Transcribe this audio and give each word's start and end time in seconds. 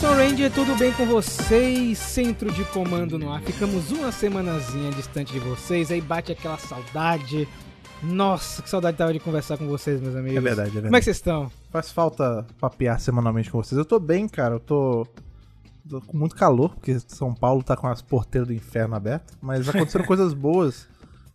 Nação 0.00 0.16
Ranger, 0.16 0.50
tudo 0.50 0.74
bem 0.76 0.94
com 0.94 1.04
vocês? 1.04 1.98
Centro 1.98 2.50
de 2.50 2.64
comando 2.64 3.18
no 3.18 3.30
ar. 3.30 3.42
Ficamos 3.42 3.92
uma 3.92 4.10
semanazinha 4.10 4.90
distante 4.92 5.30
de 5.30 5.38
vocês, 5.38 5.90
aí 5.90 6.00
bate 6.00 6.32
aquela 6.32 6.56
saudade. 6.56 7.46
Nossa, 8.02 8.62
que 8.62 8.70
saudade 8.70 8.96
tava 8.96 9.12
de 9.12 9.20
conversar 9.20 9.58
com 9.58 9.68
vocês, 9.68 10.00
meus 10.00 10.16
amigos. 10.16 10.38
É 10.38 10.40
verdade, 10.40 10.70
é 10.70 10.72
verdade. 10.72 10.86
Como 10.86 10.96
é 10.96 11.00
que 11.00 11.04
vocês 11.04 11.18
estão? 11.18 11.52
Faz 11.68 11.92
falta 11.92 12.46
papear 12.58 12.98
semanalmente 12.98 13.50
com 13.50 13.62
vocês. 13.62 13.78
Eu 13.78 13.84
tô 13.84 14.00
bem, 14.00 14.26
cara. 14.26 14.54
Eu 14.54 14.60
tô, 14.60 15.06
tô 15.86 16.00
com 16.00 16.16
muito 16.16 16.34
calor, 16.34 16.70
porque 16.76 16.98
São 17.06 17.34
Paulo 17.34 17.62
tá 17.62 17.76
com 17.76 17.86
as 17.86 18.00
porteiras 18.00 18.48
do 18.48 18.54
inferno 18.54 18.94
abertas. 18.94 19.36
Mas 19.38 19.68
aconteceram 19.68 20.06
coisas 20.08 20.32
boas 20.32 20.88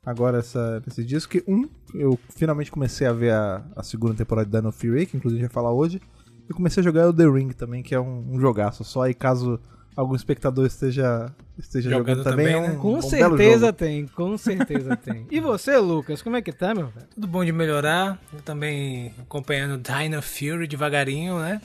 agora 0.03 0.39
essa, 0.39 0.81
nesses 0.83 1.05
dias. 1.05 1.27
Que, 1.27 1.43
um, 1.47 1.69
eu 1.93 2.17
finalmente 2.29 2.71
comecei 2.71 3.05
a 3.05 3.13
ver 3.13 3.31
a, 3.31 3.63
a 3.75 3.83
segunda 3.83 4.15
temporada 4.15 4.49
de 4.49 4.57
Dino 4.57 4.71
Fury, 4.71 5.05
que 5.05 5.17
inclusive 5.17 5.39
a 5.39 5.43
gente 5.43 5.53
vai 5.53 5.63
falar 5.63 5.71
hoje. 5.71 6.01
E 6.49 6.53
comecei 6.53 6.81
a 6.81 6.83
jogar 6.83 7.07
o 7.07 7.13
The 7.13 7.27
Ring 7.27 7.49
também, 7.49 7.81
que 7.81 7.95
é 7.95 7.99
um, 7.99 8.25
um 8.33 8.39
jogaço 8.39 8.83
só. 8.83 9.03
aí 9.03 9.13
caso 9.13 9.59
algum 9.95 10.15
espectador 10.15 10.65
esteja, 10.65 11.33
esteja 11.57 11.89
jogando, 11.89 12.17
Jogando 12.17 12.23
também, 12.23 12.45
também, 12.47 12.61
é 12.61 12.69
um, 12.69 12.73
né? 12.73 12.79
Com 12.79 12.89
um 12.89 12.99
belo 12.99 13.09
certeza 13.09 13.65
jogo. 13.67 13.73
tem, 13.77 14.07
com 14.07 14.37
certeza 14.37 14.95
tem. 14.97 15.25
E 15.31 15.39
você, 15.39 15.77
Lucas, 15.77 16.21
como 16.21 16.35
é 16.35 16.41
que 16.41 16.51
tá, 16.51 16.75
meu 16.75 16.87
velho? 16.87 17.07
Tudo 17.13 17.27
bom 17.27 17.45
de 17.45 17.51
melhorar. 17.51 18.19
Eu 18.33 18.41
também 18.41 19.13
acompanhando 19.21 19.81
Dino 19.81 20.21
Fury 20.21 20.67
devagarinho, 20.67 21.39
né? 21.39 21.61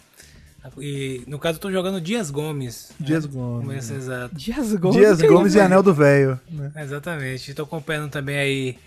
E 0.79 1.23
no 1.27 1.39
caso 1.39 1.57
eu 1.57 1.63
tô 1.63 1.73
jogando 1.73 2.01
Dias 2.01 2.31
Gomes. 2.31 2.93
Dias 3.01 3.25
né? 3.25 3.33
Gomes. 3.33 3.91
Exato. 3.91 4.35
Dias 4.35 4.75
Gomes. 4.75 4.97
Dias 4.97 5.23
Gomes 5.23 5.55
e? 5.55 5.61
Anel 5.61 5.83
do 5.83 5.95
Velho. 5.95 6.39
né? 6.51 6.71
Exatamente. 6.77 7.55
Tô 7.55 7.63
acompanhando 7.63 8.11
também 8.11 8.37
aí 8.39 8.79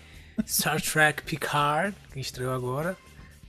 Star 0.46 0.80
Trek 0.80 1.22
Picard, 1.24 1.94
que 2.12 2.20
estreou 2.20 2.52
agora. 2.54 2.96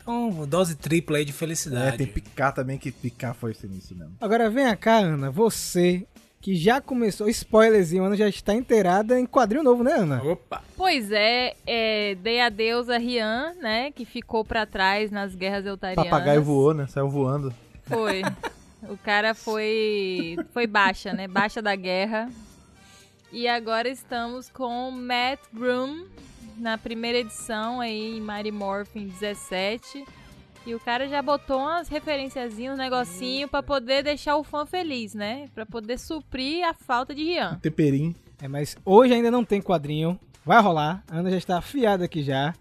Então, 0.05 0.45
dose 0.45 0.75
tripla 0.75 1.17
aí 1.17 1.25
de 1.25 1.31
É, 1.31 1.33
felicidade. 1.33 1.97
tem 1.97 2.05
picar 2.05 2.53
também, 2.53 2.77
que 2.77 2.91
picar 2.91 3.33
foi 3.33 3.55
sinistro 3.55 3.97
mesmo. 3.97 4.13
Agora 4.21 4.49
vem 4.51 4.75
cá, 4.77 4.97
Ana, 4.99 5.31
você 5.31 6.05
que 6.39 6.55
já 6.55 6.79
começou, 6.79 7.27
spoilerzinho, 7.27 8.03
Ana 8.03 8.15
já 8.15 8.29
está 8.29 8.53
inteirada 8.53 9.19
em 9.19 9.25
quadrinho 9.25 9.63
novo, 9.63 9.83
né, 9.83 9.93
Ana? 9.93 10.21
Opa! 10.23 10.61
Pois 10.77 11.11
é, 11.11 11.55
é, 11.65 12.13
dei 12.21 12.39
adeus 12.39 12.87
a 12.87 12.99
Rian, 12.99 13.55
né? 13.59 13.91
Que 13.91 14.05
ficou 14.05 14.45
pra 14.45 14.63
trás 14.63 15.09
nas 15.09 15.33
guerras 15.33 15.65
eutarianas. 15.65 16.07
Papagaio 16.07 16.43
voou, 16.43 16.71
né? 16.75 16.85
Saiu 16.85 17.09
voando. 17.09 17.51
Foi. 17.85 18.21
O 18.87 18.95
cara 18.97 19.33
foi 19.33 20.37
foi 20.53 20.67
baixa, 20.67 21.11
né? 21.13 21.27
Baixa 21.27 21.59
da 21.63 21.75
guerra. 21.75 22.29
E 23.33 23.47
agora 23.47 23.89
estamos 23.89 24.47
com 24.47 24.91
Matt 24.91 25.39
Broom 25.51 26.05
na 26.57 26.77
primeira 26.77 27.19
edição 27.19 27.81
aí 27.81 28.17
em 28.17 28.21
Mighty 28.21 28.51
Morphin 28.51 29.07
17. 29.07 30.05
E 30.65 30.73
o 30.73 30.79
cara 30.79 31.07
já 31.07 31.21
botou 31.21 31.59
umas 31.59 31.87
referenciazinhas, 31.87 32.73
um 32.73 32.77
negocinho 32.77 33.47
pra 33.47 33.61
poder 33.61 34.03
deixar 34.03 34.35
o 34.35 34.43
fã 34.43 34.65
feliz, 34.65 35.13
né? 35.13 35.47
Pra 35.53 35.65
poder 35.65 35.99
suprir 35.99 36.65
a 36.65 36.73
falta 36.73 37.13
de 37.13 37.23
Rian. 37.23 37.59
Temperinho. 37.61 38.15
É, 38.41 38.47
mas 38.47 38.75
hoje 38.83 39.13
ainda 39.13 39.29
não 39.29 39.45
tem 39.45 39.61
quadrinho. 39.61 40.19
Vai 40.43 40.61
rolar. 40.61 41.03
A 41.09 41.17
Ana 41.17 41.29
já 41.29 41.37
está 41.37 41.57
afiada 41.57 42.05
aqui 42.05 42.23
já. 42.23 42.53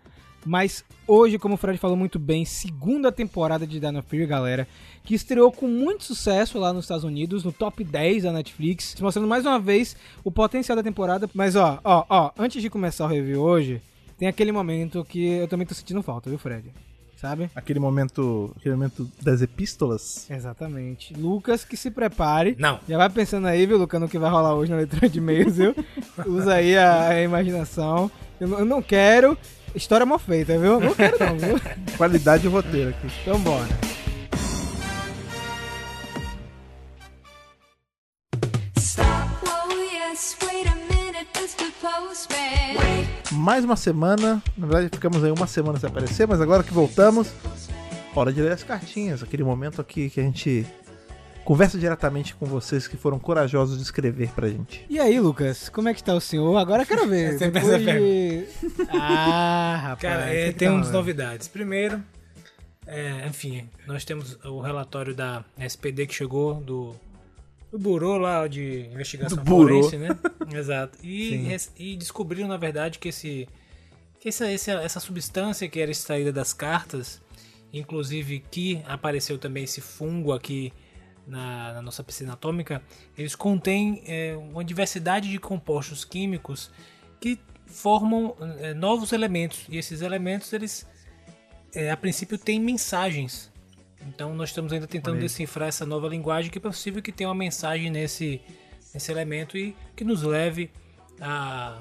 Mas 0.45 0.85
hoje, 1.07 1.39
como 1.39 1.55
o 1.55 1.57
Fred 1.57 1.79
falou 1.79 1.97
muito 1.97 2.19
bem, 2.19 2.45
segunda 2.45 3.11
temporada 3.11 3.67
de 3.67 3.81
Dino 3.81 4.03
Fury, 4.03 4.27
galera, 4.27 4.69
que 5.03 5.15
estreou 5.15 5.51
com 5.51 5.67
muito 5.67 6.05
sucesso 6.05 6.59
lá 6.59 6.73
nos 6.73 6.85
Estados 6.85 7.05
Unidos, 7.05 7.45
no 7.45 7.53
top 7.53 7.83
10 7.83 8.25
da 8.25 8.33
Netflix, 8.33 8.95
mostrando 9.01 9.27
mais 9.27 9.47
uma 9.47 9.59
vez 9.59 9.97
o 10.23 10.31
potencial 10.31 10.77
da 10.77 10.83
temporada. 10.83 11.29
Mas 11.33 11.57
ó, 11.57 11.81
ó, 11.83 12.05
ó, 12.09 12.31
antes 12.39 12.61
de 12.61 12.69
começar 12.69 13.07
o 13.07 13.09
review 13.09 13.41
hoje, 13.41 13.81
tem 14.19 14.29
aquele 14.29 14.53
momento 14.53 15.05
que 15.05 15.25
eu 15.25 15.49
também 15.49 15.67
tô 15.67 15.75
sentindo 15.75 16.03
falta, 16.03 16.29
viu, 16.29 16.39
Fred? 16.39 16.71
Sabe? 17.17 17.51
Aquele 17.55 17.81
momento, 17.81 18.53
aquele 18.57 18.75
momento 18.75 19.11
das 19.23 19.41
epístolas. 19.41 20.31
Exatamente. 20.31 21.15
Lucas, 21.15 21.65
que 21.65 21.75
se 21.75 21.91
prepare. 21.91 22.55
Não. 22.59 22.79
Já 22.87 22.99
vai 22.99 23.09
pensando 23.09 23.47
aí, 23.47 23.65
viu, 23.65 23.79
Lucas, 23.79 23.99
no 23.99 24.09
que 24.09 24.19
vai 24.19 24.31
rolar 24.31 24.55
hoje 24.55 24.71
na 24.71 24.77
leitura 24.77 25.09
de 25.09 25.19
e-mails, 25.21 25.57
viu? 25.57 25.75
Usa 26.27 26.57
aí 26.57 26.77
a, 26.77 27.09
a 27.09 27.23
imaginação. 27.23 28.11
Eu, 28.39 28.59
eu 28.59 28.65
não 28.67 28.83
quero 28.83 29.39
história 29.75 30.07
mal 30.07 30.19
feita, 30.19 30.59
viu? 30.59 30.81
Não 30.81 30.95
quero 30.95 31.19
não, 31.19 31.39
viu? 31.39 31.61
Qualidade 31.97 32.43
de 32.43 32.49
roteiro 32.49 32.91
aqui. 32.91 33.09
Então 33.23 33.39
bora. 33.41 33.69
Postman. 41.81 43.07
Mais 43.33 43.63
uma 43.65 43.77
semana. 43.77 44.43
Na 44.57 44.67
verdade, 44.67 44.89
ficamos 44.95 45.23
aí 45.23 45.31
uma 45.31 45.47
semana 45.47 45.79
sem 45.79 45.89
aparecer, 45.89 46.27
mas 46.27 46.41
agora 46.41 46.63
que 46.63 46.73
voltamos, 46.73 47.31
hora 48.15 48.33
de 48.33 48.41
ler 48.41 48.53
as 48.53 48.63
cartinhas. 48.63 49.23
Aquele 49.23 49.45
momento 49.45 49.81
aqui 49.83 50.09
que 50.09 50.19
a 50.21 50.23
gente 50.23 50.67
conversa 51.45 51.79
diretamente 51.79 52.35
com 52.35 52.47
vocês 52.47 52.89
que 52.89 52.97
foram 52.97 53.19
corajosos 53.19 53.77
de 53.77 53.83
escrever 53.83 54.31
pra 54.31 54.49
gente. 54.49 54.85
E 54.89 54.99
aí, 54.99 55.21
Lucas, 55.21 55.69
como 55.69 55.89
é 55.89 55.95
que 55.95 56.01
está 56.01 56.15
o 56.15 56.21
senhor? 56.21 56.57
Agora 56.57 56.83
eu 56.83 56.87
quero 56.87 57.07
ver. 57.07 57.35
É 57.35 57.39
sempre 57.39 57.61
Depois 57.61 57.83
essa 57.83 57.99
de... 57.99 58.47
Ah, 58.91 59.77
rapaz. 59.83 60.01
Cara, 60.01 60.35
é, 60.35 60.53
que 60.53 60.59
tem 60.59 60.69
tá 60.69 60.75
umas 60.75 60.87
rolando? 60.87 60.99
novidades. 60.99 61.49
Primeiro, 61.49 62.03
é, 62.87 63.27
enfim, 63.27 63.69
nós 63.87 64.05
temos 64.05 64.39
o 64.45 64.61
relatório 64.61 65.15
da 65.15 65.45
SPD 65.59 66.07
que 66.07 66.15
chegou 66.15 66.55
do, 66.55 66.95
do 67.71 67.79
Burô 67.79 68.17
lá 68.19 68.47
de 68.47 68.87
investigação 68.93 69.43
Do 69.43 69.51
forense, 69.51 69.97
né? 69.97 70.09
Exato. 70.55 70.99
E, 71.03 71.57
e 71.79 71.97
descobriram, 71.97 72.49
na 72.49 72.57
verdade, 72.57 72.99
que, 72.99 73.09
esse, 73.09 73.49
que 74.21 74.29
essa, 74.29 74.51
essa, 74.51 74.73
essa 74.73 75.01
substância 75.01 75.69
que 75.69 75.81
era 75.81 75.91
extraída 75.91 76.33
das 76.33 76.53
cartas, 76.53 77.21
inclusive 77.73 78.43
que 78.51 78.83
apareceu 78.87 79.39
também 79.39 79.65
esse 79.65 79.81
fungo 79.81 80.33
aqui 80.33 80.73
na, 81.27 81.75
na 81.75 81.83
nossa 81.83 82.03
piscina 82.03 82.35
atômica, 82.35 82.83
eles 83.17 83.35
contêm 83.35 84.03
é, 84.07 84.37
uma 84.37 84.65
diversidade 84.65 85.31
de 85.31 85.39
compostos 85.39 86.05
químicos 86.05 86.71
que 87.21 87.39
formam 87.67 88.37
é, 88.61 88.75
novos 88.75 89.13
elementos. 89.13 89.67
E 89.69 89.79
esses 89.79 90.03
elementos, 90.03 90.53
eles 90.53 90.87
é, 91.75 91.91
a 91.91 91.97
princípio 91.97 92.39
têm 92.39 92.61
mensagens. 92.61 93.53
Então 94.07 94.35
nós 94.35 94.51
estamos 94.51 94.73
ainda 94.73 94.87
tentando 94.87 95.19
decifrar 95.19 95.69
essa 95.69 95.87
nova 95.87 96.09
linguagem 96.09 96.51
que 96.51 96.59
é 96.59 96.61
possível 96.61 97.03
que 97.03 97.11
tenha 97.11 97.29
uma 97.29 97.35
mensagem 97.35 97.91
nesse, 97.91 98.41
nesse 98.93 99.11
elemento 99.11 99.57
e 99.57 99.75
que 99.97 100.05
nos 100.05 100.23
leve 100.23 100.71
a, 101.21 101.79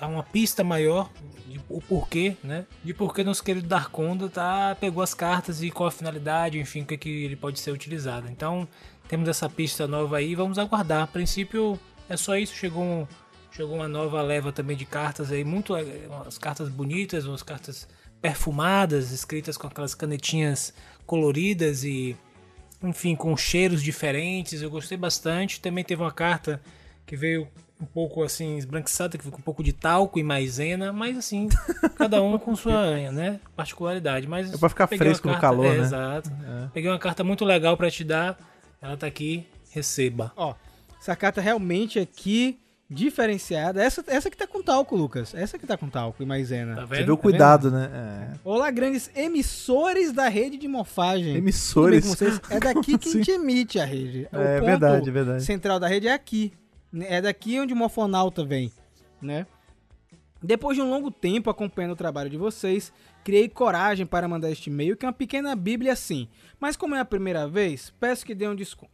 a 0.00 0.06
uma 0.06 0.22
pista 0.22 0.62
maior 0.62 1.10
de 1.46 1.60
o 1.68 1.80
porquê, 1.80 2.36
né? 2.42 2.66
De 2.82 2.92
porquê 2.92 3.24
nosso 3.24 3.42
querido 3.42 3.66
Darkonda 3.66 4.28
tá, 4.28 4.76
pegou 4.80 5.02
as 5.02 5.14
cartas 5.14 5.62
e 5.62 5.70
qual 5.70 5.88
a 5.88 5.92
finalidade, 5.92 6.58
enfim, 6.58 6.82
o 6.82 6.86
que, 6.86 6.96
que 6.96 7.24
ele 7.24 7.36
pode 7.36 7.60
ser 7.60 7.70
utilizado. 7.70 8.28
Então 8.30 8.66
temos 9.08 9.28
essa 9.28 9.48
pista 9.48 9.86
nova 9.86 10.16
aí, 10.16 10.34
vamos 10.34 10.58
aguardar. 10.58 11.02
A 11.02 11.06
princípio 11.06 11.78
é 12.08 12.16
só 12.16 12.36
isso, 12.36 12.54
chegou 12.54 12.82
um, 12.82 13.06
chegou 13.52 13.76
uma 13.76 13.88
nova 13.88 14.20
leva 14.22 14.52
também 14.52 14.76
de 14.76 14.84
cartas 14.84 15.30
aí, 15.30 15.44
muito 15.44 15.74
le- 15.74 16.06
umas 16.08 16.38
cartas 16.38 16.68
bonitas, 16.68 17.24
umas 17.26 17.42
cartas 17.42 17.88
perfumadas, 18.20 19.10
escritas 19.12 19.56
com 19.56 19.66
aquelas 19.66 19.94
canetinhas 19.94 20.72
coloridas 21.06 21.84
e 21.84 22.16
enfim, 22.82 23.14
com 23.14 23.34
cheiros 23.36 23.82
diferentes. 23.82 24.60
Eu 24.60 24.70
gostei 24.70 24.98
bastante. 24.98 25.60
Também 25.60 25.84
teve 25.84 26.02
uma 26.02 26.12
carta 26.12 26.60
que 27.06 27.16
veio 27.16 27.46
um 27.80 27.84
pouco 27.84 28.22
assim 28.22 28.56
esbranquiçada, 28.56 29.18
que 29.18 29.24
ficou 29.24 29.38
um 29.38 29.42
pouco 29.42 29.62
de 29.62 29.72
talco 29.72 30.18
e 30.18 30.22
maisena, 30.22 30.92
mas 30.92 31.18
assim, 31.18 31.48
cada 31.98 32.22
um 32.22 32.38
com 32.38 32.54
sua, 32.56 33.10
né, 33.12 33.40
particularidade, 33.56 34.26
mas 34.26 34.52
É 34.52 34.56
pra 34.56 34.68
ficar 34.68 34.86
fresco 34.86 35.26
no 35.28 35.34
carta- 35.34 35.48
calor, 35.48 35.66
é, 35.66 35.78
né? 35.78 35.82
Exato. 35.84 36.30
Peguei 36.72 36.90
uma 36.90 36.98
carta 36.98 37.22
muito 37.24 37.44
legal 37.44 37.76
pra 37.76 37.90
te 37.90 38.04
dar. 38.04 38.38
Ela 38.80 38.96
tá 38.96 39.06
aqui, 39.06 39.46
receba. 39.70 40.32
Ó, 40.36 40.54
essa 41.00 41.14
carta 41.16 41.40
realmente 41.40 41.98
aqui 41.98 42.58
diferenciada. 42.88 43.82
Essa, 43.82 44.04
essa 44.06 44.30
que 44.30 44.36
tá 44.36 44.46
com 44.46 44.62
talco, 44.62 44.94
Lucas. 44.94 45.34
Essa 45.34 45.58
que 45.58 45.66
tá 45.66 45.76
com 45.76 45.88
talco 45.88 46.22
e 46.22 46.26
maisena. 46.26 46.76
Tá 46.76 46.82
Você 46.86 46.94
vendo? 46.96 47.04
viu 47.06 47.14
o 47.14 47.18
cuidado, 47.18 47.70
né? 47.70 48.34
Olá, 48.44 48.70
grandes 48.70 49.10
emissores 49.16 50.12
da 50.12 50.28
rede 50.28 50.56
de 50.58 50.68
morfagem. 50.68 51.34
É. 51.34 51.38
Emissores. 51.38 52.04
É 52.50 52.60
daqui 52.60 52.96
que 52.98 53.08
a 53.08 53.12
gente 53.12 53.30
emite 53.30 53.80
a 53.80 53.84
rede. 53.84 54.28
O 54.32 54.36
É 54.36 54.56
ponto 54.58 54.66
verdade, 54.66 55.08
é 55.08 55.12
verdade. 55.12 55.44
central 55.44 55.80
da 55.80 55.88
rede 55.88 56.08
é 56.08 56.12
aqui. 56.12 56.52
É 57.02 57.20
daqui 57.20 57.58
onde 57.58 57.72
o 57.72 57.76
morfonauta 57.76 58.44
vem, 58.44 58.70
né? 59.20 59.46
Depois 60.42 60.76
de 60.76 60.82
um 60.82 60.90
longo 60.90 61.10
tempo 61.10 61.48
acompanhando 61.48 61.92
o 61.92 61.96
trabalho 61.96 62.28
de 62.28 62.36
vocês, 62.36 62.92
criei 63.24 63.48
coragem 63.48 64.04
para 64.04 64.28
mandar 64.28 64.50
este 64.50 64.68
e-mail, 64.68 64.96
que 64.96 65.06
é 65.06 65.08
uma 65.08 65.12
pequena 65.12 65.56
bíblia 65.56 65.94
assim. 65.94 66.28
Mas 66.60 66.76
como 66.76 66.94
é 66.94 67.00
a 67.00 67.04
primeira 67.04 67.48
vez, 67.48 67.92
peço 67.98 68.26
que 68.26 68.34
dê 68.34 68.46
um 68.46 68.54
desconto. 68.54 68.92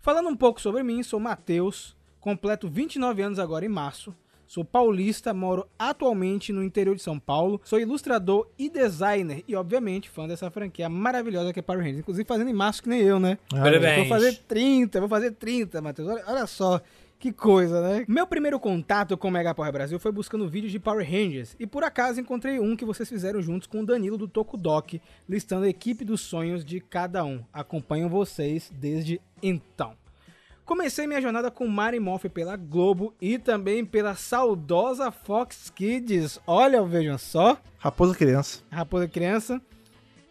Falando 0.00 0.28
um 0.28 0.36
pouco 0.36 0.60
sobre 0.60 0.84
mim, 0.84 1.02
sou 1.02 1.18
Matheus, 1.18 1.96
completo 2.20 2.68
29 2.68 3.20
anos 3.20 3.38
agora 3.40 3.64
em 3.64 3.68
março. 3.68 4.14
Sou 4.46 4.64
paulista, 4.64 5.34
moro 5.34 5.66
atualmente 5.76 6.52
no 6.52 6.62
interior 6.62 6.94
de 6.94 7.02
São 7.02 7.18
Paulo. 7.18 7.60
Sou 7.64 7.80
ilustrador 7.80 8.48
e 8.56 8.70
designer 8.70 9.42
e, 9.48 9.56
obviamente, 9.56 10.08
fã 10.08 10.28
dessa 10.28 10.48
franquia 10.52 10.88
maravilhosa 10.88 11.52
que 11.52 11.58
é 11.58 11.62
Power 11.62 11.80
Rangers. 11.80 11.98
Inclusive 11.98 12.28
fazendo 12.28 12.48
em 12.48 12.54
março 12.54 12.80
que 12.80 12.88
nem 12.88 13.00
eu, 13.00 13.18
né? 13.18 13.38
Ah, 13.52 13.62
Parabéns. 13.62 13.96
Vou 13.96 14.06
fazer 14.06 14.38
30, 14.46 15.00
vou 15.00 15.08
fazer 15.08 15.32
30, 15.32 15.82
Matheus. 15.82 16.08
Olha, 16.08 16.22
olha 16.28 16.46
só 16.46 16.80
Que 17.18 17.32
coisa, 17.32 17.80
né? 17.80 18.04
Meu 18.06 18.26
primeiro 18.26 18.60
contato 18.60 19.16
com 19.16 19.28
o 19.28 19.30
Mega 19.30 19.54
Power 19.54 19.72
Brasil 19.72 19.98
foi 19.98 20.12
buscando 20.12 20.48
vídeos 20.48 20.70
de 20.70 20.78
Power 20.78 21.04
Rangers 21.04 21.56
e 21.58 21.66
por 21.66 21.82
acaso 21.82 22.20
encontrei 22.20 22.60
um 22.60 22.76
que 22.76 22.84
vocês 22.84 23.08
fizeram 23.08 23.40
juntos 23.40 23.66
com 23.66 23.80
o 23.80 23.86
Danilo 23.86 24.18
do 24.18 24.28
Tokudok, 24.28 25.00
listando 25.28 25.64
a 25.64 25.68
equipe 25.68 26.04
dos 26.04 26.20
sonhos 26.20 26.64
de 26.64 26.78
cada 26.78 27.24
um. 27.24 27.42
Acompanho 27.52 28.08
vocês 28.08 28.70
desde 28.78 29.20
então. 29.42 29.94
Comecei 30.66 31.06
minha 31.06 31.22
jornada 31.22 31.50
com 31.50 31.66
Mary 31.68 32.00
Morphy 32.00 32.28
pela 32.28 32.56
Globo 32.56 33.14
e 33.20 33.38
também 33.38 33.84
pela 33.84 34.14
saudosa 34.14 35.10
Fox 35.10 35.70
Kids. 35.70 36.40
Olha, 36.46 36.82
vejam 36.82 37.16
só, 37.16 37.56
Raposa 37.78 38.14
Criança. 38.14 38.62
Raposa 38.70 39.08
Criança. 39.08 39.62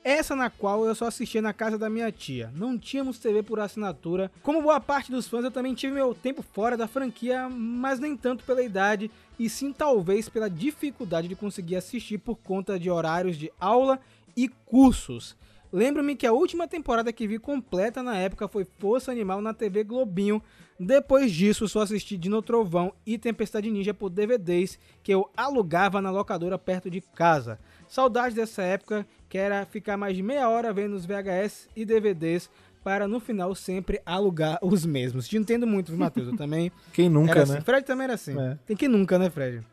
Essa 0.06 0.36
na 0.36 0.52
qual 0.52 0.86
eu 0.86 0.94
só 0.94 1.08
assistia 1.08 1.42
na 1.42 1.52
casa 1.52 1.80
da 1.80 1.90
minha 1.90 2.12
tia. 2.12 2.54
Não 2.56 2.78
tínhamos 2.78 3.18
TV 3.18 3.42
por 3.42 3.60
assinatura. 3.60 4.32
Como 4.44 4.62
boa 4.62 4.80
parte 4.80 5.12
dos 5.12 5.28
fãs, 5.28 5.44
eu 5.44 5.50
também 5.50 5.74
tive 5.74 5.96
meu 5.96 6.14
tempo 6.14 6.44
fora 6.44 6.78
da 6.78 6.88
franquia, 6.88 7.50
mas 7.50 8.00
nem 8.00 8.16
tanto 8.16 8.44
pela 8.44 8.62
idade, 8.62 9.10
e 9.40 9.50
sim 9.50 9.74
talvez 9.74 10.30
pela 10.30 10.48
dificuldade 10.48 11.28
de 11.28 11.36
conseguir 11.36 11.76
assistir 11.76 12.20
por 12.20 12.36
conta 12.36 12.78
de 12.78 12.88
horários 12.88 13.36
de 13.36 13.52
aula 13.60 14.00
e 14.38 14.48
cursos. 14.48 15.36
Lembro-me 15.74 16.16
que 16.16 16.28
a 16.28 16.34
última 16.34 16.68
temporada 16.68 17.12
que 17.12 17.28
vi 17.28 17.40
completa 17.40 18.04
na 18.04 18.16
época 18.16 18.48
foi 18.48 18.64
Força 18.78 19.12
Animal 19.12 19.42
na 19.42 19.56
TV 19.56 19.84
Globinho. 19.84 20.40
Depois 20.80 21.32
disso, 21.32 21.68
só 21.70 21.82
assisti 21.82 22.18
Dino 22.18 22.42
Trovão 22.42 22.94
e 23.06 23.18
Tempestade 23.18 23.72
Ninja 23.72 23.94
por 23.94 24.10
DVDs 24.10 24.78
que 25.02 25.14
eu 25.14 25.30
alugava 25.36 26.02
na 26.02 26.12
locadora 26.12 26.58
perto 26.58 26.90
de 26.90 27.00
casa. 27.00 27.58
Saudade 27.88 28.36
dessa 28.36 28.62
época, 28.62 29.06
que 29.30 29.38
era 29.38 29.66
ficar 29.66 29.96
mais 29.96 30.18
de 30.18 30.22
meia 30.22 30.50
hora 30.50 30.74
vendo 30.74 30.94
os 30.96 31.06
VHS 31.06 31.70
e 31.76 31.86
DVDs 31.86 32.50
para 32.84 33.08
no 33.08 33.20
final 33.20 33.56
sempre 33.56 34.02
alugar 34.06 34.60
os 34.62 34.86
mesmos. 34.86 35.28
Te 35.28 35.38
entendo 35.38 35.66
muito, 35.66 35.90
viu, 35.90 35.98
Matheus? 35.98 36.28
Eu 36.28 36.38
também 36.38 36.72
Quem 36.92 37.10
nunca, 37.10 37.32
era 37.32 37.46
né? 37.46 37.54
assim. 37.56 37.62
Fred 37.64 37.86
também 37.86 38.04
era 38.04 38.14
assim. 38.14 38.40
É. 38.40 38.58
Tem 38.66 38.76
que 38.76 38.88
nunca, 38.88 39.18
né, 39.18 39.30
Fred? 39.30 39.66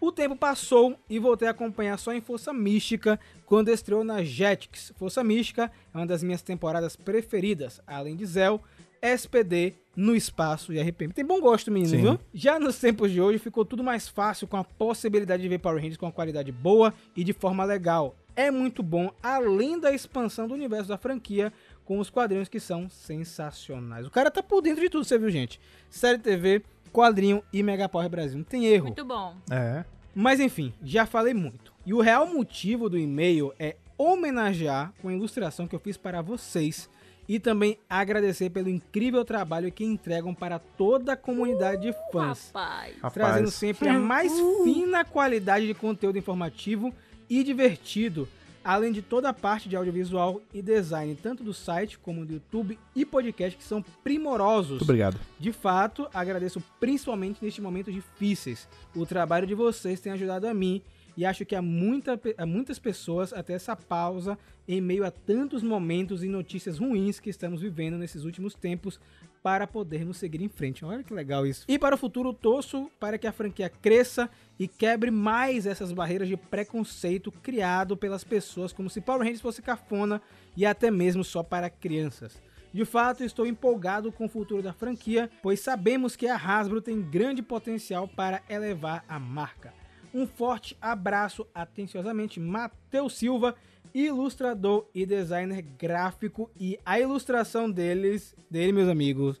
O 0.00 0.12
tempo 0.12 0.36
passou 0.36 0.96
e 1.10 1.18
voltei 1.18 1.48
a 1.48 1.50
acompanhar 1.50 1.98
só 1.98 2.12
em 2.12 2.20
Força 2.20 2.52
Mística 2.52 3.18
quando 3.44 3.68
estreou 3.68 4.04
na 4.04 4.22
Jetix. 4.22 4.92
Força 4.96 5.24
Mística 5.24 5.72
é 5.92 5.98
uma 5.98 6.06
das 6.06 6.22
minhas 6.22 6.40
temporadas 6.40 6.94
preferidas, 6.94 7.80
além 7.84 8.14
de 8.14 8.24
Zell, 8.24 8.62
SPD, 9.02 9.74
No 9.96 10.14
Espaço 10.14 10.72
e 10.72 10.80
RPM. 10.80 11.12
Tem 11.12 11.24
bom 11.24 11.40
gosto, 11.40 11.70
menino, 11.70 11.90
Sim. 11.90 12.02
viu? 12.02 12.18
Já 12.32 12.58
nos 12.58 12.78
tempos 12.78 13.10
de 13.10 13.20
hoje 13.20 13.38
ficou 13.38 13.64
tudo 13.64 13.82
mais 13.82 14.08
fácil 14.08 14.46
com 14.46 14.56
a 14.56 14.64
possibilidade 14.64 15.42
de 15.42 15.48
ver 15.48 15.58
Power 15.58 15.78
Rangers 15.78 15.96
com 15.96 16.06
uma 16.06 16.12
qualidade 16.12 16.52
boa 16.52 16.94
e 17.16 17.24
de 17.24 17.32
forma 17.32 17.64
legal. 17.64 18.16
É 18.36 18.50
muito 18.50 18.82
bom, 18.82 19.10
além 19.20 19.80
da 19.80 19.92
expansão 19.92 20.46
do 20.46 20.54
universo 20.54 20.88
da 20.88 20.96
franquia 20.96 21.52
com 21.84 21.98
os 21.98 22.10
quadrinhos 22.10 22.48
que 22.48 22.60
são 22.60 22.88
sensacionais. 22.88 24.06
O 24.06 24.10
cara 24.10 24.30
tá 24.30 24.42
por 24.42 24.60
dentro 24.62 24.80
de 24.80 24.88
tudo, 24.88 25.04
você 25.04 25.18
viu, 25.18 25.30
gente? 25.30 25.60
Série 25.90 26.18
TV, 26.18 26.62
quadrinho 26.92 27.42
e 27.52 27.62
Mega 27.62 27.88
Power 27.88 28.08
Brasil. 28.08 28.38
Não 28.38 28.44
tem 28.44 28.66
erro. 28.66 28.86
Muito 28.86 29.04
bom. 29.04 29.34
É. 29.50 29.84
Mas 30.14 30.38
enfim, 30.38 30.72
já 30.82 31.06
falei 31.06 31.34
muito. 31.34 31.72
E 31.84 31.92
o 31.92 32.00
real 32.00 32.26
motivo 32.26 32.88
do 32.88 32.98
e-mail 32.98 33.52
é 33.58 33.76
homenagear 33.96 34.92
com 35.02 35.08
a 35.08 35.12
ilustração 35.12 35.66
que 35.66 35.74
eu 35.74 35.80
fiz 35.80 35.96
para 35.96 36.22
vocês 36.22 36.88
e 37.28 37.38
também 37.38 37.78
agradecer 37.88 38.48
pelo 38.50 38.70
incrível 38.70 39.24
trabalho 39.24 39.70
que 39.70 39.84
entregam 39.84 40.34
para 40.34 40.58
toda 40.58 41.12
a 41.12 41.16
comunidade 41.16 41.82
de 41.82 41.94
fãs, 42.10 42.46
Rapaz. 42.46 43.12
Trazendo 43.12 43.50
sempre 43.50 43.88
a 43.88 43.98
mais 43.98 44.32
fina 44.64 45.04
qualidade 45.04 45.66
de 45.66 45.74
conteúdo 45.74 46.16
informativo 46.16 46.92
e 47.28 47.44
divertido, 47.44 48.26
além 48.64 48.92
de 48.92 49.02
toda 49.02 49.28
a 49.28 49.34
parte 49.34 49.68
de 49.68 49.76
audiovisual 49.76 50.40
e 50.54 50.62
design, 50.62 51.14
tanto 51.22 51.44
do 51.44 51.52
site 51.52 51.98
como 51.98 52.24
do 52.24 52.34
YouTube 52.34 52.78
e 52.96 53.04
podcast 53.04 53.58
que 53.58 53.64
são 53.64 53.82
primorosos. 54.02 54.70
Muito 54.70 54.82
obrigado. 54.84 55.20
De 55.38 55.52
fato, 55.52 56.08
agradeço 56.14 56.62
principalmente 56.80 57.44
nestes 57.44 57.62
momentos 57.62 57.92
difíceis. 57.92 58.66
O 58.96 59.04
trabalho 59.04 59.46
de 59.46 59.54
vocês 59.54 60.00
tem 60.00 60.12
ajudado 60.12 60.46
a 60.46 60.54
mim 60.54 60.82
e 61.18 61.24
acho 61.24 61.44
que 61.44 61.56
há, 61.56 61.60
muita, 61.60 62.20
há 62.36 62.46
muitas 62.46 62.78
pessoas 62.78 63.32
até 63.32 63.52
essa 63.52 63.74
pausa 63.74 64.38
em 64.68 64.80
meio 64.80 65.04
a 65.04 65.10
tantos 65.10 65.64
momentos 65.64 66.22
e 66.22 66.28
notícias 66.28 66.78
ruins 66.78 67.18
que 67.18 67.28
estamos 67.28 67.60
vivendo 67.60 67.98
nesses 67.98 68.22
últimos 68.22 68.54
tempos 68.54 69.00
para 69.42 69.66
podermos 69.66 70.16
seguir 70.16 70.40
em 70.40 70.48
frente. 70.48 70.84
Olha 70.84 71.02
que 71.02 71.12
legal 71.12 71.44
isso. 71.44 71.64
E 71.66 71.76
para 71.76 71.96
o 71.96 71.98
futuro, 71.98 72.32
torço 72.32 72.88
para 73.00 73.18
que 73.18 73.26
a 73.26 73.32
franquia 73.32 73.68
cresça 73.68 74.30
e 74.60 74.68
quebre 74.68 75.10
mais 75.10 75.66
essas 75.66 75.90
barreiras 75.90 76.28
de 76.28 76.36
preconceito 76.36 77.32
criado 77.32 77.96
pelas 77.96 78.22
pessoas, 78.22 78.72
como 78.72 78.88
se 78.88 79.00
Power 79.00 79.22
Rangers 79.22 79.40
fosse 79.40 79.60
cafona 79.60 80.22
e 80.56 80.64
até 80.64 80.88
mesmo 80.88 81.24
só 81.24 81.42
para 81.42 81.68
crianças. 81.68 82.40
De 82.72 82.84
fato, 82.84 83.24
estou 83.24 83.44
empolgado 83.44 84.12
com 84.12 84.26
o 84.26 84.28
futuro 84.28 84.62
da 84.62 84.72
franquia, 84.72 85.28
pois 85.42 85.58
sabemos 85.58 86.14
que 86.14 86.28
a 86.28 86.36
Hasbro 86.36 86.80
tem 86.80 87.02
grande 87.02 87.42
potencial 87.42 88.06
para 88.06 88.40
elevar 88.48 89.04
a 89.08 89.18
marca. 89.18 89.77
Um 90.12 90.26
forte 90.26 90.76
abraço, 90.80 91.46
atenciosamente, 91.54 92.40
Matheus 92.40 93.16
Silva, 93.16 93.54
ilustrador 93.94 94.86
e 94.94 95.04
designer 95.04 95.62
gráfico. 95.62 96.50
E 96.58 96.78
a 96.84 96.98
ilustração 96.98 97.70
deles, 97.70 98.34
dele, 98.50 98.72
meus 98.72 98.88
amigos. 98.88 99.40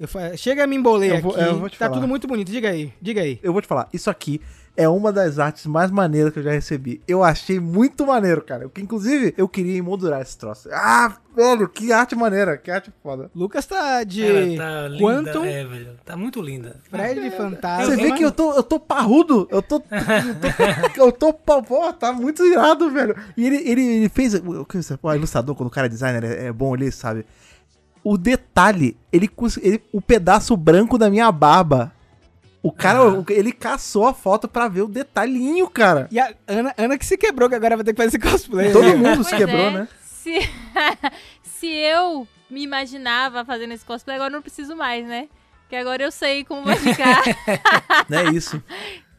Eu 0.00 0.36
Chega 0.38 0.64
a 0.64 0.66
me 0.66 0.76
embolei 0.76 1.12
Eu 1.12 1.20
vou- 1.20 1.32
aqui. 1.32 1.40
eu 1.44 1.58
vou 1.58 1.68
te 1.68 1.78
tá 1.78 1.84
falar. 1.86 2.00
tudo 2.00 2.08
muito 2.08 2.26
bonito. 2.26 2.50
Diga 2.50 2.70
aí, 2.70 2.92
diga 3.00 3.20
aí. 3.20 3.38
Eu 3.42 3.52
vou 3.52 3.60
te 3.60 3.68
falar, 3.68 3.88
isso 3.92 4.08
aqui 4.10 4.40
é 4.76 4.88
uma 4.88 5.12
das 5.12 5.38
artes 5.38 5.66
mais 5.66 5.90
maneiras 5.90 6.32
que 6.32 6.38
eu 6.38 6.42
já 6.42 6.52
recebi. 6.52 7.02
Eu 7.06 7.22
achei 7.22 7.60
muito 7.60 8.06
maneiro, 8.06 8.40
cara. 8.40 8.66
Que 8.68 8.80
inclusive 8.80 9.34
eu 9.36 9.46
queria 9.46 9.76
emoldurar 9.76 10.22
esse 10.22 10.38
troço. 10.38 10.70
Ah, 10.72 11.16
velho, 11.36 11.68
que 11.68 11.92
arte 11.92 12.14
maneira, 12.14 12.56
que 12.56 12.70
arte 12.70 12.90
foda. 13.02 13.30
Lucas 13.34 13.66
tá 13.66 14.02
de 14.04 14.24
Ela 14.24 14.56
tá 14.56 14.88
linda, 14.88 15.02
Quantum, 15.04 15.44
é, 15.44 15.64
velho. 15.64 15.88
Tá 16.04 16.16
muito 16.16 16.40
linda. 16.40 16.76
Fred 16.88 17.20
de 17.20 17.30
Fantasma. 17.32 17.84
Você 17.94 17.96
vê 17.96 18.12
que 18.12 18.24
eu 18.24 18.32
tô, 18.32 18.54
eu 18.54 18.62
tô 18.62 18.80
parrudo, 18.80 19.46
eu 19.50 19.60
tô. 19.60 19.76
Eu 19.76 19.82
tô. 20.96 21.04
eu 21.06 21.12
tô 21.12 21.32
pô, 21.34 21.62
pô, 21.62 21.92
tá 21.92 22.10
muito 22.12 22.42
irado, 22.46 22.88
velho. 22.90 23.14
E 23.36 23.44
ele, 23.46 23.56
ele, 23.68 23.82
ele 23.82 24.08
fez. 24.08 24.34
O 24.34 24.64
que 24.64 24.80
você- 24.82 24.98
o 25.02 25.14
ilustrador, 25.14 25.54
quando 25.56 25.66
o 25.66 25.70
cara 25.72 25.88
é 25.88 25.90
designer, 25.90 26.24
é, 26.24 26.46
é 26.46 26.52
bom 26.52 26.72
ali, 26.72 26.90
sabe? 26.90 27.26
O 28.02 28.16
detalhe, 28.16 28.96
ele, 29.12 29.30
ele. 29.62 29.82
O 29.92 30.00
pedaço 30.00 30.56
branco 30.56 30.96
da 30.96 31.10
minha 31.10 31.30
barba. 31.30 31.92
O 32.62 32.70
cara, 32.70 33.02
o- 33.04 33.24
ele 33.30 33.52
caçou 33.52 34.06
a 34.06 34.12
foto 34.12 34.46
pra 34.46 34.68
ver 34.68 34.82
o 34.82 34.88
detalhinho, 34.88 35.68
cara. 35.68 36.08
E 36.10 36.18
a 36.20 36.32
Ana, 36.46 36.74
Ana 36.76 36.98
que 36.98 37.06
se 37.06 37.16
quebrou, 37.16 37.48
que 37.48 37.54
agora 37.54 37.76
vai 37.76 37.84
ter 37.84 37.92
que 37.92 38.02
fazer 38.02 38.08
esse 38.08 38.18
cosplay. 38.18 38.70
Todo 38.72 38.84
né? 38.84 38.94
mundo 38.96 39.24
se 39.24 39.34
quebrou, 39.34 39.58
é, 39.60 39.70
né? 39.70 39.88
Se, 40.02 40.34
se 41.42 41.66
eu 41.66 42.28
me 42.50 42.62
imaginava 42.62 43.44
fazendo 43.44 43.72
esse 43.72 43.84
cosplay, 43.84 44.16
agora 44.16 44.30
eu 44.30 44.34
não 44.34 44.42
preciso 44.42 44.76
mais, 44.76 45.06
né? 45.06 45.28
Que 45.70 45.76
agora 45.76 46.02
eu 46.02 46.10
sei 46.10 46.44
como 46.44 46.64
vai 46.64 46.76
ficar. 46.76 47.22
Não 48.10 48.18
é 48.18 48.30
isso. 48.30 48.60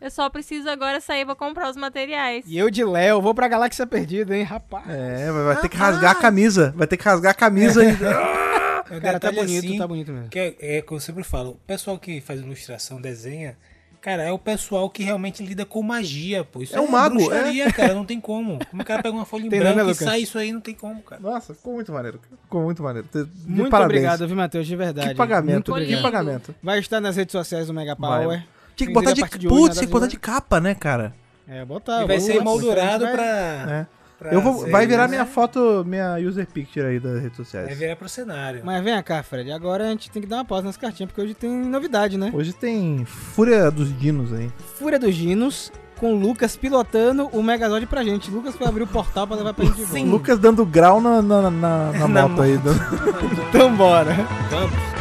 eu 0.01 0.11
só 0.11 0.29
preciso 0.29 0.69
agora 0.69 0.99
sair 0.99 1.25
pra 1.25 1.33
comprar 1.33 1.69
os 1.69 1.77
materiais. 1.77 2.43
E 2.45 2.57
eu 2.57 2.69
de 2.69 2.83
Léo, 2.83 3.21
vou 3.21 3.33
pra 3.33 3.47
Galáxia 3.47 3.87
Perdida, 3.87 4.35
hein, 4.35 4.43
rapaz. 4.43 4.83
É, 4.89 5.31
vai, 5.31 5.43
vai 5.45 5.61
ter 5.61 5.69
que 5.69 5.77
rasgar 5.77 6.11
a 6.11 6.15
camisa. 6.15 6.73
Vai 6.75 6.87
ter 6.87 6.97
que 6.97 7.05
rasgar 7.05 7.31
a 7.31 7.33
camisa 7.33 7.81
e. 7.85 7.95
É 8.91 8.99
Cara, 8.99 9.19
tá 9.19 9.29
detalhe 9.29 9.47
bonito, 9.47 9.65
assim, 9.67 9.77
tá 9.77 9.87
bonito 9.87 10.11
mesmo. 10.11 10.29
Que 10.29 10.39
é, 10.39 10.55
é 10.77 10.79
o 10.79 10.83
que 10.83 10.91
eu 10.91 10.99
sempre 10.99 11.23
falo. 11.23 11.51
O 11.51 11.55
pessoal 11.67 11.97
que 11.97 12.19
faz 12.21 12.39
ilustração, 12.39 12.99
desenha, 13.01 13.55
cara, 14.01 14.23
é 14.23 14.31
o 14.31 14.37
pessoal 14.39 14.89
que 14.89 15.03
realmente 15.03 15.43
lida 15.45 15.65
com 15.65 15.81
magia, 15.81 16.43
pô. 16.43 16.61
Isso 16.61 16.75
É 16.75 16.81
um 16.81 16.87
mago, 16.89 17.15
bruxaria, 17.15 17.71
cara, 17.71 17.93
não 17.93 18.03
tem 18.05 18.19
como. 18.19 18.59
Como 18.69 18.81
o 18.81 18.85
cara 18.85 19.01
pega 19.03 19.15
uma 19.15 19.25
folha 19.25 19.45
em 19.45 19.49
Tem, 19.49 19.59
né, 19.59 19.65
branco 19.65 19.79
e 19.79 19.83
Lucas? 19.83 19.97
sai 20.07 20.21
isso 20.21 20.37
aí, 20.37 20.51
não 20.51 20.61
tem 20.61 20.73
como, 20.75 21.01
cara. 21.01 21.21
Nossa, 21.21 21.53
ficou 21.53 21.73
muito 21.73 21.91
maneiro. 21.91 22.19
cara. 22.19 22.35
Ficou 22.43 22.63
muito 22.63 22.83
maneiro. 22.83 23.07
De 23.13 23.19
Muito 23.47 23.69
parabéns. 23.69 23.99
obrigado, 23.99 24.27
viu, 24.27 24.35
Matheus, 24.35 24.67
de 24.67 24.75
verdade. 24.75 25.09
Que 25.09 25.15
pagamento, 25.15 25.73
que 25.73 26.01
pagamento. 26.01 26.55
Vai 26.61 26.79
estar 26.79 26.99
nas 26.99 27.15
redes 27.15 27.31
sociais 27.31 27.67
do 27.67 27.73
Mega 27.73 27.95
Vai. 27.95 28.23
Power. 28.23 28.43
Tinha 28.75 28.87
que 28.87 28.93
botar 28.93 29.13
de. 29.13 29.21
de 29.37 29.47
Putz, 29.47 29.75
tinha 29.77 29.87
que 29.87 29.91
botar 29.93 30.07
de 30.07 30.17
capa, 30.17 30.59
né, 30.59 30.73
cara? 30.73 31.13
É, 31.47 31.63
botar. 31.65 32.03
E 32.03 32.07
vai 32.07 32.19
ser 32.19 32.41
vai- 32.41 33.11
pra, 33.11 33.25
É. 33.69 34.00
Eu 34.29 34.41
vou, 34.41 34.69
vai 34.69 34.85
virar 34.85 35.07
minha 35.07 35.25
foto, 35.25 35.83
minha 35.85 36.15
user 36.17 36.45
picture 36.45 36.85
aí 36.85 36.99
das 36.99 37.21
redes 37.21 37.37
sociais. 37.37 37.67
Vai 37.67 37.75
virar 37.75 37.95
pro 37.95 38.07
cenário. 38.09 38.61
Mas 38.63 38.83
vem 38.83 39.01
cá, 39.01 39.23
Fred. 39.23 39.51
Agora 39.51 39.85
a 39.85 39.89
gente 39.89 40.11
tem 40.11 40.21
que 40.21 40.27
dar 40.27 40.37
uma 40.37 40.45
pausa 40.45 40.65
nas 40.65 40.77
cartinhas, 40.77 41.09
porque 41.11 41.21
hoje 41.21 41.33
tem 41.33 41.49
novidade, 41.49 42.17
né? 42.17 42.29
Hoje 42.33 42.53
tem 42.53 43.03
Fúria 43.05 43.71
dos 43.71 43.97
Dinos 43.97 44.31
aí. 44.33 44.51
Fúria 44.77 44.99
dos 44.99 45.15
Dinos, 45.15 45.71
com 45.99 46.13
o 46.13 46.15
Lucas 46.19 46.55
pilotando 46.55 47.27
o 47.33 47.41
Megazord 47.41 47.85
pra 47.87 48.03
gente. 48.03 48.29
Lucas 48.29 48.55
foi 48.55 48.67
abrir 48.67 48.83
o 48.83 48.87
portal 48.87 49.25
pra 49.25 49.35
levar 49.37 49.53
pra 49.53 49.65
gente 49.65 49.77
de 49.77 49.83
volta. 49.85 50.05
Lucas 50.05 50.37
dando 50.39 50.65
grau 50.65 50.99
na, 51.01 51.21
na, 51.21 51.49
na, 51.49 51.91
na 51.91 52.07
Na 52.07 52.27
moto 52.27 52.41
aí. 52.41 52.57
do- 52.57 52.71
Então 53.49 53.75
bora. 53.75 54.13
Vamos. 54.49 55.00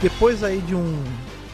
Depois 0.00 0.42
aí 0.42 0.62
de 0.62 0.74
um 0.74 1.04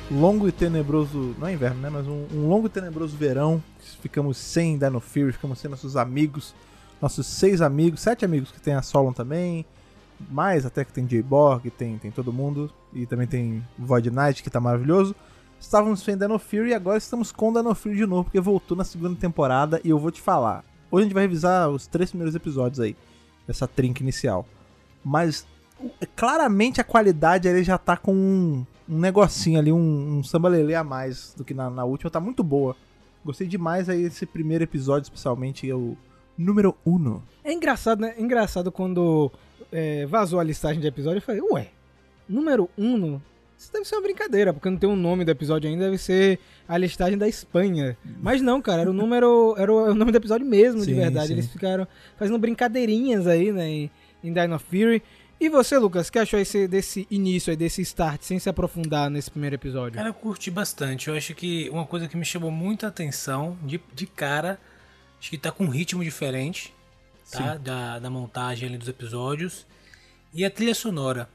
longo 0.09 0.47
e 0.47 0.53
tenebroso. 0.53 1.35
Não 1.37 1.49
é 1.49 1.55
inverno, 1.55 1.81
né? 1.81 1.91
Mas 1.91 2.07
um, 2.07 2.26
um 2.33 2.49
longo 2.49 2.69
e 2.69 2.71
tenebroso 2.71 3.17
verão. 3.17 3.61
Ficamos 4.00 4.37
sem 4.37 4.79
Dino 4.79 5.00
Fury, 5.00 5.33
ficamos 5.33 5.59
sem 5.59 5.69
nossos 5.69 5.97
amigos. 5.97 6.55
Nossos 7.03 7.26
seis 7.26 7.61
amigos, 7.61 8.00
sete 8.00 8.25
amigos 8.25 8.53
que 8.53 8.61
tem 8.61 8.75
a 8.75 8.83
Solon 8.83 9.12
também. 9.12 9.67
Mais 10.31 10.65
até 10.65 10.85
que 10.85 10.93
tem 10.93 11.05
J-Borg, 11.05 11.71
tem, 11.71 11.99
tem 11.99 12.12
todo 12.12 12.33
mundo. 12.33 12.73
E 12.93 13.05
também 13.05 13.26
tem 13.26 13.65
Void 13.76 14.12
Knight, 14.12 14.45
que 14.45 14.49
tá 14.49 14.61
maravilhoso. 14.61 15.12
Estávamos 15.59 16.00
sem 16.00 16.17
Dino 16.17 16.38
Fury 16.38 16.71
e 16.71 16.75
agora 16.75 16.99
estamos 16.99 17.33
com 17.33 17.53
Dino 17.53 17.75
Fury 17.75 17.97
de 17.97 18.07
novo, 18.07 18.25
porque 18.25 18.41
voltou 18.41 18.76
na 18.76 18.85
segunda 18.85 19.19
temporada 19.19 19.81
e 19.83 19.91
eu 19.91 19.99
vou 19.99 20.12
te 20.12 20.21
falar. 20.21 20.65
Hoje 20.88 21.03
a 21.03 21.05
gente 21.07 21.15
vai 21.15 21.25
revisar 21.25 21.69
os 21.69 21.88
três 21.88 22.11
primeiros 22.11 22.37
episódios 22.37 22.79
aí, 22.79 22.97
dessa 23.45 23.67
trinca 23.67 24.05
inicial. 24.05 24.47
Mas 25.05 25.45
claramente 26.14 26.80
a 26.80 26.85
qualidade 26.85 27.49
ele 27.49 27.62
já 27.62 27.78
tá 27.78 27.97
com 27.97 28.14
um, 28.14 28.66
um 28.88 28.99
negocinho 28.99 29.59
ali, 29.59 29.73
um, 29.73 30.18
um 30.18 30.23
sambalelê 30.23 30.75
a 30.75 30.85
mais 30.85 31.35
do 31.37 31.45
que 31.45 31.54
na, 31.54 31.68
na 31.71 31.85
última. 31.85 32.11
Tá 32.11 32.21
muito 32.21 32.42
boa. 32.42 32.76
Gostei 33.25 33.47
demais 33.47 33.88
aí 33.88 34.04
desse 34.04 34.25
primeiro 34.25 34.64
episódio, 34.64 35.06
especialmente, 35.06 35.68
é 35.68 35.75
o 35.75 35.97
número 36.38 36.76
uno. 36.85 37.23
É 37.42 37.52
engraçado, 37.52 38.00
né? 38.00 38.14
É 38.16 38.23
engraçado 38.23 38.71
quando 38.71 39.30
é, 39.73 40.06
vazou 40.06 40.38
a 40.38 40.45
listagem 40.45 40.80
de 40.80 40.87
episódio, 40.87 41.18
eu 41.18 41.23
falei, 41.23 41.40
ué, 41.42 41.68
número 42.28 42.68
1, 42.78 42.85
um, 42.85 43.21
isso 43.59 43.73
deve 43.73 43.85
ser 43.87 43.97
uma 43.97 44.02
brincadeira, 44.02 44.52
porque 44.52 44.68
não 44.68 44.76
tem 44.76 44.88
o 44.88 44.95
nome 44.95 45.25
do 45.25 45.30
episódio 45.30 45.68
ainda, 45.68 45.87
deve 45.87 45.99
ser 45.99 46.38
a 46.68 46.76
listagem 46.76 47.16
da 47.16 47.26
Espanha. 47.26 47.97
Mas 48.23 48.42
não, 48.42 48.61
cara, 48.61 48.83
era 48.83 48.90
o 48.90 48.92
número, 48.92 49.54
era 49.56 49.73
o, 49.73 49.90
o 49.90 49.95
nome 49.95 50.12
do 50.12 50.18
episódio 50.18 50.47
mesmo, 50.47 50.80
de 50.80 50.92
Sim, 50.92 50.97
verdade. 50.97 51.28
sim. 51.28 51.33
Eles 51.33 51.47
ficaram 51.47 51.87
fazendo 52.18 52.38
brincadeirinhas 52.38 53.26
aí, 53.26 53.50
né, 53.50 53.68
em, 53.68 53.90
em 54.23 54.33
Dino 54.33 54.59
Fury. 54.59 55.02
E 55.38 55.49
você, 55.50 55.76
Lucas, 55.76 56.09
o 56.09 56.12
que 56.12 56.19
achou 56.19 56.40
esse, 56.40 56.66
desse 56.66 57.07
início 57.11 57.50
aí, 57.50 57.57
desse 57.57 57.83
start, 57.83 58.23
sem 58.23 58.38
se 58.38 58.49
aprofundar 58.49 59.11
nesse 59.11 59.31
primeiro 59.31 59.55
episódio? 59.55 59.97
Cara, 59.97 60.09
eu 60.09 60.14
curti 60.14 60.50
bastante. 60.50 61.09
Eu 61.09 61.16
acho 61.16 61.35
que 61.35 61.69
uma 61.71 61.85
coisa 61.85 62.09
que 62.09 62.16
me 62.16 62.25
chamou 62.25 62.50
muita 62.50 62.87
atenção 62.87 63.57
de, 63.62 63.81
de 63.95 64.07
cara, 64.07 64.59
acho 65.21 65.28
que 65.28 65.37
tá 65.37 65.52
com 65.52 65.64
um 65.64 65.69
ritmo 65.69 66.02
diferente, 66.02 66.75
tá? 67.31 67.57
Da, 67.57 67.99
da 67.99 68.09
montagem 68.09 68.69
ali 68.69 68.78
dos 68.78 68.88
episódios. 68.88 69.66
E 70.33 70.45
a 70.45 70.50
trilha 70.50 70.75
sonora. 70.75 71.28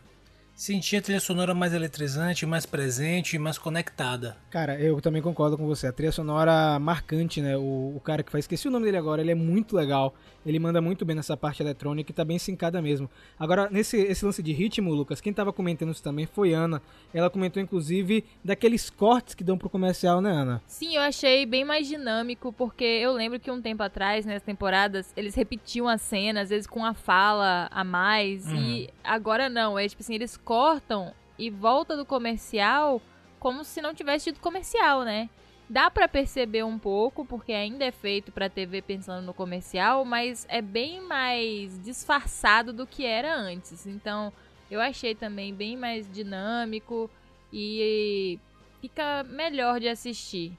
Senti 0.61 0.95
a 0.95 1.01
trilha 1.01 1.19
sonora 1.19 1.55
mais 1.55 1.73
eletrizante, 1.73 2.45
mais 2.45 2.67
presente, 2.67 3.35
mais 3.39 3.57
conectada. 3.57 4.37
Cara, 4.51 4.79
eu 4.79 5.01
também 5.01 5.19
concordo 5.19 5.57
com 5.57 5.65
você. 5.65 5.87
A 5.87 5.91
trilha 5.91 6.11
sonora 6.11 6.77
marcante, 6.77 7.41
né? 7.41 7.57
O, 7.57 7.95
o 7.95 7.99
cara 7.99 8.21
que 8.21 8.31
faz, 8.31 8.43
esqueci 8.43 8.67
o 8.67 8.71
nome 8.71 8.85
dele 8.85 8.97
agora, 8.97 9.21
ele 9.21 9.31
é 9.31 9.35
muito 9.35 9.75
legal. 9.75 10.13
Ele 10.45 10.59
manda 10.59 10.79
muito 10.79 11.03
bem 11.03 11.15
nessa 11.15 11.35
parte 11.35 11.63
eletrônica 11.63 12.11
e 12.11 12.13
tá 12.13 12.23
bem 12.23 12.37
sincada 12.37 12.79
mesmo. 12.79 13.09
Agora, 13.39 13.69
nesse 13.71 13.97
esse 13.97 14.23
lance 14.23 14.43
de 14.43 14.51
ritmo, 14.51 14.93
Lucas, 14.93 15.19
quem 15.19 15.33
tava 15.33 15.51
comentando 15.51 15.91
isso 15.91 16.03
também 16.03 16.27
foi 16.27 16.53
Ana. 16.53 16.79
Ela 17.11 17.31
comentou, 17.31 17.61
inclusive, 17.61 18.23
daqueles 18.45 18.91
cortes 18.91 19.33
que 19.33 19.43
dão 19.43 19.57
pro 19.57 19.67
comercial, 19.67 20.21
né, 20.21 20.31
Ana? 20.31 20.61
Sim, 20.67 20.95
eu 20.95 21.01
achei 21.01 21.43
bem 21.43 21.65
mais 21.65 21.87
dinâmico, 21.87 22.53
porque 22.53 22.83
eu 22.83 23.13
lembro 23.13 23.39
que 23.39 23.49
um 23.49 23.61
tempo 23.61 23.81
atrás, 23.81 24.27
nas 24.27 24.43
temporadas, 24.43 25.11
eles 25.17 25.33
repetiam 25.33 25.87
a 25.87 25.97
cena, 25.97 26.41
às 26.41 26.49
vezes 26.49 26.67
com 26.67 26.85
a 26.85 26.93
fala 26.93 27.67
a 27.71 27.83
mais, 27.83 28.47
e 28.47 28.89
agora 29.03 29.49
não, 29.49 29.77
é 29.77 29.87
tipo 29.87 30.03
assim, 30.03 30.13
eles 30.13 30.37
cortam 30.51 31.13
e 31.39 31.49
volta 31.49 31.95
do 31.95 32.05
comercial 32.05 33.01
como 33.39 33.63
se 33.63 33.81
não 33.81 33.93
tivesse 33.93 34.25
tido 34.25 34.41
comercial, 34.41 35.03
né? 35.03 35.29
Dá 35.69 35.89
pra 35.89 36.09
perceber 36.09 36.65
um 36.65 36.77
pouco, 36.77 37.23
porque 37.23 37.53
ainda 37.53 37.85
é 37.85 37.91
feito 37.93 38.33
pra 38.33 38.49
TV 38.49 38.81
pensando 38.81 39.25
no 39.25 39.33
comercial, 39.33 40.03
mas 40.03 40.45
é 40.49 40.61
bem 40.61 40.99
mais 40.99 41.81
disfarçado 41.81 42.73
do 42.73 42.85
que 42.85 43.05
era 43.05 43.33
antes. 43.33 43.87
Então, 43.87 44.33
eu 44.69 44.81
achei 44.81 45.15
também 45.15 45.53
bem 45.53 45.77
mais 45.77 46.05
dinâmico 46.11 47.09
e 47.53 48.37
fica 48.81 49.23
melhor 49.23 49.79
de 49.79 49.87
assistir. 49.87 50.51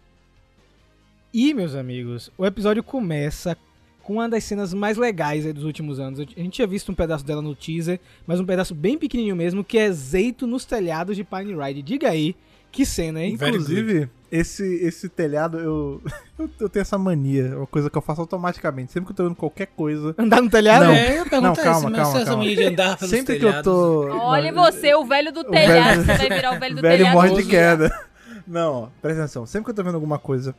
E, 1.35 1.53
meus 1.53 1.75
amigos, 1.75 2.31
o 2.39 2.47
episódio 2.47 2.83
começa 2.83 3.59
com 4.03 4.15
uma 4.15 4.29
das 4.29 4.45
cenas 4.45 4.75
mais 4.75 4.97
legais 4.97 5.47
aí 5.47 5.53
dos 5.53 5.65
últimos 5.65 5.99
anos. 6.01 6.19
A 6.21 6.23
gente 6.25 6.51
tinha 6.51 6.67
visto 6.67 6.91
um 6.91 6.95
pedaço 6.95 7.25
dela 7.25 7.41
no 7.43 7.55
teaser, 7.55 8.01
mas 8.27 8.41
um 8.41 8.45
pedaço 8.45 8.75
bem 8.75 8.99
pequenininho 8.99 9.37
mesmo, 9.37 9.63
que 9.65 9.79
é 9.79 9.91
Zeito 9.93 10.47
nos 10.47 10.65
telhados 10.65 11.17
de 11.17 11.25
Pine 11.25 11.55
Ride. 11.55 11.83
Diga 11.83 12.11
aí, 12.11 12.35
que 12.71 12.85
cena, 12.87 13.23
hein? 13.23 13.35
Inclusive, 13.35 14.09
esse, 14.31 14.65
esse 14.83 15.09
telhado, 15.09 15.59
eu, 15.59 16.01
eu, 16.39 16.51
eu 16.61 16.69
tenho 16.69 16.81
essa 16.81 16.97
mania, 16.97 17.49
é 17.53 17.57
uma 17.57 17.67
coisa 17.67 17.91
que 17.91 17.97
eu 17.99 18.03
faço 18.03 18.21
automaticamente. 18.23 18.91
Sempre 18.93 19.07
que 19.07 19.13
eu 19.13 19.17
tô 19.17 19.25
vendo 19.25 19.37
qualquer 19.37 19.67
coisa. 19.67 20.15
Andar 20.19 20.41
no 20.41 20.49
telhado? 20.51 20.87
Não. 20.87 20.93
É, 20.93 21.19
eu 21.21 21.25
pergunto 21.27 21.43
Não, 21.43 21.53
isso, 21.53 21.63
calma, 21.63 21.91
mas 21.91 22.01
calma, 22.01 22.17
essa 22.17 22.25
calma. 22.27 22.43
mania 22.43 22.57
de 22.57 22.65
andar 22.65 22.97
pelos 22.97 23.11
Sempre 23.11 23.39
que 23.39 23.45
eu 23.45 23.49
telhados, 23.51 23.65
tô. 23.73 24.09
Olha 24.19 24.51
Não, 24.53 24.65
você, 24.65 24.95
o 24.95 25.05
velho 25.05 25.33
do 25.33 25.41
o 25.41 25.45
telhado. 25.45 26.01
velho- 26.03 26.05
Você 26.19 26.29
vai 26.29 26.37
virar 26.37 26.57
o 26.57 26.59
velho 26.61 26.75
do 26.77 26.81
velho 26.83 26.97
telhado. 26.99 27.15
morre 27.15 27.43
de 27.43 27.49
queda. 27.49 28.07
Não, 28.47 28.73
ó, 28.75 28.89
presta 29.01 29.21
atenção. 29.23 29.47
Sempre 29.47 29.67
que 29.67 29.71
eu 29.71 29.75
tô 29.75 29.85
vendo 29.85 29.95
alguma 29.95 30.19
coisa, 30.19 30.55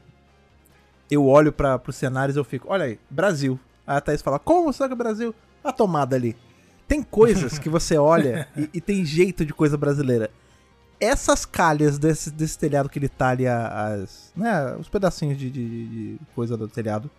eu 1.10 1.26
olho 1.28 1.52
para 1.52 1.78
pros 1.80 1.96
cenários 1.96 2.36
e 2.36 2.40
eu 2.40 2.44
fico, 2.44 2.68
olha 2.70 2.86
aí, 2.86 3.00
Brasil. 3.10 3.60
Aí 3.86 3.98
a 3.98 4.02
Thaís 4.02 4.22
fala, 4.22 4.40
como 4.40 4.72
será 4.74 4.88
que 4.90 4.94
é 4.94 4.98
Brasil? 4.98 5.34
A 5.64 5.72
tomada 5.72 6.16
ali. 6.16 6.36
Tem 6.88 7.02
coisas 7.04 7.58
que 7.60 7.70
você 7.70 7.98
olha 7.98 8.48
e, 8.58 8.70
e 8.74 8.82
tem 8.82 9.04
jeito 9.06 9.46
de 9.46 9.54
coisa 9.54 9.78
brasileira. 9.78 10.30
Essas 11.00 11.46
calhas 11.46 11.98
desse, 11.98 12.32
desse 12.32 12.58
telhado 12.58 12.88
que 12.90 12.98
ele 12.98 13.10
talha 13.10 13.68
as. 13.68 14.32
né, 14.36 14.76
os 14.80 14.88
pedacinhos 14.88 15.38
de, 15.38 15.50
de- 15.50 15.88
de 15.88 16.20
coisa 16.36 16.56
do 16.56 16.68
telhado. 16.68 17.10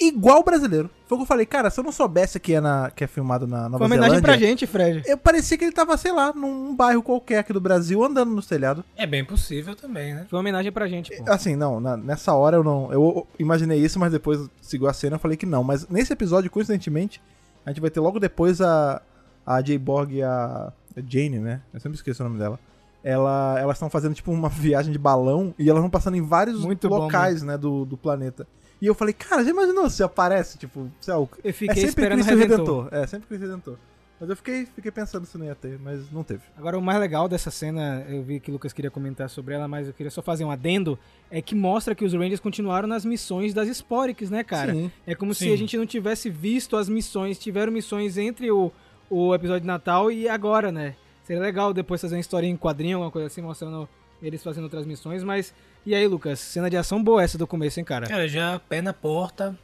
Igual 0.00 0.42
brasileiro. 0.42 0.88
Foi 1.06 1.16
o 1.16 1.18
que 1.18 1.22
eu 1.24 1.26
falei, 1.26 1.44
cara, 1.44 1.68
se 1.70 1.78
eu 1.78 1.84
não 1.84 1.92
soubesse 1.92 2.40
que 2.40 2.54
é, 2.54 2.60
na, 2.60 2.90
que 2.90 3.04
é 3.04 3.06
filmado 3.06 3.46
na 3.46 3.64
Nova 3.68 3.78
Foi 3.78 3.86
uma 3.86 3.94
homenagem 3.96 4.16
Zelândia, 4.20 4.22
pra 4.38 4.38
gente, 4.38 4.66
Fred. 4.66 5.02
eu 5.04 5.18
parecia 5.18 5.58
que 5.58 5.64
ele 5.64 5.72
tava, 5.72 5.96
sei 5.96 6.12
lá, 6.12 6.32
num 6.32 6.74
bairro 6.74 7.02
qualquer 7.02 7.38
aqui 7.40 7.52
do 7.52 7.60
Brasil, 7.60 8.02
andando 8.02 8.30
nos 8.30 8.46
telhados. 8.46 8.84
É 8.96 9.06
bem 9.06 9.24
possível 9.24 9.74
também, 9.76 10.14
né? 10.14 10.26
Foi 10.30 10.36
uma 10.38 10.40
homenagem 10.40 10.72
pra 10.72 10.88
gente, 10.88 11.14
pô. 11.16 11.30
Assim, 11.30 11.54
não, 11.56 11.80
na- 11.80 11.96
nessa 11.96 12.32
hora 12.32 12.56
eu 12.56 12.64
não. 12.64 12.92
Eu 12.92 13.26
imaginei 13.38 13.78
isso, 13.78 13.98
mas 13.98 14.12
depois 14.12 14.40
seguiu 14.62 14.88
a 14.88 14.92
cena 14.92 15.16
e 15.16 15.18
falei 15.18 15.36
que 15.36 15.44
não. 15.46 15.62
Mas 15.62 15.86
nesse 15.88 16.12
episódio, 16.12 16.50
coincidentemente, 16.50 17.20
a 17.66 17.70
gente 17.70 17.80
vai 17.80 17.90
ter 17.90 18.00
logo 18.00 18.18
depois 18.18 18.60
a, 18.60 19.02
a 19.44 19.60
Jay 19.62 19.76
Borg 19.78 20.12
e 20.14 20.22
a, 20.22 20.72
a 20.96 21.00
Jane, 21.06 21.38
né? 21.40 21.60
Eu 21.74 21.80
sempre 21.80 21.96
esqueço 21.96 22.22
o 22.22 22.26
nome 22.26 22.38
dela. 22.38 22.58
Ela, 23.02 23.56
elas 23.58 23.76
estão 23.76 23.88
fazendo 23.90 24.14
tipo 24.14 24.30
uma 24.30 24.48
viagem 24.50 24.92
de 24.92 24.98
balão 24.98 25.54
e 25.58 25.68
elas 25.68 25.80
vão 25.80 25.90
passando 25.90 26.16
em 26.16 26.22
vários 26.22 26.64
Muito 26.64 26.88
bom, 26.88 26.98
locais, 26.98 27.42
né, 27.42 27.56
do, 27.58 27.84
do 27.84 27.96
planeta. 27.96 28.46
E 28.80 28.86
eu 28.86 28.94
falei, 28.94 29.12
cara, 29.12 29.44
já 29.44 29.50
imaginou 29.50 29.90
se 29.90 30.02
aparece, 30.02 30.56
tipo, 30.56 30.90
sei 31.00 31.12
lá, 31.12 31.20
Eu 31.20 31.28
é 31.44 31.52
fiquei 31.52 31.74
sempre 31.74 31.88
esperando 31.88 32.20
o 32.20 32.24
Cristo 32.24 32.38
Redentor. 32.38 32.84
Redentor. 32.84 32.98
É, 32.98 33.06
sempre 33.06 33.28
Cristo 33.28 33.42
Redentor. 33.42 33.76
Mas 34.20 34.28
eu 34.28 34.36
fiquei, 34.36 34.66
fiquei 34.66 34.90
pensando 34.90 35.24
se 35.24 35.38
não 35.38 35.46
ia 35.46 35.54
ter, 35.54 35.78
mas 35.78 36.10
não 36.12 36.22
teve. 36.22 36.42
Agora, 36.54 36.76
o 36.76 36.82
mais 36.82 37.00
legal 37.00 37.26
dessa 37.26 37.50
cena, 37.50 38.04
eu 38.06 38.22
vi 38.22 38.38
que 38.38 38.50
o 38.50 38.52
Lucas 38.52 38.70
queria 38.70 38.90
comentar 38.90 39.30
sobre 39.30 39.54
ela, 39.54 39.66
mas 39.66 39.86
eu 39.86 39.94
queria 39.94 40.10
só 40.10 40.20
fazer 40.20 40.44
um 40.44 40.50
adendo, 40.50 40.98
é 41.30 41.40
que 41.40 41.54
mostra 41.54 41.94
que 41.94 42.04
os 42.04 42.12
Rangers 42.12 42.38
continuaram 42.38 42.86
nas 42.86 43.02
missões 43.02 43.54
das 43.54 43.66
Sporix, 43.68 44.28
né, 44.28 44.44
cara? 44.44 44.74
Sim. 44.74 44.92
É 45.06 45.14
como 45.14 45.32
se 45.34 45.44
Sim. 45.44 45.54
a 45.54 45.56
gente 45.56 45.74
não 45.78 45.86
tivesse 45.86 46.28
visto 46.28 46.76
as 46.76 46.86
missões, 46.86 47.38
tiveram 47.38 47.72
missões 47.72 48.18
entre 48.18 48.50
o, 48.50 48.70
o 49.08 49.34
episódio 49.34 49.62
de 49.62 49.66
Natal 49.66 50.12
e 50.12 50.28
agora, 50.28 50.70
né? 50.70 50.96
Seria 51.24 51.40
legal 51.40 51.72
depois 51.72 51.98
fazer 51.98 52.16
uma 52.16 52.20
história 52.20 52.46
em 52.46 52.58
quadrinho, 52.58 52.98
alguma 52.98 53.10
coisa 53.10 53.26
assim, 53.26 53.40
mostrando 53.40 53.88
eles 54.22 54.42
fazendo 54.42 54.64
outras 54.64 54.84
missões, 54.84 55.24
mas... 55.24 55.54
E 55.84 55.94
aí, 55.94 56.06
Lucas? 56.06 56.38
Cena 56.38 56.68
de 56.68 56.76
ação 56.76 57.02
boa 57.02 57.22
essa 57.22 57.38
do 57.38 57.46
começo, 57.46 57.80
hein, 57.80 57.84
cara? 57.84 58.06
Cara, 58.06 58.28
já 58.28 58.58
pé 58.58 58.82
na 58.82 58.92
porta, 58.92 59.58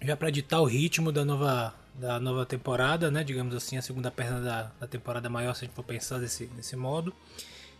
já 0.00 0.16
pra 0.16 0.30
ditar 0.30 0.60
o 0.60 0.64
ritmo 0.64 1.10
da 1.10 1.24
nova, 1.24 1.74
da 1.94 2.20
nova 2.20 2.46
temporada, 2.46 3.10
né? 3.10 3.24
Digamos 3.24 3.52
assim, 3.54 3.76
a 3.76 3.82
segunda 3.82 4.08
perna 4.08 4.40
da, 4.40 4.70
da 4.78 4.86
temporada 4.86 5.28
maior, 5.28 5.54
se 5.54 5.64
a 5.64 5.66
gente 5.66 5.74
for 5.74 5.82
pensar 5.82 6.18
desse, 6.18 6.46
desse 6.46 6.76
modo. 6.76 7.12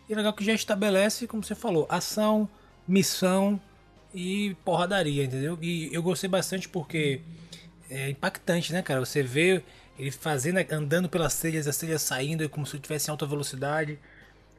E 0.08 0.12
é 0.12 0.16
legal 0.16 0.32
que 0.32 0.44
já 0.44 0.52
estabelece, 0.52 1.28
como 1.28 1.44
você 1.44 1.54
falou, 1.54 1.86
ação, 1.88 2.48
missão 2.86 3.60
e 4.12 4.56
porradaria, 4.64 5.22
entendeu? 5.24 5.56
E 5.62 5.88
eu 5.92 6.02
gostei 6.02 6.28
bastante 6.28 6.68
porque 6.68 7.20
é 7.88 8.10
impactante, 8.10 8.72
né, 8.72 8.82
cara? 8.82 8.98
Você 8.98 9.22
vê 9.22 9.62
ele 9.96 10.10
fazendo, 10.10 10.58
andando 10.72 11.08
pelas 11.08 11.38
trilhas, 11.38 11.68
as 11.68 11.76
trilhas 11.76 12.02
saindo 12.02 12.48
como 12.48 12.66
se 12.66 12.74
estivesse 12.74 13.08
em 13.08 13.12
alta 13.12 13.24
velocidade. 13.24 14.00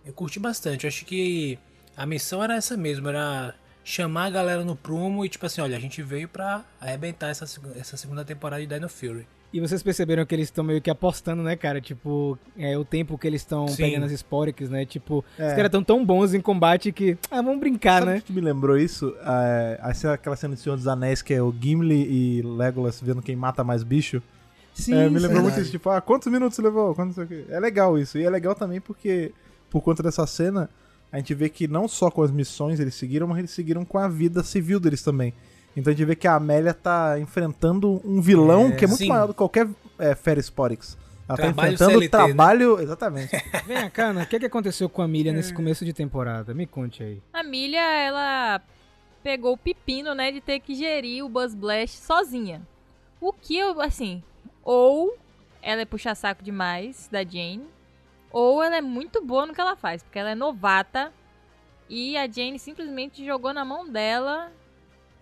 Eu 0.05 0.13
curti 0.13 0.39
bastante. 0.39 0.85
Eu 0.85 0.87
acho 0.87 1.03
que 1.03 1.59
a 1.95 2.05
missão 2.05 2.43
era 2.43 2.55
essa 2.55 2.75
mesmo, 2.77 3.07
era 3.09 3.53
chamar 3.83 4.25
a 4.25 4.29
galera 4.29 4.63
no 4.63 4.75
prumo 4.75 5.25
e 5.25 5.29
tipo 5.29 5.45
assim, 5.45 5.59
olha, 5.61 5.75
a 5.75 5.79
gente 5.79 6.01
veio 6.01 6.27
pra 6.27 6.63
arrebentar 6.79 7.27
essa, 7.29 7.45
essa 7.75 7.97
segunda 7.97 8.23
temporada 8.23 8.61
de 8.61 8.67
Dino 8.73 8.87
Fury. 8.87 9.27
E 9.51 9.59
vocês 9.59 9.83
perceberam 9.83 10.25
que 10.25 10.33
eles 10.33 10.47
estão 10.47 10.63
meio 10.63 10.81
que 10.81 10.89
apostando, 10.89 11.43
né, 11.43 11.55
cara? 11.55 11.79
Tipo, 11.79 12.39
é 12.57 12.75
o 12.75 12.83
tempo 12.83 13.19
que 13.19 13.27
eles 13.27 13.41
estão 13.41 13.67
pegando 13.77 14.03
as 14.07 14.11
Sporix, 14.11 14.67
né? 14.67 14.83
Tipo, 14.83 15.23
É. 15.37 15.45
os 15.49 15.53
caras 15.53 15.65
estão 15.67 15.83
tão 15.83 16.03
bons 16.03 16.33
em 16.33 16.41
combate 16.41 16.91
que... 16.91 17.15
Ah, 17.29 17.39
vamos 17.39 17.59
brincar, 17.59 17.99
Sabe 17.99 18.13
né? 18.13 18.23
que 18.25 18.33
me 18.33 18.41
lembrou 18.41 18.75
isso? 18.79 19.13
É, 19.23 19.77
a 19.79 19.93
cena- 19.93 20.13
aquela 20.13 20.35
cena 20.35 20.55
do 20.55 20.59
Senhor 20.59 20.75
dos 20.75 20.87
Anéis 20.87 21.21
que 21.21 21.35
é 21.35 21.41
o 21.41 21.53
Gimli 21.53 21.93
e 22.09 22.41
Legolas 22.41 22.99
vendo 22.99 23.21
quem 23.21 23.35
mata 23.35 23.63
mais 23.63 23.83
bicho. 23.83 24.23
Sim, 24.73 24.93
É, 24.93 24.97
me 24.97 25.03
lembrou 25.03 25.21
verdade. 25.21 25.43
muito 25.43 25.59
isso, 25.61 25.69
tipo, 25.69 25.87
ah, 25.91 26.01
quantos 26.01 26.31
minutos 26.31 26.57
levou? 26.57 26.95
Quantos. 26.95 27.15
É 27.47 27.59
legal 27.59 27.95
isso. 27.99 28.17
E 28.17 28.23
é 28.23 28.29
legal 28.31 28.55
também 28.55 28.81
porque, 28.81 29.31
por 29.69 29.81
conta 29.81 30.01
dessa 30.01 30.25
cena, 30.25 30.67
a 31.13 31.17
gente 31.17 31.33
vê 31.35 31.47
que 31.47 31.67
não 31.67 31.87
só 31.87 32.09
com 32.09 32.23
as 32.23 32.31
missões 32.31 32.79
eles 32.79 32.95
seguiram, 32.95 33.27
mas 33.27 33.37
eles 33.37 33.51
seguiram 33.51 33.85
com 33.85 33.99
a 33.99 34.07
vida 34.07 34.43
civil 34.43 34.79
deles 34.79 35.03
também. 35.03 35.31
Então 35.77 35.93
a 35.93 35.95
gente 35.95 36.05
vê 36.05 36.15
que 36.15 36.27
a 36.27 36.35
Amélia 36.35 36.73
tá 36.73 37.19
enfrentando 37.19 38.01
um 38.03 38.19
vilão 38.19 38.69
É, 38.69 38.71
que 38.71 38.85
é 38.85 38.87
muito 38.87 38.97
sim. 38.97 39.07
maior 39.07 39.27
do 39.27 39.33
que 39.33 39.37
qualquer 39.37 39.67
é, 39.99 40.15
Ferris 40.15 40.49
Porix. 40.49 40.97
Ela 41.29 41.37
tá 41.37 41.43
Trabalho 41.43 41.73
enfrentando 41.73 41.99
CLT, 41.99 42.17
né? 42.17 42.25
trabalho. 42.25 42.81
Exatamente. 42.81 43.31
Vem 43.65 43.89
cá, 43.91 44.07
Ana, 44.07 44.23
o 44.23 44.25
que, 44.25 44.39
que 44.39 44.45
aconteceu 44.47 44.89
com 44.89 45.03
a 45.03 45.07
Milha 45.07 45.31
nesse 45.31 45.53
começo 45.53 45.85
de 45.85 45.93
temporada? 45.93 46.51
Me 46.53 46.65
conte 46.65 47.03
aí. 47.03 47.21
A 47.31 47.43
Milha, 47.43 47.79
ela 47.79 48.59
pegou 49.23 49.53
o 49.53 49.57
pepino, 49.57 50.15
né, 50.15 50.31
de 50.31 50.41
ter 50.41 50.59
que 50.59 50.73
gerir 50.75 51.23
o 51.23 51.29
Buzz 51.29 51.53
Blast 51.53 51.97
sozinha. 51.99 52.61
O 53.21 53.31
que 53.31 53.55
eu, 53.57 53.79
assim, 53.79 54.21
ou 54.63 55.15
ela 55.61 55.81
é 55.81 55.85
puxar 55.85 56.13
saco 56.15 56.43
demais 56.43 57.07
da 57.11 57.23
Jane, 57.23 57.63
ou 58.33 58.61
ela 58.61 58.75
é 58.75 58.81
muito 58.81 59.23
boa 59.23 59.45
no 59.45 59.53
que 59.53 59.61
ela 59.61 59.75
faz, 59.77 60.03
porque 60.03 60.19
ela 60.19 60.31
é 60.31 60.35
novata 60.35 61.13
E 61.89 62.17
a 62.17 62.27
Jane 62.27 62.57
simplesmente 62.57 63.23
jogou 63.25 63.53
na 63.53 63.63
mão 63.63 63.87
dela 63.87 64.51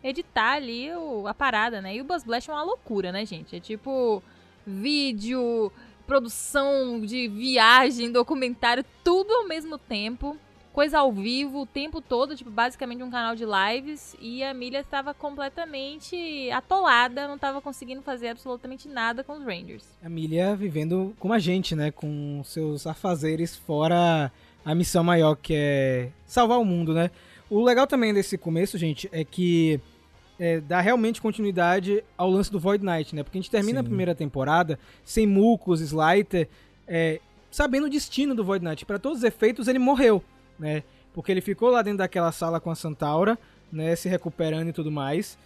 editar 0.04 0.54
ali 0.54 0.92
o- 0.94 1.28
a 1.28 1.34
parada, 1.34 1.82
né? 1.82 1.96
E 1.96 2.02
o 2.02 2.04
Buzz 2.04 2.24
Blast 2.24 2.50
é 2.50 2.54
uma 2.54 2.64
loucura, 2.64 3.12
né, 3.12 3.26
gente? 3.26 3.56
É 3.56 3.60
tipo 3.60 4.24
vídeo, 4.66 5.72
produção 6.08 7.02
de 7.02 7.28
viagem, 7.28 8.12
documentário, 8.12 8.86
tudo 9.04 9.32
ao 9.34 9.48
mesmo 9.48 9.78
tempo. 9.78 10.38
Coisa 10.74 11.00
ao 11.00 11.12
vivo 11.12 11.62
o 11.62 11.66
tempo 11.66 12.00
todo, 12.00 12.36
tipo, 12.36 12.50
basicamente 12.50 13.04
um 13.04 13.12
canal 13.12 13.36
de 13.36 13.44
lives. 13.46 14.16
E 14.22 14.42
a 14.44 14.54
Milha 14.54 14.80
estava 14.80 15.14
completamente 15.14 16.50
atolada, 16.52 17.28
não 17.28 17.36
estava 17.36 17.62
conseguindo 17.62 18.02
fazer 18.02 18.30
absolutamente 18.30 18.88
nada 18.88 19.24
com 19.24 19.34
os 19.34 19.44
Rangers. 19.44 19.86
A 20.02 20.08
Milha 20.08 20.56
vivendo 20.56 21.14
como 21.20 21.34
a 21.34 21.40
gente, 21.40 21.76
né? 21.76 21.92
Com 21.92 22.42
seus 22.46 22.88
afazeres 22.88 23.56
fora 23.56 24.32
a 24.64 24.76
missão 24.76 25.04
maior, 25.04 25.36
que 25.36 25.54
é 25.56 26.10
salvar 26.26 26.60
o 26.60 26.66
mundo, 26.66 26.94
né? 26.94 27.12
O 27.50 27.62
legal 27.62 27.86
também 27.86 28.14
desse 28.14 28.38
começo, 28.38 28.78
gente, 28.78 29.10
é 29.12 29.26
que 29.26 29.78
é, 30.40 30.62
dá 30.62 30.80
realmente 30.80 31.22
continuidade 31.22 32.04
ao 32.18 32.30
lance 32.30 32.52
do 32.52 32.60
Void 32.60 32.84
Knight, 32.84 33.14
né? 33.14 33.24
Porque 33.24 33.38
a 33.38 33.42
gente 33.42 33.52
termina 33.52 33.82
a 33.82 33.84
Sim. 33.84 33.90
primeira 33.90 34.16
temporada 34.16 34.80
sem 35.04 35.28
Mucos, 35.28 35.82
Slider, 35.82 36.48
é, 36.88 37.20
sabendo 37.52 37.88
o 37.88 37.90
destino 37.90 38.34
do 38.34 38.44
Void 38.44 38.64
Knight. 38.64 38.86
Para 38.86 38.98
todos 38.98 39.20
os 39.20 39.24
efeitos, 39.24 39.68
ele 39.68 39.78
morreu, 39.78 40.24
né? 40.62 40.84
Porque 41.14 41.30
ele 41.32 41.42
ficou 41.42 41.70
lá 41.70 41.82
dentro 41.82 41.98
daquela 41.98 42.32
sala 42.32 42.60
com 42.62 42.72
a 42.72 42.76
Santaura, 42.76 43.38
né? 43.72 43.94
Se 43.98 44.08
recuperando 44.08 44.70
e 44.70 44.74
tudo 44.74 44.90
mais. 44.90 45.38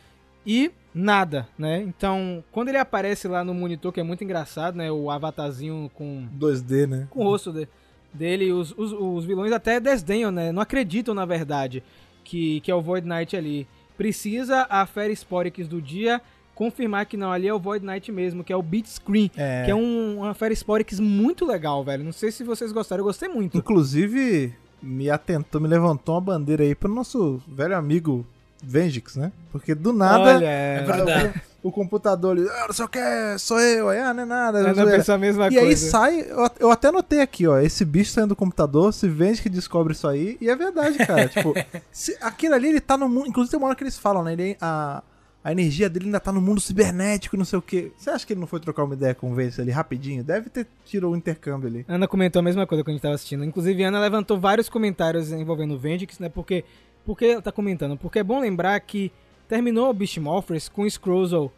E 0.45 0.69
nada, 0.93 1.47
né? 1.57 1.81
Então, 1.81 2.43
quando 2.51 2.69
ele 2.69 2.77
aparece 2.77 3.27
lá 3.27 3.43
no 3.43 3.51
monitor, 3.53 3.91
que 3.91 3.99
é 3.99 4.03
muito 4.03 4.23
engraçado, 4.23 4.75
né? 4.75 4.91
O 4.91 5.09
avatarzinho 5.09 5.89
com, 5.95 6.27
2D, 6.39 6.85
né? 6.87 7.07
com 7.09 7.21
o 7.21 7.23
rosto 7.23 7.51
de- 7.51 7.67
dele, 8.13 8.51
os, 8.51 8.71
os, 8.77 8.93
os 8.93 9.25
vilões 9.25 9.51
até 9.51 9.79
desdenham, 9.79 10.31
né? 10.31 10.51
Não 10.51 10.61
acreditam, 10.61 11.15
na 11.15 11.25
verdade, 11.25 11.83
que, 12.23 12.59
que 12.61 12.69
é 12.69 12.75
o 12.75 12.81
Void 12.81 13.07
Knight 13.07 13.35
ali. 13.35 13.67
Precisa 13.97 14.67
a 14.69 14.85
Fera 14.85 15.11
Sporix 15.13 15.67
do 15.67 15.81
dia 15.81 16.21
confirmar 16.53 17.05
que 17.07 17.17
não, 17.17 17.31
ali 17.31 17.47
é 17.47 17.53
o 17.53 17.59
Void 17.59 17.83
Knight 17.85 18.11
mesmo, 18.11 18.43
que 18.43 18.53
é 18.53 18.55
o 18.55 18.61
Beat 18.61 18.85
Screen, 18.85 19.29
É. 19.35 19.65
que 19.65 19.71
é 19.71 19.75
um, 19.75 20.19
uma 20.19 20.33
Fera 20.35 20.53
Sporix 20.53 20.99
muito 20.99 21.43
legal, 21.45 21.83
velho. 21.83 22.03
Não 22.03 22.11
sei 22.13 22.31
se 22.31 22.43
vocês 22.43 22.71
gostaram, 22.71 23.01
eu 23.01 23.05
gostei 23.05 23.27
muito. 23.27 23.57
Inclusive, 23.57 24.53
me 24.81 25.09
atentou, 25.09 25.59
me 25.61 25.67
levantou 25.67 26.15
uma 26.15 26.21
bandeira 26.21 26.63
aí 26.63 26.75
pro 26.75 26.93
nosso 26.93 27.41
velho 27.47 27.75
amigo 27.75 28.25
Vengix, 28.63 29.15
né? 29.15 29.31
Porque 29.51 29.75
do 29.75 29.91
nada. 29.93 30.35
Olha, 30.37 30.45
É 30.45 30.83
verdade. 30.83 31.41
O 31.61 31.71
computador 31.71 32.37
ali, 32.37 32.47
ah, 32.47 32.65
não 32.67 32.73
sei 32.75 32.85
o 32.85 32.87
que, 32.87 32.99
sou 33.39 33.59
eu, 33.59 33.89
aí, 33.89 33.97
ah, 33.99 34.13
não 34.13 34.21
é 34.21 34.25
nada. 34.27 34.59
eu 34.59 34.65
é 34.65 34.67
não 34.67 34.75
zoeira. 34.75 34.91
penso 34.97 35.11
a 35.11 35.17
mesma 35.17 35.47
E 35.47 35.55
coisa. 35.55 35.65
aí 35.67 35.75
sai, 35.75 36.19
eu, 36.21 36.49
eu 36.59 36.69
até 36.71 36.91
notei 36.91 37.21
aqui, 37.21 37.47
ó, 37.47 37.57
esse 37.57 37.83
bicho 37.83 38.11
saindo 38.11 38.29
do 38.29 38.35
computador, 38.35 38.93
se 38.93 39.07
vende 39.09 39.41
que 39.41 39.49
descobre 39.49 39.93
isso 39.93 40.07
aí, 40.07 40.37
e 40.39 40.47
é 40.47 40.55
verdade, 40.55 40.99
cara. 40.99 41.25
tipo, 41.29 41.55
se- 41.91 42.15
aquilo 42.21 42.53
ali, 42.53 42.69
ele 42.69 42.79
tá 42.79 42.95
no 42.95 43.09
mundo. 43.09 43.27
Inclusive 43.29 43.49
tem 43.49 43.57
uma 43.59 43.65
hora 43.67 43.75
que 43.75 43.83
eles 43.83 43.97
falam, 43.97 44.23
né? 44.23 44.33
Ele, 44.33 44.55
a, 44.61 45.01
a 45.45 45.51
energia 45.51 45.87
dele 45.87 46.05
ainda 46.07 46.19
tá 46.19 46.31
no 46.31 46.41
mundo 46.41 46.59
cibernético, 46.59 47.37
não 47.37 47.45
sei 47.45 47.59
o 47.59 47.61
quê. 47.61 47.91
Você 47.95 48.09
acha 48.09 48.25
que 48.25 48.33
ele 48.33 48.39
não 48.39 48.47
foi 48.47 48.59
trocar 48.59 48.83
uma 48.83 48.95
ideia 48.95 49.13
com 49.13 49.31
o 49.31 49.35
Vence 49.35 49.61
ali 49.61 49.69
rapidinho? 49.69 50.23
Deve 50.23 50.49
ter 50.49 50.65
tirou 50.83 51.13
o 51.13 51.15
intercâmbio 51.15 51.69
ali. 51.69 51.85
Ana 51.87 52.07
comentou 52.07 52.39
a 52.39 52.43
mesma 52.43 52.65
coisa 52.65 52.83
quando 52.83 52.89
a 52.89 52.93
gente 52.93 53.01
tava 53.03 53.13
assistindo. 53.13 53.43
Inclusive, 53.45 53.83
Ana 53.83 53.99
levantou 53.99 54.39
vários 54.39 54.67
comentários 54.69 55.31
envolvendo 55.31 55.75
o 55.75 55.77
Vendix, 55.77 56.17
né? 56.17 56.29
Porque, 56.29 56.65
porque 57.05 57.25
ela 57.25 57.41
tá 57.43 57.51
comentando? 57.51 57.95
Porque 57.95 58.17
é 58.17 58.23
bom 58.23 58.39
lembrar 58.39 58.79
que 58.79 59.11
terminou 59.47 59.91
o 59.91 59.93
Beast 59.93 60.17
Morphers 60.17 60.67
com 60.67 60.81
o 60.81 60.89
Scrozzle 60.89 61.51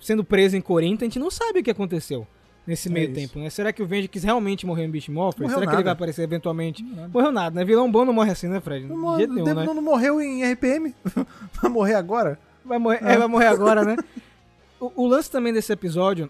sendo 0.00 0.24
preso 0.24 0.56
em 0.56 0.60
Corinto. 0.62 1.04
A 1.04 1.06
gente 1.06 1.18
não 1.18 1.30
sabe 1.30 1.60
o 1.60 1.62
que 1.62 1.70
aconteceu 1.70 2.26
nesse 2.66 2.88
É 2.88 2.92
meio 2.92 3.04
isso. 3.10 3.14
tempo, 3.14 3.38
né? 3.38 3.50
Será 3.50 3.74
que 3.74 3.82
o 3.82 3.86
Vendix 3.86 4.22
realmente 4.24 4.64
morreu 4.64 4.86
em 4.86 4.90
Beast 4.90 5.10
Morphers? 5.10 5.50
Será 5.50 5.60
que 5.60 5.66
ele 5.68 5.72
nada. 5.76 5.84
vai 5.84 5.92
aparecer 5.92 6.22
eventualmente? 6.22 6.82
Morreu 7.12 7.30
nada, 7.30 7.54
né? 7.54 7.62
Vilão 7.62 7.92
bom 7.92 8.06
não 8.06 8.12
morre 8.14 8.30
assim, 8.30 8.48
né, 8.48 8.58
Fred? 8.58 8.86
Não, 8.86 9.12
De 9.12 9.18
jeito 9.18 9.34
nenhum, 9.34 9.44
deve- 9.44 9.60
né? 9.60 9.66
não- 9.66 9.74
não 9.74 9.82
morreu 9.82 10.18
em 10.22 10.42
RPM? 10.50 10.94
Vai 11.60 11.70
morrer 11.70 11.94
agora? 11.96 12.38
Vai 12.64 12.78
morrer, 12.78 12.98
é, 13.02 13.16
vai 13.18 13.28
morrer 13.28 13.46
agora, 13.46 13.84
né? 13.84 13.96
O, 14.80 15.04
o 15.04 15.06
lance 15.06 15.30
também 15.30 15.52
desse 15.52 15.72
episódio 15.72 16.28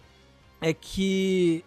é 0.61 0.73
que 0.73 1.65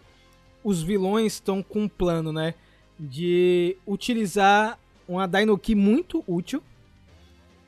os 0.63 0.81
vilões 0.81 1.33
estão 1.33 1.61
com 1.63 1.83
um 1.83 1.87
plano, 1.89 2.31
né? 2.33 2.53
De 2.99 3.77
utilizar 3.85 4.77
uma 5.07 5.27
Dino 5.27 5.57
Key 5.57 5.75
muito 5.75 6.23
útil 6.27 6.61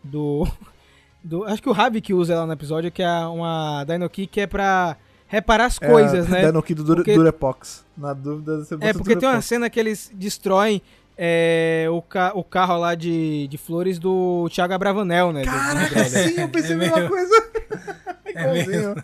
do. 0.03 0.47
do 1.23 1.43
acho 1.45 1.61
que 1.61 1.69
o 1.69 1.73
Ravi 1.73 2.01
que 2.01 2.13
usa 2.13 2.33
ela 2.33 2.45
no 2.45 2.53
episódio, 2.53 2.91
que 2.91 3.01
é 3.03 3.19
uma 3.27 3.83
Dino 3.85 4.09
Key 4.09 4.27
que 4.27 4.41
é 4.41 4.47
pra 4.47 4.97
reparar 5.27 5.65
as 5.65 5.77
coisas, 5.79 6.27
é, 6.27 6.31
né? 6.31 6.45
Dino 6.47 6.61
Key 6.63 6.73
do 6.73 6.83
Dure- 6.83 6.97
Porque- 7.01 7.15
Durepox. 7.15 7.85
Na 7.97 8.13
dúvida, 8.13 8.57
você 8.63 8.75
É, 8.81 8.93
porque 8.93 9.15
tem 9.15 9.27
uma 9.27 9.33
Durepox. 9.33 9.45
cena 9.45 9.69
que 9.69 9.79
eles 9.79 10.11
destroem 10.13 10.81
é, 11.21 11.85
o, 11.91 12.01
ca 12.01 12.31
o 12.33 12.43
carro 12.45 12.77
lá 12.79 12.95
de, 12.95 13.45
de 13.49 13.57
flores 13.57 13.99
do 13.99 14.47
Thiago 14.49 14.73
Abravanel, 14.73 15.33
né? 15.33 15.43
Caraca, 15.43 15.89
Brother. 15.95 16.29
sim, 16.29 16.39
eu 16.39 16.47
pensei 16.47 16.71
É 16.71 16.75
a 16.75 16.77
mesma 16.77 16.95
mesmo. 16.97 17.09
coisa. 17.09 17.49
É 18.25 18.41
Igualzinho. 18.41 18.95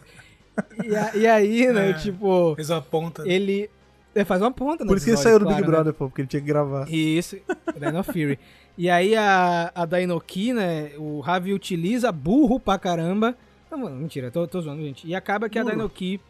E, 0.85 0.95
a- 0.95 1.15
e 1.15 1.27
aí, 1.27 1.67
né, 1.73 1.89
É. 1.89 1.93
tipo, 1.93 2.53
Fez 2.55 2.69
uma 2.69 2.81
ponta. 2.81 3.23
ele 3.27 3.69
é, 4.13 4.23
faz 4.23 4.41
uma 4.41 4.51
ponta 4.51 4.83
no 4.85 4.89
Por 4.89 4.97
isso 4.97 5.05
que 5.05 5.11
ele 5.11 5.17
saiu 5.17 5.39
do 5.39 5.45
claro, 5.45 5.57
Big 5.57 5.67
né? 5.67 5.75
Brother, 5.75 5.93
pô, 5.93 6.07
porque 6.07 6.21
ele 6.21 6.27
tinha 6.29 6.39
que 6.41 6.47
gravar. 6.47 6.87
Isso, 6.89 7.37
Dino 7.77 8.01
Fury. 8.03 8.39
E 8.77 8.89
aí 8.89 9.13
a, 9.15 9.71
a 9.75 9.83
Dainoki, 9.85 10.53
né, 10.53 10.91
o 10.97 11.19
Ravi 11.19 11.53
utiliza 11.53 12.11
burro 12.13 12.59
pra 12.59 12.77
caramba. 12.77 13.35
Não, 13.69 13.77
mano, 13.79 13.95
mentira, 13.97 14.29
tô, 14.31 14.47
tô 14.47 14.61
zoando, 14.61 14.81
gente. 14.83 15.05
E 15.07 15.13
acaba 15.15 15.49
que 15.49 15.57
a 15.59 15.63
Burro. 15.63 15.75
Dainoki 15.75 16.21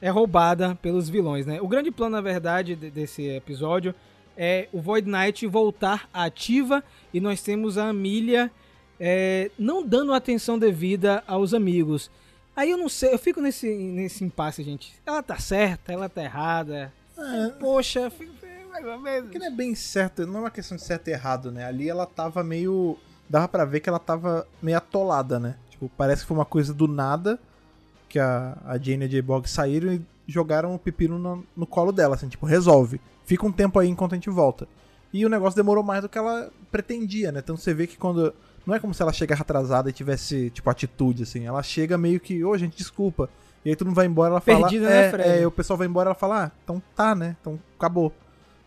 é 0.00 0.10
roubada 0.10 0.76
pelos 0.82 1.08
vilões, 1.08 1.46
né? 1.46 1.58
O 1.62 1.68
grande 1.68 1.90
plano, 1.90 2.16
na 2.16 2.20
verdade, 2.20 2.74
de- 2.76 2.90
desse 2.90 3.26
episódio 3.28 3.94
é 4.36 4.68
o 4.72 4.80
Void 4.80 5.08
Knight 5.08 5.46
voltar 5.46 6.08
ativa 6.12 6.82
e 7.12 7.20
nós 7.20 7.42
temos 7.42 7.78
a 7.78 7.88
Amelia 7.88 8.50
é, 8.98 9.50
não 9.58 9.84
dando 9.84 10.12
atenção 10.12 10.58
devida 10.58 11.22
aos 11.26 11.52
amigos. 11.52 12.10
Aí 12.54 12.70
eu 12.70 12.76
não 12.76 12.88
sei, 12.88 13.14
eu 13.14 13.18
fico 13.18 13.40
nesse, 13.40 13.66
nesse 13.74 14.24
impasse, 14.24 14.62
gente. 14.62 14.94
Ela 15.06 15.22
tá 15.22 15.38
certa, 15.38 15.92
ela 15.92 16.08
tá 16.08 16.22
errada. 16.22 16.92
Poxa, 17.58 18.00
eu 18.00 18.10
fico 18.10 18.32
mais 18.72 18.86
ou 18.86 18.98
menos. 18.98 19.24
Porque 19.24 19.38
não 19.38 19.46
é 19.46 19.50
bem 19.50 19.74
certo, 19.74 20.26
não 20.26 20.38
é 20.38 20.40
uma 20.40 20.50
questão 20.50 20.76
de 20.76 20.82
certo 20.82 21.08
e 21.08 21.12
errado, 21.12 21.52
né? 21.52 21.64
Ali 21.64 21.88
ela 21.88 22.06
tava 22.06 22.42
meio. 22.42 22.96
Dava 23.28 23.46
pra 23.46 23.64
ver 23.64 23.80
que 23.80 23.88
ela 23.88 23.98
tava 23.98 24.46
meio 24.60 24.76
atolada, 24.76 25.38
né? 25.38 25.56
Tipo, 25.70 25.90
parece 25.96 26.22
que 26.22 26.28
foi 26.28 26.36
uma 26.36 26.44
coisa 26.44 26.74
do 26.74 26.88
nada 26.88 27.38
que 28.08 28.18
a, 28.18 28.58
a 28.64 28.76
Jane 28.76 29.04
e 29.04 29.06
a 29.06 29.08
J-Bog 29.08 29.48
saíram 29.48 29.92
e 29.92 30.02
jogaram 30.26 30.74
o 30.74 30.78
pepino 30.78 31.18
no, 31.18 31.46
no 31.56 31.66
colo 31.66 31.92
dela, 31.92 32.14
assim, 32.14 32.28
tipo, 32.28 32.44
resolve. 32.44 33.00
Fica 33.24 33.46
um 33.46 33.52
tempo 33.52 33.78
aí 33.78 33.88
enquanto 33.88 34.12
a 34.12 34.16
gente 34.16 34.30
volta. 34.30 34.66
E 35.12 35.24
o 35.26 35.28
negócio 35.28 35.56
demorou 35.56 35.84
mais 35.84 36.02
do 36.02 36.08
que 36.08 36.16
ela 36.16 36.50
pretendia, 36.70 37.30
né? 37.30 37.40
Então 37.40 37.56
você 37.56 37.74
vê 37.74 37.86
que 37.86 37.96
quando. 37.96 38.34
Não 38.66 38.74
é 38.74 38.78
como 38.78 38.94
se 38.94 39.02
ela 39.02 39.12
chegasse 39.12 39.42
atrasada 39.42 39.90
e 39.90 39.92
tivesse, 39.92 40.48
tipo, 40.50 40.70
atitude, 40.70 41.24
assim. 41.24 41.46
Ela 41.46 41.62
chega 41.62 41.98
meio 41.98 42.20
que, 42.20 42.44
ô, 42.44 42.56
gente, 42.56 42.76
desculpa. 42.76 43.28
E 43.64 43.70
aí 43.70 43.76
todo 43.76 43.88
mundo 43.88 43.96
vai 43.96 44.06
embora, 44.06 44.30
ela 44.30 44.40
fala. 44.40 44.60
Perdida, 44.68 44.88
né, 44.88 45.06
é, 45.06 45.10
Fred? 45.10 45.28
é, 45.42 45.46
o 45.46 45.50
pessoal 45.50 45.76
vai 45.76 45.86
embora, 45.86 46.08
ela 46.08 46.14
fala, 46.14 46.44
ah, 46.44 46.50
então 46.64 46.82
tá, 46.96 47.14
né? 47.14 47.36
Então 47.40 47.58
acabou. 47.76 48.12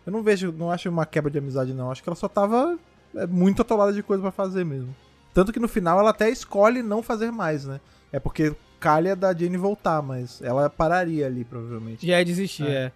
Eu 0.06 0.12
não 0.12 0.22
vejo, 0.22 0.52
não 0.52 0.70
acho 0.70 0.88
uma 0.88 1.04
quebra 1.04 1.30
de 1.30 1.38
amizade, 1.38 1.74
não. 1.74 1.90
Acho 1.90 2.02
que 2.02 2.08
ela 2.08 2.16
só 2.16 2.28
tava 2.28 2.78
é, 3.14 3.26
muito 3.26 3.62
atolada 3.62 3.92
de 3.92 4.02
coisa 4.02 4.22
pra 4.22 4.30
fazer 4.30 4.64
mesmo. 4.64 4.94
Tanto 5.34 5.52
que 5.52 5.60
no 5.60 5.68
final 5.68 5.98
ela 5.98 6.10
até 6.10 6.30
escolhe 6.30 6.82
não 6.82 7.02
fazer 7.02 7.30
mais, 7.30 7.64
né? 7.64 7.80
É 8.12 8.20
porque 8.20 8.54
calha 8.78 9.16
da 9.16 9.34
Jane 9.34 9.56
voltar, 9.56 10.00
mas 10.00 10.40
ela 10.40 10.70
pararia 10.70 11.26
ali, 11.26 11.44
provavelmente. 11.44 12.06
Já 12.06 12.20
é 12.20 12.24
desistir, 12.24 12.66
É. 12.66 12.70
é. 12.84 12.92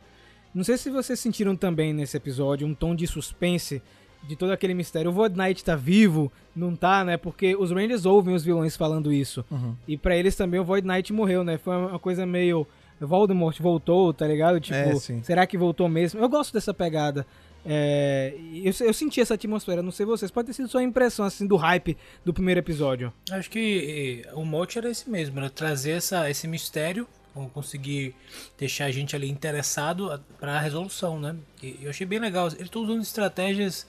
Não 0.55 0.65
sei 0.65 0.77
se 0.77 0.91
vocês 0.91 1.19
sentiram 1.21 1.55
também 1.55 1.93
nesse 1.93 2.17
episódio 2.17 2.67
um 2.67 2.75
tom 2.75 2.95
de 2.95 3.07
suspense 3.07 3.81
de 4.23 4.37
todo 4.37 4.51
aquele 4.51 4.75
mistério. 4.75 5.11
O 5.11 5.15
Void 5.15 5.37
Knight 5.37 5.65
tá 5.65 5.77
vivo? 5.77 6.31
Não 6.55 6.77
tá, 6.77 7.05
né? 7.05 7.17
Porque 7.17 7.57
os 7.57 7.71
Rangers 7.71 8.05
ouvem 8.05 8.35
os 8.35 8.45
vilões 8.45 8.77
falando 8.77 9.13
isso. 9.13 9.45
Uhum. 9.51 9.75
E 9.87 9.97
pra 9.97 10.17
eles 10.17 10.37
também 10.37 10.61
o 10.61 10.65
Void 10.65 10.87
Knight 10.87 11.13
morreu, 11.13 11.43
né? 11.45 11.57
Foi 11.59 11.77
uma 11.77 11.99
coisa 11.99 12.27
meio. 12.27 12.67
Voldemort 13.01 13.59
voltou, 13.61 14.13
tá 14.13 14.27
ligado? 14.27 14.61
Tipo, 14.61 14.77
É, 14.77 14.95
será 15.23 15.47
que 15.47 15.57
voltou 15.57 15.89
mesmo? 15.89 16.21
Eu 16.21 16.29
gosto 16.29 16.53
dessa 16.53 16.75
pegada. 16.75 17.27
É, 17.65 18.35
e 18.53 18.67
eu, 18.67 18.73
eu 18.87 18.93
senti 18.93 19.21
essa 19.21 19.35
atmosfera, 19.35 19.83
não 19.83 19.91
sei 19.91 20.05
vocês. 20.05 20.31
Pode 20.31 20.47
ter 20.49 20.53
sido 20.53 20.69
só 20.69 20.79
a 20.79 20.83
impressão, 20.83 21.25
assim, 21.25 21.47
do 21.47 21.57
hype 21.57 21.97
do 22.25 22.33
primeiro 22.33 22.61
episódio. 22.61 23.13
Acho 23.31 23.51
que 23.51 24.23
eh, 24.27 24.35
o 24.35 24.45
mote 24.45 24.79
era 24.79 24.91
esse 24.91 25.09
mesmo, 25.09 25.39
era 25.39 25.49
trazer 25.49 25.93
essa, 25.93 26.29
esse 26.31 26.47
mistério, 26.49 27.07
ou 27.35 27.49
conseguir 27.49 28.15
deixar 28.59 28.87
a 28.87 28.91
gente 28.91 29.15
ali 29.15 29.29
interessado 29.31 30.11
a- 30.13 30.19
pra 30.39 30.59
resolução, 30.61 31.19
né? 31.21 31.37
E 31.63 31.79
eu 31.83 31.91
achei 31.91 32.07
bem 32.07 32.19
legal. 32.19 32.47
Eles 32.49 32.63
estão 32.63 32.83
usando 32.83 33.03
estratégias 33.03 33.87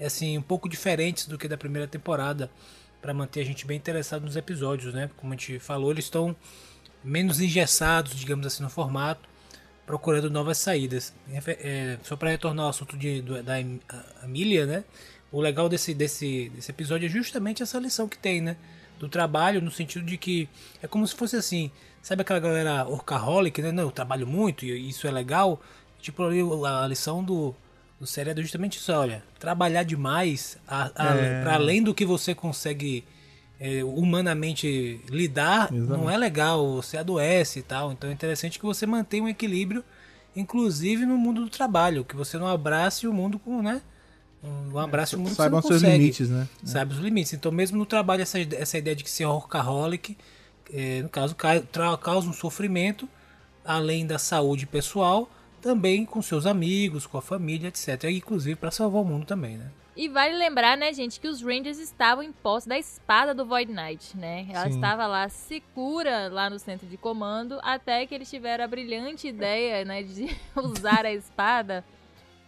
assim 0.00 0.38
um 0.38 0.42
pouco 0.42 0.68
diferentes 0.68 1.26
do 1.26 1.36
que 1.36 1.48
da 1.48 1.56
primeira 1.56 1.88
temporada 1.88 2.50
pra 3.02 3.12
manter 3.12 3.40
a 3.40 3.44
gente 3.44 3.66
bem 3.66 3.76
interessado 3.76 4.22
nos 4.24 4.36
episódios, 4.36 4.94
né? 4.94 5.10
Como 5.16 5.32
a 5.32 5.36
gente 5.36 5.58
falou, 5.58 5.90
eles 5.90 6.04
estão 6.04 6.34
menos 7.02 7.40
engessados, 7.40 8.14
digamos 8.14 8.46
assim, 8.46 8.62
no 8.62 8.70
formato, 8.70 9.28
procurando 9.86 10.28
novas 10.30 10.58
saídas. 10.58 11.12
É, 11.32 11.96
só 12.02 12.16
para 12.16 12.30
retornar 12.30 12.64
ao 12.64 12.70
assunto 12.70 12.96
de, 12.96 13.22
da 13.42 13.60
Em- 13.60 13.80
a- 13.88 14.04
Amelia, 14.24 14.66
né? 14.66 14.84
O 15.30 15.40
legal 15.40 15.68
desse, 15.68 15.92
desse, 15.94 16.48
desse 16.50 16.70
episódio 16.70 17.06
é 17.06 17.08
justamente 17.08 17.62
essa 17.62 17.78
lição 17.78 18.08
que 18.08 18.18
tem, 18.18 18.40
né? 18.40 18.56
Do 18.98 19.08
trabalho, 19.08 19.60
no 19.62 19.70
sentido 19.70 20.04
de 20.04 20.16
que 20.18 20.48
é 20.82 20.86
como 20.88 21.06
se 21.06 21.14
fosse 21.14 21.36
assim, 21.36 21.70
sabe 22.02 22.22
aquela 22.22 22.40
galera 22.40 22.84
workaholic, 22.86 23.60
né? 23.62 23.72
Não, 23.72 23.84
eu 23.84 23.90
trabalho 23.90 24.26
muito 24.26 24.64
e 24.64 24.88
isso 24.88 25.06
é 25.06 25.10
legal. 25.10 25.60
Tipo 26.00 26.22
ali 26.22 26.40
a 26.66 26.86
lição 26.86 27.22
do, 27.22 27.54
do 28.00 28.06
seriado 28.06 28.40
é 28.40 28.42
justamente 28.42 28.78
isso, 28.78 28.92
olha, 28.92 29.22
trabalhar 29.38 29.82
demais, 29.82 30.56
a, 30.66 30.90
a, 30.94 31.14
É. 31.16 31.42
para 31.42 31.54
além 31.54 31.82
do 31.82 31.92
que 31.94 32.04
você 32.04 32.34
consegue 32.34 33.04
é, 33.60 33.82
humanamente 33.82 35.00
lidar, 35.10 35.72
não 35.72 35.78
Exatamente. 35.84 36.14
é 36.14 36.16
legal, 36.16 36.74
você 36.76 36.96
adoece 36.96 37.58
e 37.58 37.62
tal. 37.62 37.92
Então 37.92 38.08
é 38.08 38.12
interessante 38.12 38.58
que 38.58 38.64
você 38.64 38.86
mantenha 38.86 39.24
um 39.24 39.28
equilíbrio, 39.28 39.84
inclusive 40.36 41.04
no 41.04 41.16
mundo 41.16 41.42
do 41.42 41.50
trabalho, 41.50 42.04
que 42.04 42.14
você 42.14 42.38
não 42.38 42.46
abrace 42.46 43.06
o 43.06 43.12
mundo 43.12 43.38
com, 43.38 43.60
né? 43.60 43.82
Um 44.72 44.78
abraço 44.78 45.16
o 45.16 45.18
mundo 45.18 45.30
você 45.30 45.34
Saibam 45.34 45.60
não 45.60 45.66
seus 45.68 45.82
limites, 45.82 46.28
né? 46.30 46.46
sabe 46.64 46.94
os 46.94 47.00
limites. 47.00 47.32
Então, 47.32 47.50
mesmo 47.50 47.76
no 47.76 47.84
trabalho, 47.84 48.22
essa, 48.22 48.38
essa 48.38 48.78
ideia 48.78 48.94
de 48.94 49.02
que 49.02 49.10
ser 49.10 49.26
workaholic, 49.26 50.16
eh, 50.72 51.02
no 51.02 51.08
caso, 51.08 51.34
causa 52.00 52.28
um 52.28 52.32
sofrimento, 52.32 53.08
além 53.64 54.06
da 54.06 54.18
saúde 54.18 54.66
pessoal, 54.66 55.28
também 55.60 56.04
com 56.04 56.22
seus 56.22 56.46
amigos, 56.46 57.06
com 57.06 57.18
a 57.18 57.22
família, 57.22 57.68
etc. 57.68 58.04
E, 58.04 58.18
inclusive 58.18 58.56
para 58.56 58.70
salvar 58.70 59.02
o 59.02 59.04
mundo 59.04 59.26
também, 59.26 59.56
né? 59.56 59.70
E 59.96 60.08
vale 60.08 60.36
lembrar, 60.36 60.76
né, 60.76 60.92
gente, 60.92 61.18
que 61.18 61.26
os 61.26 61.42
Rangers 61.42 61.78
estavam 61.78 62.22
em 62.22 62.30
posse 62.30 62.68
da 62.68 62.78
espada 62.78 63.34
do 63.34 63.44
Void 63.44 63.72
Knight, 63.72 64.16
né? 64.16 64.46
Ela 64.48 64.70
Sim. 64.70 64.76
estava 64.76 65.08
lá 65.08 65.28
segura 65.28 66.28
lá 66.28 66.48
no 66.48 66.56
centro 66.56 66.86
de 66.86 66.96
comando, 66.96 67.58
até 67.62 68.06
que 68.06 68.14
eles 68.14 68.30
tiveram 68.30 68.64
a 68.64 68.68
brilhante 68.68 69.26
ideia, 69.26 69.84
né, 69.84 70.04
de 70.04 70.36
usar 70.54 71.04
a 71.04 71.12
espada 71.12 71.84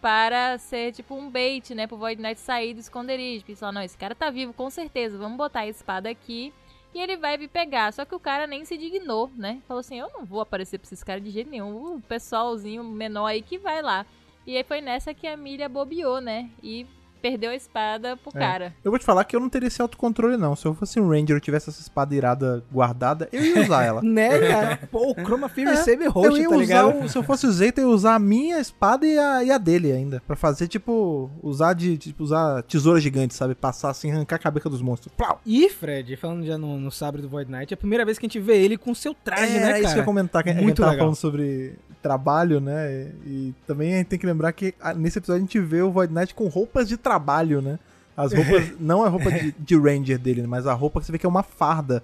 para 0.00 0.56
ser 0.59 0.92
tipo 0.92 1.16
um 1.16 1.28
bait, 1.28 1.74
né, 1.74 1.88
pro 1.88 1.96
Void 1.96 2.22
Knight 2.22 2.40
sair 2.40 2.72
do 2.72 2.78
esconderijo. 2.78 3.40
Porque 3.40 3.56
falaram, 3.56 3.80
não, 3.80 3.85
esse 3.85 3.98
cara 3.98 4.14
tá 4.14 4.30
vivo 4.30 4.52
com 4.52 4.70
certeza, 4.70 5.18
vamos 5.18 5.37
botar 5.37 5.61
a 5.61 5.66
espada 5.66 6.09
aqui 6.09 6.54
e 6.94 7.00
ele 7.00 7.16
vai 7.16 7.37
vir 7.38 7.48
pegar. 7.48 7.92
Só 7.92 8.05
que 8.05 8.14
o 8.14 8.20
cara 8.20 8.46
nem 8.46 8.64
se 8.64 8.76
dignou, 8.76 9.31
né? 9.37 9.61
Falou 9.66 9.81
assim, 9.81 9.98
eu 9.98 10.11
não 10.12 10.24
vou 10.24 10.40
aparecer 10.40 10.79
pra 10.79 10.87
esses 10.87 11.03
caras 11.05 11.22
de 11.22 11.31
jeito 11.31 11.50
nenhum, 11.50 11.96
o 11.96 12.00
pessoalzinho 12.03 12.85
menor 12.85 13.26
aí 13.26 13.42
que 13.42 13.59
vai 13.59 13.83
lá. 13.83 14.07
E 14.46 14.57
aí 14.57 14.64
foi 14.64 14.81
nessa 14.81 15.14
que 15.14 15.26
a 15.26 15.37
Milha 15.37 15.68
bobeou, 15.68 16.20
né? 16.20 16.50
E 16.62 16.87
perdeu 17.20 17.50
a 17.50 17.54
espada 17.54 18.16
pro 18.16 18.30
É. 18.35 18.38
cara. 18.40 18.74
Eu 18.85 18.90
vou 18.90 18.98
te 18.98 19.04
falar 19.04 19.24
que 19.24 19.35
eu 19.37 19.40
não 19.40 19.48
teria 19.48 19.68
esse 19.68 19.80
autocontrole, 19.80 20.37
não. 20.37 20.56
Se 20.56 20.66
eu 20.66 20.74
fosse 20.74 20.98
um 21.00 21.09
Ranger 21.09 21.37
e 21.37 21.40
tivesse 21.40 21.70
essa 21.70 21.80
espada 21.80 22.14
irada 22.14 22.64
guardada, 22.72 23.28
eu 23.33 23.44
ia 23.44 23.62
usar 23.62 23.85
ela. 23.85 24.00
Né, 24.11 24.38
cara? 24.48 24.80
Pô, 24.90 25.11
o 25.12 25.14
Chroma 25.14 25.48
Fury 25.48 25.68
É, 25.68 25.76
Saber 25.76 26.06
eu 26.06 26.11
roxo, 26.11 26.37
ia 26.38 26.48
tá 26.48 26.54
usar, 26.54 26.61
ligado? 26.61 27.04
o- 27.04 27.09
se 27.09 27.16
eu 27.16 27.22
fosse 27.22 27.46
o 27.46 27.52
Zeta, 27.52 27.80
eu 27.80 27.88
ia 27.88 27.94
usar 27.94 28.14
a 28.14 28.18
minha 28.18 28.59
espada 28.59 29.06
e 29.06 29.18
a, 29.18 29.44
e 29.44 29.50
a 29.50 29.59
dele 29.59 29.92
ainda. 29.92 30.22
Pra 30.26 30.35
fazer, 30.37 30.66
tipo, 30.68 31.30
usar 31.42 31.74
de, 31.74 31.96
tipo, 31.98 32.22
usar 32.24 32.62
tesoura 32.64 33.00
gigante, 33.00 33.35
sabe? 33.35 33.54
Passar 33.54 33.90
assim, 33.90 34.11
arrancar 34.11 34.37
a 34.37 34.38
cabeça 34.38 34.68
dos 34.70 34.80
monstros. 34.83 35.12
Plau! 35.16 35.40
E, 35.46 35.68
Fred, 35.70 36.16
falando 36.16 36.44
já 36.44 36.56
no, 36.59 36.78
no 36.78 36.90
sabre 36.90 37.20
do 37.22 37.28
Void 37.28 37.50
Knight, 37.50 37.72
é 37.72 37.74
a 37.74 37.76
primeira 37.76 38.04
vez 38.04 38.18
que 38.18 38.26
a 38.26 38.28
gente 38.28 38.40
vê 38.40 38.56
ele 38.59 38.76
com 38.76 38.94
seu 38.94 39.14
traje, 39.14 39.56
é, 39.56 39.61
né, 39.61 39.66
cara? 39.66 39.78
isso 39.80 39.88
que 39.88 39.94
eu 39.94 39.98
ia 39.98 40.04
comentar, 40.04 40.42
que 40.42 40.50
a 40.50 40.52
gente 40.52 40.62
Muito 40.62 40.76
tava 40.78 40.90
legal. 40.92 41.04
falando 41.06 41.16
sobre 41.16 41.74
trabalho, 42.02 42.60
né? 42.60 43.10
E, 43.26 43.54
também 43.66 43.94
a 43.94 43.98
gente 43.98 44.08
tem 44.08 44.18
que 44.18 44.26
lembrar 44.26 44.52
que 44.52 44.74
ah, 44.80 44.94
nesse 44.94 45.18
episódio 45.18 45.42
a 45.42 45.46
gente 45.46 45.60
vê 45.60 45.82
o 45.82 45.90
Void 45.90 46.12
Knight 46.12 46.34
com 46.34 46.48
roupas 46.48 46.88
de 46.88 46.96
trabalho, 46.96 47.60
né? 47.60 47.78
As 48.16 48.32
roupas, 48.32 48.72
não 48.80 49.02
a 49.02 49.08
roupa 49.08 49.30
de, 49.30 49.52
de 49.58 49.76
Ranger 49.76 50.18
dele, 50.18 50.46
mas 50.46 50.66
a 50.66 50.72
roupa 50.72 51.00
que 51.00 51.06
você 51.06 51.12
vê 51.12 51.18
que 51.18 51.26
é 51.26 51.28
uma 51.28 51.42
farda. 51.42 52.02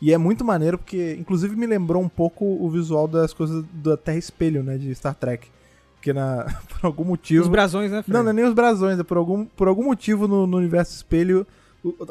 E 0.00 0.12
é 0.12 0.18
muito 0.18 0.44
maneiro 0.44 0.78
porque, 0.78 1.16
inclusive, 1.18 1.54
me 1.54 1.66
lembrou 1.66 2.02
um 2.02 2.08
pouco 2.08 2.44
o 2.44 2.68
visual 2.68 3.06
das 3.06 3.32
coisas 3.32 3.64
da 3.72 3.96
Terra 3.96 4.18
Espelho, 4.18 4.62
né? 4.62 4.76
De 4.76 4.92
Star 4.94 5.14
Trek. 5.14 5.48
Porque 5.94 6.12
na, 6.12 6.44
por 6.68 6.86
algum 6.86 7.04
motivo. 7.04 7.42
Os 7.42 7.48
brasões, 7.48 7.92
né, 7.92 8.02
Fred? 8.02 8.12
Não, 8.12 8.24
não 8.24 8.30
é 8.30 8.32
nem 8.32 8.44
os 8.44 8.54
brasões, 8.54 8.98
é 8.98 9.04
por 9.04 9.16
algum, 9.16 9.44
por 9.44 9.68
algum 9.68 9.84
motivo 9.84 10.26
no, 10.26 10.46
no 10.46 10.56
universo 10.56 10.94
espelho, 10.96 11.46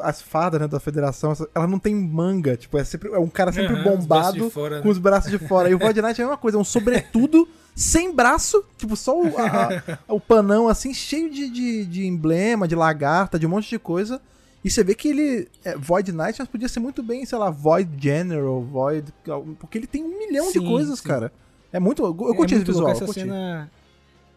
as 0.00 0.20
fardas 0.20 0.60
né, 0.60 0.68
da 0.68 0.78
federação, 0.78 1.32
ela 1.54 1.66
não 1.66 1.78
tem 1.78 1.94
manga. 1.94 2.56
Tipo, 2.56 2.78
é, 2.78 2.84
sempre, 2.84 3.08
é 3.10 3.18
um 3.18 3.28
cara 3.28 3.52
sempre 3.52 3.72
os 3.74 3.80
braços 3.82 3.98
bombado 4.06 4.32
de 4.44 4.50
fora, 4.50 4.76
né? 4.76 4.82
com 4.82 4.88
os 4.88 4.98
braços 4.98 5.30
de 5.30 5.38
fora. 5.38 5.70
E 5.70 5.74
o 5.74 5.78
Void 5.78 6.00
Knight 6.02 6.20
é 6.20 6.24
a 6.24 6.26
mesma 6.26 6.36
coisa, 6.38 6.58
é 6.58 6.60
um 6.60 6.64
sobretudo 6.64 7.48
sem 7.74 8.14
braço, 8.14 8.62
tipo, 8.76 8.94
só 8.96 9.18
o, 9.18 9.26
a- 9.38 9.98
o 10.08 10.20
panão 10.20 10.68
assim, 10.68 10.92
cheio 10.92 11.30
de, 11.30 11.48
de, 11.48 11.84
de 11.86 12.06
emblema, 12.06 12.68
de 12.68 12.74
lagarta, 12.74 13.38
de 13.38 13.46
um 13.46 13.50
monte 13.50 13.70
de 13.70 13.78
coisa. 13.78 14.20
E 14.64 14.70
você 14.70 14.84
vê 14.84 14.94
que 14.94 15.08
ele 15.08 15.48
é 15.64 15.76
Void 15.76 16.12
Knight, 16.12 16.36
mas 16.38 16.46
podia 16.48 16.68
ser 16.68 16.78
muito 16.78 17.02
bem, 17.02 17.24
sei 17.24 17.36
lá, 17.38 17.50
Void 17.50 17.90
General, 17.98 18.60
Void. 18.62 19.12
Porque 19.58 19.78
ele 19.78 19.86
tem 19.88 20.04
um 20.04 20.18
milhão 20.18 20.46
de 20.46 20.60
Sim, 20.60 20.66
coisas, 20.68 21.00
sim. 21.00 21.08
cara. 21.08 21.32
É 21.72 21.80
muito. 21.80 22.04
Eu 22.04 22.32
É 22.32 22.36
curti 22.36 22.54
esse 22.54 22.64
visual. 22.64 22.90
essa 22.90 23.04
curti. 23.04 23.20
cena. 23.22 23.68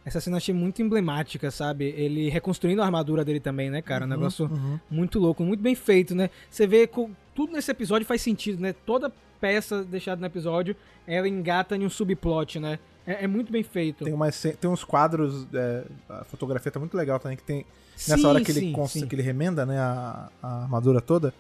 Essa 0.06 0.22
cena 0.22 0.36
eu 0.36 0.38
achei 0.38 0.54
muito 0.54 0.82
emblemática, 0.84 1.50
sabe? 1.50 1.86
Ele 1.98 2.30
reconstruindo 2.30 2.82
a 2.82 2.86
armadura 2.86 3.26
dele 3.26 3.40
também, 3.40 3.72
né, 3.72 3.82
cara? 3.82 4.06
Um 4.06 4.10
negócio 4.10 4.46
uhum. 4.46 4.80
muito 4.90 5.18
louco, 5.18 5.44
muito 5.44 5.62
bem 5.62 5.74
feito, 5.74 6.14
né? 6.14 6.30
Você 6.50 6.68
vê 6.68 6.86
que 6.86 7.10
tudo 7.34 7.54
nesse 7.54 7.72
episódio 7.72 8.06
faz 8.08 8.22
sentido, 8.22 8.62
né? 8.62 8.74
Toda 8.86 9.12
peça 9.42 9.84
deixada 9.84 10.22
no 10.22 10.28
episódio, 10.28 10.76
ela 11.08 11.28
engata 11.28 11.76
em 11.76 11.86
um 11.86 11.90
subplot, 11.90 12.60
né? 12.60 12.78
É, 13.06 13.26
é 13.26 13.28
muito 13.28 13.52
bem 13.52 13.64
feito. 13.64 14.06
Tem, 14.06 14.14
umas, 14.14 14.42
tem 14.60 14.70
uns 14.70 14.84
quadros, 14.84 15.48
é, 15.54 15.84
a 16.10 16.24
fotografia 16.24 16.72
tá 16.72 16.80
muito 16.80 16.96
legal 16.96 17.20
também, 17.20 17.38
que 17.38 17.44
tem 17.44 17.66
nessa 17.96 18.18
Sim, 18.18 18.26
hora 18.26 18.42
que 18.42 18.52
ele, 18.52 18.60
sim, 18.60 18.72
cons- 18.72 18.92
sim. 18.92 19.08
que 19.08 19.16
ele 19.16 19.22
remenda, 19.22 19.66
né, 19.66 19.78
a, 19.80 20.30
a 20.42 20.62
armadura 20.64 21.02
toda, 21.02 21.34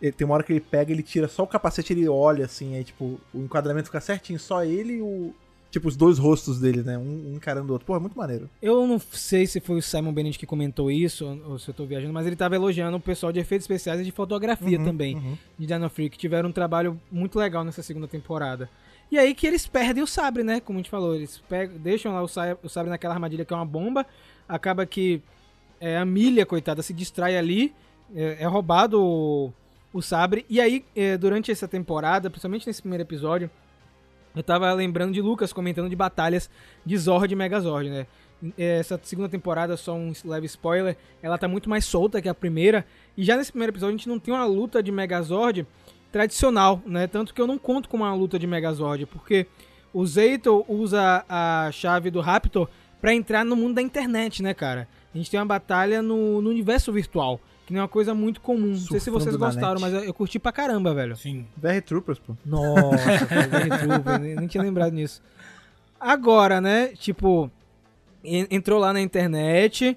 ele- 0.00 0.12
tem 0.12 0.24
uma 0.24 0.34
hora 0.34 0.42
que 0.42 0.52
ele 0.52 0.60
pega, 0.60 0.92
ele 0.92 1.02
tira 1.02 1.26
só 1.28 1.42
o 1.42 1.46
capacete, 1.46 1.92
ele 1.92 2.08
olha 2.08 2.44
assim, 2.44 2.76
aí 2.76 2.84
tipo, 2.84 3.20
o 3.34 3.38
enquadramento 3.38 3.86
fica 3.86 4.00
certinho, 4.00 4.38
só 4.38 4.64
ele 4.64 4.94
e 4.94 5.02
o... 5.02 5.34
Tipo, 5.70 5.86
os 5.88 5.96
dois 5.96 6.18
rostos 6.18 6.58
dele, 6.58 6.82
né, 6.82 6.96
um, 6.96 7.32
um 7.32 7.34
encarando 7.36 7.68
o 7.68 7.72
outro. 7.72 7.84
Pô, 7.86 7.94
é 7.94 7.98
muito 7.98 8.16
maneiro. 8.16 8.48
Eu 8.62 8.86
não 8.86 8.98
sei 8.98 9.46
se 9.46 9.60
foi 9.60 9.76
o 9.78 9.82
Simon 9.82 10.12
Bennett 10.14 10.38
que 10.38 10.46
comentou 10.46 10.90
isso, 10.90 11.26
ou- 11.46 11.58
se 11.58 11.68
eu 11.68 11.74
tô 11.74 11.84
viajando, 11.84 12.12
mas 12.12 12.26
ele 12.26 12.36
tava 12.36 12.54
elogiando 12.54 12.96
o 12.96 13.00
pessoal 13.00 13.30
de 13.32 13.38
efeitos 13.38 13.64
especiais 13.64 14.00
e 14.00 14.04
de 14.04 14.10
fotografia 14.10 14.78
Uhum, 14.78 14.84
também, 14.84 15.16
uhum. 15.16 15.36
de 15.58 15.66
Dino 15.66 15.90
Freak, 15.90 16.10
que 16.10 16.18
tiveram 16.18 16.48
um 16.48 16.52
trabalho 16.52 16.98
muito 17.12 17.38
legal 17.38 17.64
nessa 17.64 17.82
segunda 17.82 18.08
temporada. 18.08 18.70
E 19.12 19.18
aí 19.18 19.34
que 19.34 19.46
eles 19.46 19.66
perdem 19.66 20.02
o 20.02 20.06
sabre, 20.06 20.42
né? 20.42 20.58
Como 20.60 20.78
a 20.78 20.80
gente 20.82 20.90
falou, 20.90 21.14
eles 21.14 21.38
pegam, 21.48 21.76
deixam 21.78 22.12
lá 22.14 22.22
o 22.22 22.28
sa- 22.28 22.56
o 22.62 22.68
sabre 22.68 22.88
naquela 22.90 23.12
armadilha 23.14 23.44
que 23.44 23.52
é 23.52 23.56
uma 23.56 23.64
bomba, 23.66 24.06
acaba 24.48 24.86
que 24.86 25.20
é, 25.80 25.98
a 25.98 26.04
milha, 26.04 26.44
coitada, 26.46 26.82
se 26.82 26.92
distrai 26.94 27.36
ali, 27.36 27.74
é, 28.14 28.38
é 28.40 28.46
roubado 28.46 29.02
o, 29.02 29.52
o 29.92 30.00
sabre, 30.02 30.44
e 30.48 30.60
aí, 30.62 30.82
é, 30.96 31.16
durante 31.18 31.50
essa 31.52 31.68
temporada, 31.68 32.28
principalmente 32.30 32.66
nesse 32.66 32.80
primeiro 32.82 33.02
episódio, 33.04 33.50
eu 34.34 34.42
tava 34.42 34.72
lembrando 34.72 35.12
de 35.12 35.20
Lucas 35.20 35.52
comentando 35.52 35.88
de 35.88 35.96
batalhas 35.96 36.50
de 36.84 36.96
Zord 36.96 37.32
e 37.32 37.36
Megazord, 37.36 37.90
né? 37.90 38.06
Essa 38.56 39.00
segunda 39.02 39.28
temporada, 39.28 39.76
só 39.76 39.94
um 39.94 40.12
leve 40.24 40.46
spoiler, 40.46 40.96
ela 41.20 41.36
tá 41.36 41.48
muito 41.48 41.68
mais 41.68 41.84
solta 41.84 42.22
que 42.22 42.28
a 42.28 42.34
primeira. 42.34 42.86
E 43.16 43.24
já 43.24 43.36
nesse 43.36 43.50
primeiro 43.50 43.72
episódio 43.72 43.94
a 43.94 43.98
gente 43.98 44.08
não 44.08 44.18
tem 44.18 44.32
uma 44.32 44.44
luta 44.44 44.82
de 44.82 44.92
Megazord 44.92 45.66
tradicional, 46.12 46.80
né? 46.86 47.06
Tanto 47.06 47.34
que 47.34 47.40
eu 47.40 47.46
não 47.46 47.58
conto 47.58 47.88
com 47.88 47.96
uma 47.96 48.14
luta 48.14 48.38
de 48.38 48.46
Megazord, 48.46 49.06
porque 49.06 49.46
o 49.92 50.06
Zeito 50.06 50.64
usa 50.68 51.24
a 51.28 51.70
chave 51.72 52.10
do 52.10 52.20
Raptor 52.20 52.68
pra 53.00 53.14
entrar 53.14 53.44
no 53.44 53.56
mundo 53.56 53.74
da 53.74 53.82
internet, 53.82 54.42
né, 54.42 54.54
cara? 54.54 54.88
A 55.12 55.16
gente 55.18 55.30
tem 55.30 55.40
uma 55.40 55.46
batalha 55.46 56.02
no, 56.02 56.40
no 56.40 56.50
universo 56.50 56.92
virtual, 56.92 57.40
que 57.68 57.72
não 57.74 57.80
é 57.80 57.82
uma 57.82 57.88
coisa 57.88 58.14
muito 58.14 58.40
comum. 58.40 58.68
Não 58.68 58.74
sei 58.76 58.98
se 58.98 59.04
Surfando 59.10 59.24
vocês 59.24 59.36
gostaram, 59.36 59.74
net. 59.78 59.82
mas 59.82 59.92
eu, 59.92 60.00
eu 60.04 60.14
curti 60.14 60.38
pra 60.38 60.50
caramba, 60.50 60.94
velho. 60.94 61.14
Sim. 61.14 61.44
VR 61.54 61.82
Troopers, 61.84 62.18
pô. 62.18 62.34
Nossa, 62.46 62.96
foi 63.28 63.42
Very 63.46 63.68
Trooper, 63.68 64.18
nem, 64.18 64.34
nem 64.36 64.46
tinha 64.48 64.62
lembrado 64.62 64.94
nisso. 64.94 65.20
Agora, 66.00 66.60
né, 66.62 66.88
tipo, 66.88 67.50
en- 68.24 68.46
entrou 68.50 68.78
lá 68.78 68.92
na 68.92 69.00
internet 69.02 69.96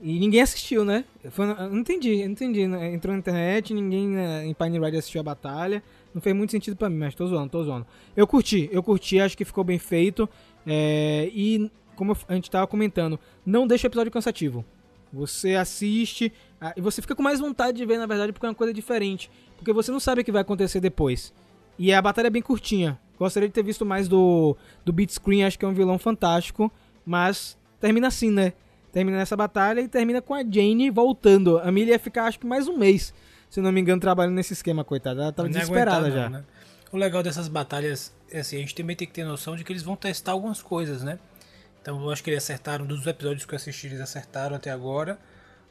e 0.00 0.18
ninguém 0.18 0.40
assistiu, 0.40 0.84
né? 0.86 1.04
Foi, 1.30 1.44
eu 1.50 1.54
não 1.70 1.78
entendi, 1.80 2.20
eu 2.20 2.24
não 2.24 2.32
entendi. 2.32 2.66
né? 2.66 2.94
Entrou 2.94 3.12
na 3.12 3.18
internet, 3.18 3.74
ninguém 3.74 4.08
né, 4.08 4.46
em 4.46 4.54
Pine 4.54 4.78
Ride 4.78 4.96
assistiu 4.96 5.20
a 5.20 5.24
batalha. 5.24 5.82
Não 6.14 6.20
fez 6.22 6.34
muito 6.34 6.50
sentido 6.52 6.76
pra 6.76 6.88
mim, 6.88 6.96
mas 6.96 7.14
tô 7.14 7.26
zoando, 7.26 7.50
tô 7.50 7.62
zoando. 7.62 7.86
Eu 8.16 8.26
curti, 8.26 8.68
eu 8.72 8.82
curti, 8.82 9.20
acho 9.20 9.36
que 9.36 9.44
ficou 9.44 9.64
bem 9.64 9.78
feito. 9.78 10.28
é, 10.66 11.28
e, 11.34 11.70
como 11.94 12.16
a 12.26 12.34
gente 12.34 12.50
tava 12.50 12.66
comentando, 12.66 13.18
não 13.44 13.66
deixa 13.66 13.86
o 13.86 13.88
episódio 13.88 14.10
cansativo. 14.10 14.64
Você 15.12 15.56
assiste 15.56 16.32
ah, 16.64 16.72
e 16.76 16.80
você 16.80 17.02
fica 17.02 17.16
com 17.16 17.22
mais 17.24 17.40
vontade 17.40 17.76
de 17.76 17.84
ver, 17.84 17.98
na 17.98 18.06
verdade, 18.06 18.32
porque 18.32 18.46
é 18.46 18.48
uma 18.48 18.54
coisa 18.54 18.72
diferente. 18.72 19.28
Porque 19.56 19.72
você 19.72 19.90
não 19.90 19.98
sabe 19.98 20.20
o 20.20 20.24
que 20.24 20.30
vai 20.30 20.42
acontecer 20.42 20.78
depois. 20.78 21.32
E 21.76 21.92
a 21.92 22.00
batalha 22.00 22.28
é 22.28 22.30
bem 22.30 22.40
curtinha. 22.40 22.96
Gostaria 23.18 23.48
de 23.48 23.52
ter 23.52 23.64
visto 23.64 23.84
mais 23.84 24.06
do, 24.06 24.56
do 24.84 24.92
Beat 24.92 25.10
Screen, 25.10 25.42
acho 25.42 25.58
que 25.58 25.64
é 25.64 25.68
um 25.68 25.74
vilão 25.74 25.98
fantástico. 25.98 26.70
Mas 27.04 27.58
termina 27.80 28.06
assim, 28.06 28.30
né? 28.30 28.52
Termina 28.92 29.18
nessa 29.18 29.36
batalha 29.36 29.80
e 29.80 29.88
termina 29.88 30.22
com 30.22 30.34
a 30.34 30.44
Jane 30.44 30.88
voltando. 30.88 31.58
A 31.58 31.72
Millie 31.72 31.90
ia 31.90 31.98
ficar, 31.98 32.26
acho 32.26 32.38
que 32.38 32.46
mais 32.46 32.68
um 32.68 32.76
mês, 32.76 33.12
se 33.50 33.60
não 33.60 33.72
me 33.72 33.80
engano, 33.80 34.00
trabalhando 34.00 34.34
nesse 34.34 34.52
esquema, 34.52 34.84
coitada. 34.84 35.22
Ela 35.22 35.32
tava 35.32 35.48
Não 35.48 35.52
desesperada 35.54 36.06
aguentar, 36.06 36.16
já. 36.16 36.30
não, 36.30 36.38
né? 36.38 36.44
O 36.92 36.96
legal 36.96 37.24
dessas 37.24 37.48
batalhas 37.48 38.14
é 38.30 38.40
assim, 38.40 38.56
a 38.56 38.60
gente 38.60 38.74
também 38.74 38.94
tem 38.94 39.08
que 39.08 39.14
ter 39.14 39.24
noção 39.24 39.56
de 39.56 39.64
que 39.64 39.72
eles 39.72 39.82
vão 39.82 39.96
testar 39.96 40.32
algumas 40.32 40.62
coisas, 40.62 41.02
né? 41.02 41.18
Então 41.80 42.00
eu 42.00 42.10
acho 42.10 42.22
que 42.22 42.30
eles 42.30 42.44
acertaram, 42.44 42.86
dos 42.86 43.04
episódios 43.06 43.44
que 43.44 43.52
eu 43.52 43.56
assisti, 43.56 43.88
eles 43.88 44.00
acertaram 44.00 44.54
até 44.54 44.70
agora. 44.70 45.18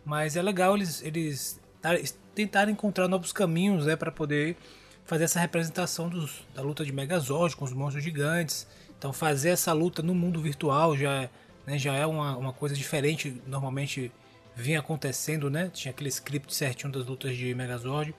Mas 0.04 0.36
é 0.36 0.42
legal 0.42 0.76
eles, 0.76 1.02
eles 1.04 1.60
tar- 1.82 2.00
tentarem 2.34 2.74
encontrar 2.74 3.08
novos 3.08 3.32
caminhos, 3.32 3.86
né? 3.86 3.96
Pra 3.96 4.12
poder 4.12 4.58
fazer 5.06 5.26
essa 5.26 5.40
representação 5.40 6.10
dos, 6.10 6.46
da 6.56 6.62
luta 6.62 6.86
de 6.86 6.92
Megazord 6.92 7.56
com 7.56 7.66
os 7.66 7.74
monstros 7.74 8.04
gigantes. 8.04 8.68
Então 8.98 9.12
fazer 9.12 9.50
essa 9.50 9.74
luta 9.74 10.02
no 10.02 10.14
mundo 10.16 10.42
virtual 10.42 10.96
já, 10.98 11.24
é- 11.24 11.30
né, 11.66 11.78
já 11.78 11.94
é 11.94 12.06
uma, 12.06 12.38
uma 12.38 12.54
coisa 12.54 12.76
diferente. 12.76 13.42
Normalmente 13.48 14.12
vinha 14.56 14.80
acontecendo, 14.80 15.50
né? 15.50 15.70
Tinha 15.74 15.92
aquele 15.92 16.10
script 16.10 16.54
certinho 16.54 16.92
das 16.92 17.06
lutas 17.06 17.36
de 17.38 17.54
Megazord. 17.54 18.14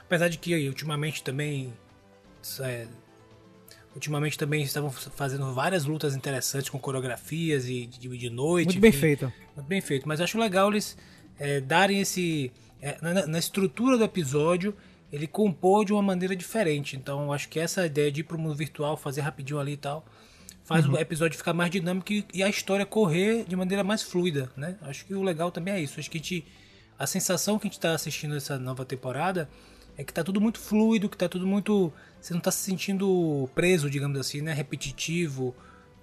Apesar 0.00 0.28
de 0.28 0.38
que 0.38 0.68
ultimamente 0.68 1.22
também 1.22 1.72
é, 2.60 2.86
Ultimamente 3.94 4.38
também 4.38 4.62
estavam 4.62 4.90
fazendo 4.90 5.52
várias 5.52 5.84
lutas 5.84 6.14
interessantes 6.14 6.68
com 6.68 6.78
coreografias 6.78 7.68
e 7.68 7.86
de, 7.86 8.08
de 8.16 8.30
noite. 8.30 8.66
Muito 8.66 8.80
bem 8.80 8.90
enfim. 8.90 9.00
feito. 9.00 9.32
Muito 9.56 9.66
bem 9.66 9.80
feito. 9.80 10.06
Mas 10.06 10.20
acho 10.20 10.38
legal 10.38 10.70
eles 10.70 10.96
é, 11.38 11.60
darem 11.60 12.00
esse. 12.00 12.52
é, 12.80 12.96
na, 13.00 13.26
na 13.26 13.38
estrutura 13.38 13.96
do 13.96 14.04
episódio, 14.04 14.74
ele 15.12 15.26
compor 15.26 15.84
de 15.84 15.92
uma 15.92 16.02
maneira 16.02 16.36
diferente. 16.36 16.96
Então 16.96 17.32
acho 17.32 17.48
que 17.48 17.58
essa 17.58 17.86
ideia 17.86 18.10
de 18.10 18.20
ir 18.20 18.24
pro 18.24 18.38
mundo 18.38 18.54
virtual, 18.54 18.96
fazer 18.96 19.22
rapidinho 19.22 19.58
ali 19.58 19.72
e 19.72 19.76
tal, 19.76 20.04
faz 20.64 20.86
o 20.86 20.96
episódio 20.98 21.38
ficar 21.38 21.54
mais 21.54 21.70
dinâmico 21.70 22.12
e, 22.12 22.24
e 22.34 22.42
a 22.42 22.48
história 22.48 22.84
correr 22.84 23.44
de 23.44 23.56
maneira 23.56 23.82
mais 23.82 24.02
fluida, 24.02 24.50
né? 24.56 24.76
Acho 24.82 25.04
que 25.06 25.14
o 25.14 25.22
legal 25.22 25.50
também 25.50 25.74
é 25.74 25.80
isso. 25.80 25.98
Acho 25.98 26.10
que 26.10 26.18
a 26.18 26.20
gente. 26.20 26.44
A 26.98 27.06
sensação 27.06 27.58
que 27.58 27.68
a 27.68 27.70
gente 27.70 27.78
tá 27.78 27.92
assistindo 27.92 28.34
essa 28.34 28.58
nova 28.58 28.84
temporada 28.84 29.48
é 29.96 30.02
que 30.02 30.12
tá 30.12 30.24
tudo 30.24 30.40
muito 30.40 30.58
fluido, 30.58 31.08
que 31.08 31.16
tá 31.16 31.28
tudo 31.28 31.46
muito. 31.46 31.92
Você 32.20 32.34
não 32.34 32.40
tá 32.40 32.50
se 32.50 32.58
sentindo 32.58 33.48
preso, 33.54 33.88
digamos 33.88 34.18
assim, 34.18 34.40
né? 34.40 34.52
Repetitivo. 34.52 35.54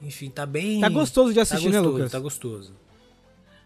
Enfim, 0.01 0.29
tá 0.29 0.45
bem. 0.45 0.81
Tá 0.81 0.89
gostoso 0.89 1.29
de 1.29 1.35
tá 1.35 1.41
assistir, 1.41 1.69
né, 1.69 1.77
gostoso, 1.77 1.97
Lucas? 1.97 2.11
Tá 2.11 2.19
gostoso. 2.19 2.73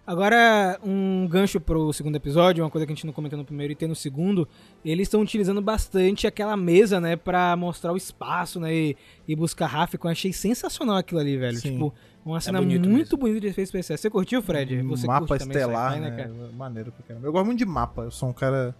Agora, 0.10 0.80
um 0.84 1.28
gancho 1.28 1.62
pro 1.62 1.94
segundo 1.94 2.16
episódio, 2.16 2.64
uma 2.64 2.70
coisa 2.72 2.84
que 2.84 2.92
a 2.92 2.96
gente 2.96 3.06
não 3.06 3.14
comentou 3.14 3.38
no 3.38 3.46
primeiro 3.46 3.74
e 3.74 3.76
tem 3.76 3.88
no 3.88 3.96
segundo, 3.96 4.48
eles 4.84 5.04
estão 5.08 5.22
utilizando 5.22 5.62
bastante 5.62 6.26
aquela 6.26 6.58
mesa, 6.58 7.00
né, 7.00 7.16
pra 7.16 7.56
mostrar 7.56 7.94
o 7.94 7.96
espaço, 7.96 8.60
né, 8.60 8.74
e, 8.74 8.98
e 9.28 9.36
buscar 9.36 9.68
Rafik. 9.68 10.04
Eu 10.04 10.10
achei 10.10 10.34
sensacional 10.34 10.96
aquilo 10.96 11.20
ali, 11.20 11.38
velho. 11.38 11.58
Sim. 11.58 11.74
Tipo, 11.74 11.94
uma 12.26 12.42
cena 12.42 12.58
bonito 12.60 12.90
muito 12.90 12.96
mesmo. 13.12 13.18
bonita 13.20 13.40
de 13.40 13.48
efeitos 13.50 13.70
especiais. 13.70 14.02
Você 14.02 14.10
curtiu, 14.10 14.42
Fred? 14.42 14.82
Você 14.82 15.06
mapa 15.06 15.28
curte 15.28 15.44
também 15.44 15.58
estelar, 15.58 15.92
sci-fi, 15.94 16.04
né? 16.04 16.18
cara? 16.18 16.34
Maneiro 16.58 16.92
pra 16.92 17.04
caramba. 17.04 17.28
Eu 17.28 17.32
gosto 17.32 17.46
muito 17.46 17.60
de 17.60 17.66
mapa. 17.68 18.02
Eu 18.02 18.12
sou 18.12 18.30
um 18.30 18.34
cara. 18.34 18.76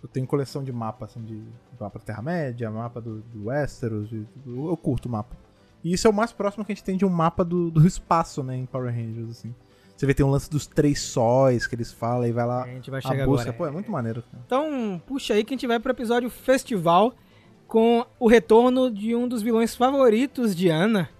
Eu 0.00 0.08
tenho 0.08 0.24
coleção 0.24 0.62
de 0.62 0.72
mapa, 0.72 1.06
assim, 1.06 1.20
de 1.24 1.42
mapa 1.80 1.98
da 1.98 2.04
Terra-média, 2.04 2.70
mapa 2.70 3.00
do, 3.00 3.22
do 3.22 3.46
Westeros. 3.46 4.08
de- 4.08 4.24
eu, 4.46 4.68
eu 4.68 4.76
curto 4.76 5.08
mapa. 5.08 5.36
E 5.82 5.92
isso 5.92 6.06
é 6.06 6.10
o 6.10 6.14
mais 6.14 6.30
próximo 6.30 6.64
que 6.64 6.70
a 6.70 6.74
gente 6.76 6.84
tem 6.84 6.96
de 6.96 7.04
um 7.04 7.08
mapa 7.10 7.44
do, 7.44 7.72
do 7.72 7.84
espaço, 7.84 8.40
né, 8.44 8.56
em 8.56 8.66
Power 8.66 8.94
Rangers, 8.94 9.30
assim. 9.30 9.52
Você 10.00 10.06
vê, 10.06 10.14
tem 10.14 10.24
um 10.24 10.30
lance 10.30 10.48
dos 10.48 10.66
três 10.66 10.98
sóis 11.02 11.66
que 11.66 11.74
eles 11.74 11.92
falam 11.92 12.26
e 12.26 12.32
vai 12.32 12.46
lá. 12.46 12.62
A 12.62 12.68
gente 12.68 12.90
vai 12.90 13.02
chegar 13.02 13.26
busca. 13.26 13.42
agora. 13.50 13.52
Pô, 13.58 13.66
é 13.66 13.70
muito 13.70 13.90
maneiro. 13.92 14.22
cara. 14.22 14.42
Então, 14.46 15.02
puxa 15.06 15.34
aí 15.34 15.44
que 15.44 15.52
a 15.52 15.56
gente 15.58 15.66
vai 15.66 15.78
pro 15.78 15.92
episódio 15.92 16.30
festival 16.30 17.12
com 17.68 18.06
o 18.18 18.26
retorno 18.26 18.90
de 18.90 19.14
um 19.14 19.28
dos 19.28 19.42
vilões 19.42 19.76
favoritos 19.76 20.56
de 20.56 20.70
Ana, 20.70 21.10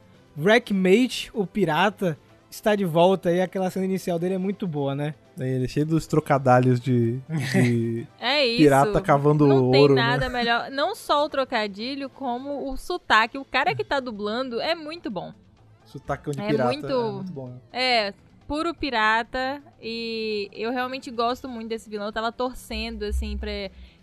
Wreckmate, 0.44 1.30
o 1.34 1.46
pirata, 1.46 2.18
está 2.50 2.74
de 2.74 2.86
volta 2.86 3.30
e 3.30 3.42
aquela 3.42 3.70
cena 3.70 3.84
inicial 3.84 4.18
dele 4.18 4.36
é 4.36 4.38
muito 4.38 4.66
boa, 4.66 4.94
né? 4.94 5.14
Daí 5.36 5.50
ele 5.50 5.66
é 5.66 5.68
cheio 5.68 5.84
dos 5.84 6.06
trocadalhos 6.06 6.80
de, 6.80 7.18
de 7.52 8.06
É 8.18 8.46
isso. 8.46 8.62
pirata 8.62 8.98
cavando 9.02 9.46
não 9.46 9.70
tem 9.70 9.80
ouro. 9.82 9.94
né? 9.94 10.00
nada 10.02 10.28
melhor. 10.32 10.70
Não 10.70 10.94
só 10.94 11.26
o 11.26 11.28
trocadilho, 11.28 12.08
como 12.08 12.70
o 12.72 12.78
sotaque. 12.78 13.36
O 13.36 13.44
cara 13.44 13.74
que 13.74 13.84
tá 13.84 14.00
dublando 14.00 14.58
é 14.58 14.74
muito 14.74 15.10
bom. 15.10 15.34
Sotacão 15.84 16.32
de 16.32 16.40
É 16.40 16.46
pirata. 16.48 16.72
muito- 16.72 16.86
É 16.92 17.12
muito 17.12 17.32
bom. 17.32 17.52
É, 17.72 18.14
puro 18.50 18.74
pirata. 18.74 19.62
E 19.80 20.50
eu 20.52 20.72
realmente 20.72 21.08
gosto 21.08 21.48
muito 21.48 21.68
desse 21.68 21.88
vilão. 21.88 22.06
Eu 22.06 22.12
tava 22.12 22.32
torcendo, 22.32 23.04
assim, 23.04 23.38
pra 23.38 23.48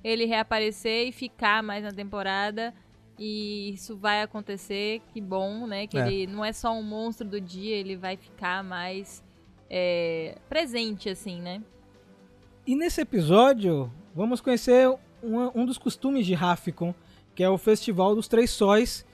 ele 0.02 0.24
reaparecer 0.24 1.10
e 1.10 1.12
ficar 1.12 1.62
mais 1.62 1.84
na 1.84 1.92
temporada. 1.92 2.74
E 3.20 3.74
isso 3.74 3.98
vai 3.98 4.22
acontecer, 4.22 5.02
que 5.12 5.20
bom, 5.20 5.68
né? 5.68 5.86
Que 5.86 5.98
É. 5.98 6.08
ele 6.08 6.28
não 6.28 6.46
é 6.46 6.54
só 6.54 6.72
um 6.72 6.82
monstro 6.84 7.28
do 7.28 7.42
dia, 7.42 7.76
ele 7.76 7.98
vai 7.98 8.16
ficar 8.16 8.64
mais 8.64 9.22
é, 9.70 10.38
presente, 10.48 11.10
assim, 11.10 11.42
né? 11.42 11.62
E 12.66 12.74
nesse 12.74 13.02
episódio, 13.02 13.92
vamos 14.16 14.40
conhecer 14.40 14.88
uma- 15.22 15.52
um 15.54 15.66
dos 15.66 15.78
costumes 15.78 16.26
de 16.26 16.34
Rafficon, 16.34 16.96
que 17.36 17.44
é 17.44 17.50
o 17.50 17.58
Festival 17.58 18.16
dos 18.16 18.30
Três 18.30 18.50
Sóis, 18.50 19.06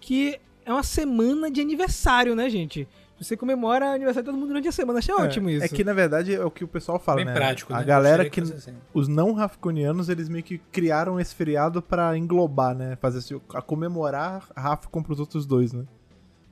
que 0.00 0.40
é 0.64 0.72
uma 0.72 0.82
semana 0.82 1.48
de 1.48 1.60
aniversário, 1.60 2.34
né, 2.34 2.50
gente? 2.50 2.88
Você 3.20 3.36
comemora 3.36 3.84
o 3.84 3.88
aniversário 3.90 4.24
de 4.24 4.30
todo 4.30 4.36
mundo 4.38 4.48
durante 4.48 4.66
a 4.68 4.72
semana. 4.72 4.98
Achei 4.98 5.14
ótimo 5.14 5.50
é, 5.50 5.52
isso. 5.52 5.64
É 5.64 5.68
que 5.68 5.84
na 5.84 5.92
verdade 5.92 6.34
é 6.34 6.42
o 6.42 6.50
que 6.50 6.64
o 6.64 6.68
pessoal 6.68 6.98
fala, 6.98 7.16
Bem 7.16 7.26
né? 7.26 7.34
prático, 7.34 7.72
A 7.74 7.80
né? 7.80 7.84
galera 7.84 8.24
Gostaria 8.24 8.50
que. 8.52 8.56
assim. 8.56 8.74
Os 8.94 9.08
não 9.08 9.34
rafconianos, 9.34 10.08
eles 10.08 10.28
meio 10.28 10.42
que 10.42 10.56
criaram 10.72 11.20
esse 11.20 11.34
feriado 11.34 11.82
pra 11.82 12.16
englobar, 12.16 12.74
né? 12.74 12.96
Fazer 12.96 13.18
assim, 13.18 13.38
a 13.54 13.60
comemorar 13.60 14.48
Rafcon 14.56 15.02
pros 15.02 15.20
outros 15.20 15.44
dois, 15.44 15.72
né? 15.72 15.84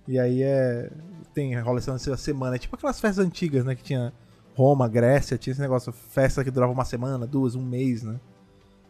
E 0.07 0.19
aí 0.19 0.43
é. 0.43 0.91
Tem, 1.33 1.59
rola 1.59 1.79
essa 1.79 2.17
semana. 2.17 2.57
É 2.57 2.59
tipo 2.59 2.77
aquelas 2.77 3.01
festas 3.01 3.25
antigas, 3.25 3.65
né? 3.65 3.75
Que 3.75 3.83
tinha 3.83 4.13
Roma, 4.55 4.87
Grécia, 4.89 5.39
tinha 5.39 5.53
esse 5.53 5.61
negócio, 5.61 5.91
festa 5.93 6.45
que 6.45 6.51
durava 6.51 6.73
uma 6.73 6.85
semana, 6.85 7.27
duas, 7.27 7.55
um 7.55 7.63
mês, 7.65 8.03
né? 8.03 8.17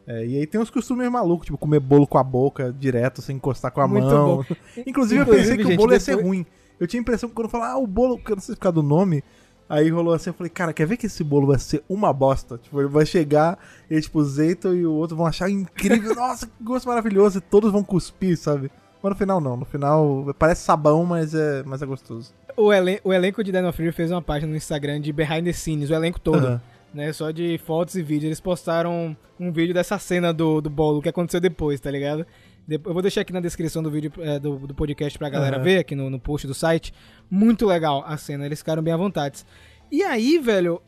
É, 0.06 0.24
e 0.26 0.36
aí 0.38 0.46
tem 0.46 0.60
uns 0.60 0.70
costumes 0.70 1.08
malucos, 1.10 1.44
tipo 1.46 1.58
comer 1.58 1.80
bolo 1.80 2.06
com 2.06 2.16
a 2.18 2.24
boca 2.24 2.72
direto, 2.72 3.20
sem 3.20 3.36
encostar 3.36 3.70
com 3.70 3.80
a 3.82 3.86
Muito 3.86 4.06
mão. 4.06 4.36
bom. 4.38 4.44
Inclusive, 4.86 5.20
eu 5.20 5.22
Inclusive, 5.22 5.24
pensei 5.26 5.56
que 5.58 5.62
gente, 5.64 5.74
o 5.74 5.76
bolo 5.76 5.92
ia 5.92 6.00
ser 6.00 6.12
depois- 6.16 6.26
ruim. 6.26 6.46
Eu 6.80 6.86
tinha 6.86 7.00
a 7.00 7.02
impressão 7.02 7.28
que 7.28 7.34
quando 7.34 7.46
eu 7.46 7.50
falar, 7.50 7.72
ah, 7.72 7.78
o 7.78 7.86
bolo, 7.86 8.18
que 8.18 8.30
eu 8.32 8.36
não 8.36 8.42
sei 8.42 8.54
ficar 8.54 8.70
do 8.70 8.82
nome, 8.82 9.22
aí 9.68 9.88
rolou 9.90 10.14
assim, 10.14 10.30
eu 10.30 10.34
falei, 10.34 10.50
cara, 10.50 10.72
quer 10.72 10.86
ver 10.86 10.96
que 10.96 11.06
esse 11.06 11.22
bolo 11.24 11.46
vai 11.48 11.58
ser 11.58 11.82
uma 11.88 12.12
bosta? 12.12 12.58
Tipo, 12.58 12.80
ele 12.80 12.88
vai 12.88 13.04
chegar 13.04 13.58
e, 13.90 14.00
tipo, 14.00 14.18
o 14.20 14.24
Zeito 14.24 14.74
e 14.74 14.86
o 14.86 14.92
outro 14.92 15.16
vão 15.16 15.26
achar 15.26 15.50
incrível, 15.50 16.14
nossa, 16.16 16.46
que 16.46 16.52
gosto 16.62 16.86
maravilhoso, 16.88 17.38
e 17.38 17.40
todos 17.40 17.70
vão 17.72 17.82
cuspir, 17.84 18.36
sabe? 18.38 18.70
Mas 19.02 19.10
no 19.10 19.16
final 19.16 19.40
não, 19.40 19.56
no 19.56 19.64
final 19.64 20.34
parece 20.38 20.62
sabão, 20.62 21.04
mas 21.04 21.32
é, 21.34 21.62
mas 21.64 21.80
é 21.82 21.86
gostoso. 21.86 22.32
O, 22.56 22.72
elen- 22.72 22.98
o 23.04 23.12
elenco 23.12 23.44
de 23.44 23.52
Dino 23.52 23.72
Fury 23.72 23.92
fez 23.92 24.10
uma 24.10 24.20
página 24.20 24.50
no 24.50 24.56
Instagram 24.56 25.00
de 25.00 25.12
Behind 25.12 25.44
the 25.44 25.52
Scenes, 25.52 25.90
o 25.90 25.94
elenco 25.94 26.18
todo, 26.18 26.44
Aham. 26.44 26.60
né? 26.92 27.12
Só 27.12 27.30
de 27.30 27.58
fotos 27.64 27.94
e 27.94 28.02
vídeos. 28.02 28.24
Eles 28.24 28.40
postaram 28.40 29.16
um 29.38 29.52
vídeo 29.52 29.72
dessa 29.72 30.00
cena 30.00 30.32
do, 30.32 30.60
do 30.60 30.68
bolo, 30.68 31.00
que 31.00 31.08
aconteceu 31.08 31.40
depois, 31.40 31.78
tá 31.78 31.88
ligado? 31.92 32.26
De- 32.68 32.74
Eu 32.85 32.92
vou 32.92 33.00
deixar 33.00 33.22
aqui 33.22 33.33
na 33.33 33.40
descrição 33.40 33.83
do 33.83 33.90
vídeo 33.90 34.12
é, 34.18 34.38
do, 34.38 34.59
do 34.59 34.74
podcast 34.74 35.18
pra 35.18 35.31
galera 35.31 35.57
Aham. 35.57 35.64
ver, 35.64 35.78
aqui 35.78 35.94
no, 35.96 36.11
no 36.11 36.20
post 36.20 36.46
do 36.46 36.52
site. 36.54 36.92
Muito 37.31 37.64
legal 37.66 38.04
a 38.07 38.18
cena, 38.18 38.44
eles 38.44 38.59
ficaram 38.59 38.83
bem 38.83 38.92
à 38.92 38.96
vontade. 38.96 39.42
E 39.90 40.02
aí, 40.02 40.38
velho, 40.38 40.83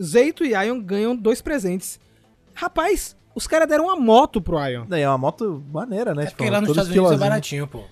Zeito 0.00 0.44
e 0.44 0.50
Ion 0.52 0.78
ganham 0.82 1.16
dois 1.16 1.40
presentes. 1.40 1.98
Rapaz, 2.54 3.16
os 3.34 3.46
caras 3.46 3.66
deram 3.66 3.84
uma 3.86 3.96
moto 3.96 4.42
pro 4.42 4.62
Ion. 4.68 4.84
Daí 4.86 5.00
é 5.00 5.08
uma 5.08 5.16
moto 5.16 5.64
maneira, 5.72 6.14
né? 6.14 6.24
É 6.24 6.26
porque 6.26 6.50
lá 6.50 6.60
nos 6.60 6.68
Estados 6.70 6.90
Unidos 6.90 7.12
é 7.12 7.16
baratinho, 7.16 7.66
pô. 7.66 7.82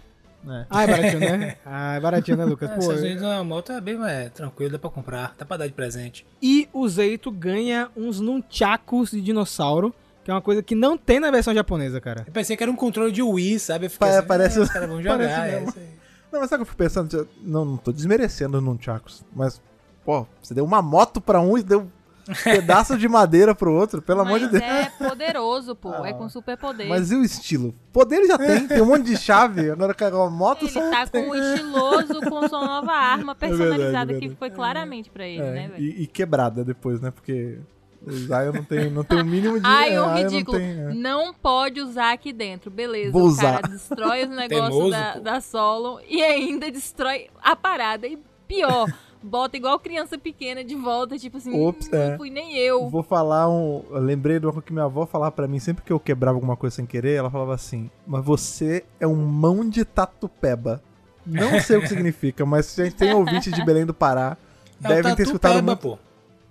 É. 0.46 0.66
Ah, 0.70 0.83
é 0.83 0.87
baratinho, 0.87 1.20
né? 1.20 1.57
Ah, 1.66 1.94
é 1.96 2.00
baratinho, 2.00 2.37
né, 2.37 2.44
Lucas? 2.44 2.70
É, 2.70 2.74
Pô, 2.74 2.81
Estados 2.81 3.03
Unidos 3.03 3.22
uma 3.22 3.44
moto 3.44 3.72
é 3.72 3.81
bem 3.81 3.98
é, 4.07 4.29
tranquilo, 4.31 4.72
dá 4.72 4.79
pra 4.79 4.88
comprar, 4.90 5.35
dá 5.38 5.44
pra 5.44 5.57
dar 5.59 5.66
de 5.66 5.72
presente. 5.72 6.26
E 6.42 6.68
o 6.72 6.87
Zeito 6.88 7.31
ganha 7.31 7.90
uns 7.96 8.20
nunchakus 8.20 9.11
de 9.11 9.20
dinossauro, 9.20 9.94
que 10.30 10.32
é 10.32 10.34
uma 10.36 10.40
coisa 10.42 10.62
que 10.62 10.74
não 10.74 10.96
tem 10.96 11.18
na 11.20 11.30
versão 11.30 11.52
japonesa, 11.52 12.00
cara. 12.00 12.22
Eu 12.26 12.32
pensei 12.32 12.56
que 12.56 12.62
era 12.62 12.70
um 12.70 12.76
controle 12.76 13.10
de 13.12 13.22
Wii, 13.22 13.58
sabe? 13.58 13.86
Eu 13.86 13.90
fiquei 13.90 14.08
Pa- 14.08 14.18
assim, 14.18 14.26
parece- 14.26 14.58
ah, 14.58 14.62
os 14.62 14.70
caras 14.70 14.88
vão 14.88 15.02
jogar, 15.02 15.18
parece 15.18 15.40
é 15.40 15.50
mesmo. 15.52 15.68
isso 15.70 15.78
aí. 15.78 15.88
Não, 16.32 16.40
mas 16.40 16.48
sabe 16.48 16.62
o 16.62 16.66
que 16.66 16.70
eu 16.70 16.72
fico 16.72 16.78
pensando? 16.78 17.28
Não, 17.42 17.64
não 17.64 17.76
tô 17.76 17.90
desmerecendo 17.92 18.58
o 18.58 18.60
Nunchakus, 18.60 19.24
mas, 19.34 19.60
pô, 20.04 20.26
você 20.40 20.54
deu 20.54 20.64
uma 20.64 20.80
moto 20.80 21.20
pra 21.20 21.40
um 21.40 21.58
e 21.58 21.62
deu 21.64 21.80
um 21.80 22.34
pedaço 22.44 22.96
de 22.96 23.08
madeira 23.08 23.52
pro 23.56 23.72
outro, 23.72 24.00
pelo 24.00 24.20
amor 24.20 24.38
de 24.38 24.46
Deus. 24.46 24.62
é 24.62 24.84
poderoso, 25.08 25.74
pô. 25.74 25.88
Ah. 25.92 26.08
É 26.08 26.12
com 26.12 26.28
superpoder. 26.28 26.88
Mas 26.88 27.10
e 27.10 27.16
o 27.16 27.24
estilo? 27.24 27.74
Poder 27.92 28.16
ele 28.18 28.28
já 28.28 28.38
tem, 28.38 28.68
tem 28.68 28.80
um 28.80 28.86
monte 28.86 29.06
de 29.06 29.16
chave, 29.16 29.68
agora 29.72 29.92
carregar 29.92 30.18
uma 30.18 30.30
moto 30.30 30.62
Ele 30.62 30.70
só 30.70 30.88
tá 30.88 31.04
com 31.08 31.18
um 31.18 31.34
estiloso 31.34 32.20
com 32.20 32.48
sua 32.48 32.64
nova 32.64 32.92
arma 32.92 33.34
personalizada 33.34 33.82
É 33.82 33.84
verdade, 33.86 34.10
é 34.12 34.14
que 34.14 34.20
verdade. 34.28 34.38
foi 34.38 34.50
claramente 34.50 35.10
pra 35.10 35.26
ele, 35.26 35.42
É, 35.42 35.50
né, 35.52 35.68
velho? 35.72 35.82
e, 35.82 36.02
e 36.02 36.06
quebrada 36.06 36.64
depois, 36.64 37.00
né? 37.00 37.10
Porque 37.10 37.58
o 38.06 38.10
Zion 38.12 38.52
não 38.54 38.64
tem, 38.64 38.90
não 38.90 39.04
tem 39.04 39.20
o 39.20 39.24
mínimo 39.24 39.58
de. 39.60 39.66
Ai, 39.66 39.94
é, 39.94 40.00
um 40.02 40.04
Zion 40.04 40.16
ridículo. 40.28 40.58
Não 40.58 40.66
tem, 40.66 40.80
é. 40.80 40.94
Não 40.94 41.34
pode 41.34 41.80
usar 41.80 42.12
aqui 42.12 42.32
dentro. 42.32 42.70
Beleza, 42.70 43.12
Vou 43.12 43.22
o 43.22 43.26
usar. 43.26 43.60
cara 43.60 43.68
destrói 43.68 44.24
os 44.24 44.30
negócios 44.34 44.90
da, 44.90 45.18
da 45.18 45.40
solo 45.40 46.00
e 46.08 46.22
ainda 46.22 46.70
destrói 46.70 47.28
a 47.42 47.54
parada. 47.54 48.06
E 48.06 48.18
pior, 48.48 48.86
bota 49.22 49.56
igual 49.56 49.78
criança 49.78 50.16
pequena 50.16 50.64
de 50.64 50.74
volta, 50.74 51.18
tipo 51.18 51.36
assim, 51.36 51.52
Ops, 51.62 51.86
"Hum, 51.88 51.90
não 51.92 51.98
é. 52.00 52.16
fui 52.16 52.30
nem 52.30 52.56
eu. 52.56 52.88
Vou 52.88 53.02
falar 53.02 53.48
um. 53.50 53.84
Eu 53.90 53.98
lembrei 54.00 54.38
de 54.40 54.46
uma 54.46 54.52
coisa 54.52 54.66
que 54.66 54.72
minha 54.72 54.86
avó 54.86 55.04
falava 55.06 55.32
pra 55.32 55.46
mim 55.46 55.58
sempre 55.58 55.84
que 55.84 55.92
eu 55.92 56.00
quebrava 56.00 56.36
alguma 56.36 56.56
coisa 56.56 56.76
sem 56.76 56.86
querer. 56.86 57.16
Ela 57.16 57.30
falava 57.30 57.54
assim: 57.54 57.90
Mas 58.06 58.24
você 58.24 58.84
é 58.98 59.06
um 59.06 59.14
mão 59.16 59.68
de 59.68 59.84
tatupeba. 59.84 60.82
Não 61.26 61.60
sei 61.60 61.76
o 61.76 61.80
que 61.82 61.88
significa, 61.88 62.46
mas 62.46 62.64
se 62.66 62.80
a 62.80 62.84
gente 62.84 62.96
tem 62.96 63.12
ouvinte 63.12 63.50
de 63.52 63.62
Belém 63.64 63.84
do 63.84 63.92
Pará, 63.92 64.38
É 64.82 64.86
o 64.86 64.88
devem 64.88 65.14
ter 65.14 65.24
escutado 65.24 65.52
peba, 65.56 65.66
muito. 65.66 65.80
pô. 65.80 65.98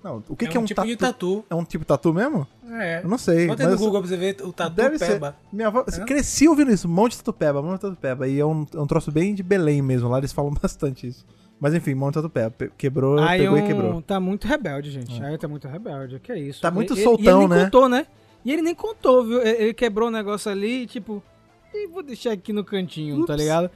Não, 0.03 0.23
o 0.29 0.35
que, 0.35 0.45
é 0.45 0.47
que 0.47 0.55
é 0.55 0.59
um 0.59 0.63
um 0.63 0.65
tipo 0.65 0.85
de 0.85 0.95
tatu? 0.95 1.13
tatu. 1.41 1.45
É 1.49 1.55
um 1.55 1.63
tipo 1.65 1.83
de 1.83 1.87
tatu 1.87 2.13
mesmo? 2.13 2.47
É. 2.71 3.01
Eu 3.03 3.09
não 3.09 3.17
sei. 3.17 3.47
Bota 3.47 3.67
no 3.69 3.77
Google 3.77 3.99
pra 4.01 4.09
você 4.09 4.15
ver 4.17 4.37
o 4.43 4.53
tatu 4.53 4.75
Deve 4.75 4.97
ser. 4.97 5.07
peba. 5.13 5.35
Minha 5.51 5.67
avó, 5.67 5.83
É? 5.91 6.05
cresci 6.05 6.47
ouvindo 6.47 6.71
isso, 6.71 6.87
mão 6.87 7.09
de 7.09 7.17
tatupeba, 7.17 7.61
mão 7.61 7.73
de 7.75 7.81
tatupeba. 7.81 8.27
E 8.27 8.39
é 8.39 8.45
um, 8.45 8.65
é 8.73 8.79
um 8.79 8.87
troço 8.87 9.11
bem 9.11 9.35
de 9.35 9.43
Belém 9.43 9.81
mesmo, 9.81 10.07
lá 10.07 10.17
eles 10.17 10.31
falam 10.31 10.51
bastante 10.61 11.07
isso. 11.07 11.25
Mas 11.59 11.73
enfim, 11.73 11.93
mão 11.95 12.09
de 12.09 12.13
tatupeba. 12.15 12.49
Pe- 12.51 12.71
Quebrou, 12.77 13.17
pegou 13.27 13.57
e 13.57 13.61
quebrou. 13.63 14.01
Tá 14.01 14.19
muito 14.19 14.47
rebelde, 14.47 14.89
gente. 14.91 15.19
Ion 15.21 15.37
tá 15.37 15.47
muito 15.47 15.67
rebelde. 15.67 16.17
Que 16.19 16.31
é 16.31 16.39
isso? 16.39 16.61
Tá 16.61 16.71
muito 16.71 16.93
Ele- 16.93 17.03
soltão, 17.03 17.41
e 17.41 17.45
ele 17.45 17.53
né? 17.53 17.63
contou, 17.65 17.89
né? 17.89 18.07
E 18.45 18.53
ele 18.53 18.61
nem 18.61 18.73
contou, 18.73 19.25
viu? 19.25 19.41
Ele 19.41 19.73
quebrou 19.73 20.07
o 20.07 20.11
negócio 20.11 20.49
ali, 20.49 20.87
tipo, 20.87 21.21
e 21.73 21.87
vou 21.87 22.01
deixar 22.01 22.31
aqui 22.31 22.53
no 22.53 22.63
cantinho, 22.63 23.25
tá 23.25 23.33
Ups. 23.33 23.41
ligado? 23.43 23.69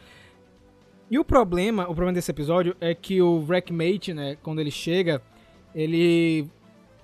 E 1.12 1.19
o 1.19 1.25
problema, 1.25 1.83
o 1.83 1.88
problema 1.88 2.13
desse 2.13 2.31
episódio 2.31 2.73
é 2.79 2.95
que 2.95 3.21
o 3.21 3.43
Wreckmate, 3.45 4.13
né, 4.13 4.38
quando 4.41 4.59
ele 4.62 4.71
chega, 4.71 5.21
ele 5.75 6.47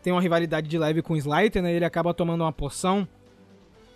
tem 0.03 0.13
uma 0.13 0.21
rivalidade 0.21 0.67
de 0.67 0.77
leve 0.77 1.01
com 1.01 1.13
o 1.13 1.17
Slider, 1.17 1.61
né? 1.61 1.73
Ele 1.73 1.85
acaba 1.85 2.13
tomando 2.13 2.41
uma 2.41 2.51
poção 2.53 3.07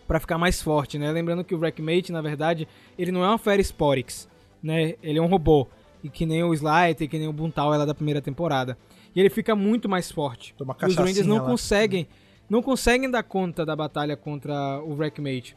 Pra 0.05 0.19
ficar 0.19 0.37
mais 0.37 0.61
forte, 0.61 0.99
né? 0.99 1.09
Lembrando 1.11 1.45
que 1.45 1.55
o 1.55 1.57
Wreckmate, 1.57 2.11
na 2.11 2.21
verdade, 2.21 2.67
ele 2.97 3.09
não 3.09 3.23
é 3.23 3.27
uma 3.27 3.37
Fera 3.37 3.61
Sporix, 3.61 4.27
né? 4.61 4.95
Ele 5.01 5.17
é 5.17 5.21
um 5.21 5.27
robô. 5.27 5.65
E 6.03 6.09
que 6.09 6.25
nem 6.25 6.43
o 6.43 6.53
Slider, 6.53 7.07
que 7.09 7.17
nem 7.17 7.27
o 7.27 7.31
Buntal 7.33 7.73
ela 7.73 7.85
da 7.85 7.95
primeira 7.95 8.21
temporada. 8.21 8.77
E 9.15 9.19
ele 9.19 9.29
fica 9.29 9.55
muito 9.55 9.87
mais 9.87 10.11
forte. 10.11 10.53
Toma 10.57 10.75
E 10.81 10.85
os 10.87 10.95
Rangers 10.97 11.25
não 11.25 11.37
conseguem, 11.45 12.07
não 12.49 12.61
conseguem 12.61 13.09
dar 13.09 13.23
conta 13.23 13.65
da 13.65 13.77
batalha 13.77 14.17
contra 14.17 14.81
o 14.83 14.93
Wreckmate. 14.93 15.55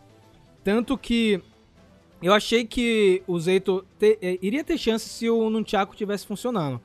Tanto 0.63 0.97
que 0.97 1.43
eu 2.23 2.33
achei 2.33 2.65
que 2.65 3.25
o 3.27 3.39
Zeito 3.41 3.85
te- 3.99 4.17
eh, 4.23 4.39
iria 4.41 4.63
ter 4.63 4.79
chance 4.79 5.09
se 5.09 5.29
o 5.29 5.51
Nunchaku 5.51 5.97
tivesse 5.97 6.25
funcionando. 6.25 6.81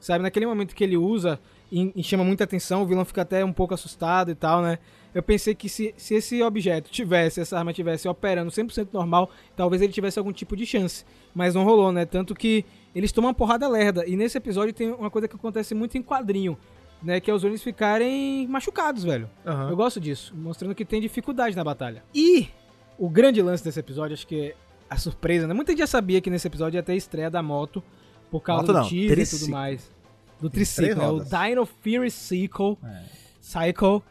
Sabe, 0.00 0.22
naquele 0.24 0.46
momento 0.46 0.74
que 0.74 0.82
ele 0.82 0.96
usa 0.96 1.38
e, 1.74 1.92
e 1.96 2.04
chama 2.04 2.22
muita 2.22 2.44
atenção, 2.44 2.82
o 2.82 2.86
vilão 2.86 3.04
fica 3.04 3.22
até 3.22 3.44
um 3.44 3.52
pouco 3.52 3.74
assustado 3.74 4.30
e 4.30 4.34
tal, 4.36 4.62
né? 4.62 4.78
Eu 5.12 5.24
pensei 5.24 5.56
que 5.56 5.68
se, 5.68 5.92
se 5.96 6.14
esse 6.14 6.40
objeto 6.40 6.88
tivesse, 6.88 7.40
essa 7.40 7.58
arma 7.58 7.72
tivesse 7.72 8.06
operando 8.06 8.48
100% 8.48 8.88
normal, 8.92 9.28
talvez 9.56 9.82
ele 9.82 9.92
tivesse 9.92 10.16
algum 10.16 10.32
tipo 10.32 10.56
de 10.56 10.64
chance. 10.64 11.04
Mas 11.34 11.52
não 11.52 11.64
rolou, 11.64 11.90
né? 11.90 12.04
Tanto 12.04 12.32
que 12.32 12.64
eles 12.94 13.10
tomam 13.10 13.28
uma 13.28 13.34
porrada 13.34 13.66
lerda. 13.66 14.06
E 14.06 14.16
nesse 14.16 14.38
episódio 14.38 14.72
tem 14.72 14.92
uma 14.92 15.10
coisa 15.10 15.26
que 15.26 15.34
acontece 15.34 15.74
muito 15.74 15.98
em 15.98 16.02
quadrinho, 16.02 16.56
né? 17.02 17.18
Que 17.18 17.28
é 17.28 17.34
os 17.34 17.42
Rangers 17.42 17.62
ficarem 17.62 18.46
machucados, 18.46 19.02
velho. 19.02 19.28
Aham. 19.44 19.70
Eu 19.70 19.76
gosto 19.76 20.00
disso, 20.00 20.32
mostrando 20.36 20.76
que 20.76 20.84
tem 20.84 21.00
dificuldade 21.00 21.56
na 21.56 21.64
batalha. 21.64 22.04
E 22.14 22.48
o 22.96 23.08
grande 23.08 23.42
lance 23.42 23.64
desse 23.64 23.80
episódio, 23.80 24.14
acho 24.14 24.28
que 24.28 24.40
é 24.40 24.54
a 24.88 24.96
surpresa, 24.96 25.48
né? 25.48 25.54
Muita 25.54 25.72
gente 25.72 25.80
já 25.80 25.88
sabia 25.88 26.20
que 26.20 26.30
nesse 26.30 26.46
episódio 26.46 26.78
ia 26.78 26.84
ter 26.84 26.92
a 26.92 26.96
estreia 26.96 27.30
da 27.30 27.42
moto, 27.42 27.82
por 28.30 28.40
causa 28.40 28.62
Moto 28.62 28.72
do 28.72 28.78
não, 28.80 28.88
teaser 28.88 29.18
e 29.18 29.26
tudo 29.26 29.50
mais. 29.50 29.92
Do 30.40 30.50
triciclo, 30.50 30.94
né? 31.02 31.08
O. 31.08 31.20
Dino 31.24 31.66
Fury 31.66 32.10
Cycle. 32.10 32.76
É. 32.84 33.02
Cycle. 33.40 34.02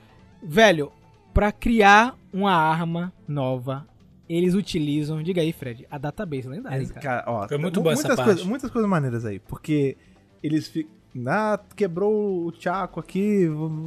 Velho, 0.42 0.92
pra 1.34 1.52
criar 1.52 2.16
uma 2.32 2.54
arma 2.54 3.14
nova, 3.28 3.88
eles 4.28 4.54
utilizam, 4.54 5.22
diga 5.24 5.42
aí, 5.42 5.54
Fred, 5.54 5.88
a 5.90 5.98
database 5.98 6.48
lendária, 6.48 6.80
Mas, 6.80 6.92
cara. 6.92 7.02
cara, 7.02 7.24
ó, 7.28 7.48
Foi 7.48 7.58
muito 7.58 7.78
mu- 7.80 7.84
boa 7.84 7.94
essa 7.94 8.02
muitas 8.02 8.16
parte. 8.18 8.28
coisas, 8.28 8.46
muitas 8.46 8.72
coisas 8.72 8.90
maneiras 8.90 9.26
aí, 9.26 9.40
porque 9.40 9.96
eles 10.42 10.68
ficam, 10.68 10.92
ah, 11.28 11.60
quebrou 11.76 12.46
o 12.48 12.54
Chaco 12.60 13.00
aqui, 13.00 13.46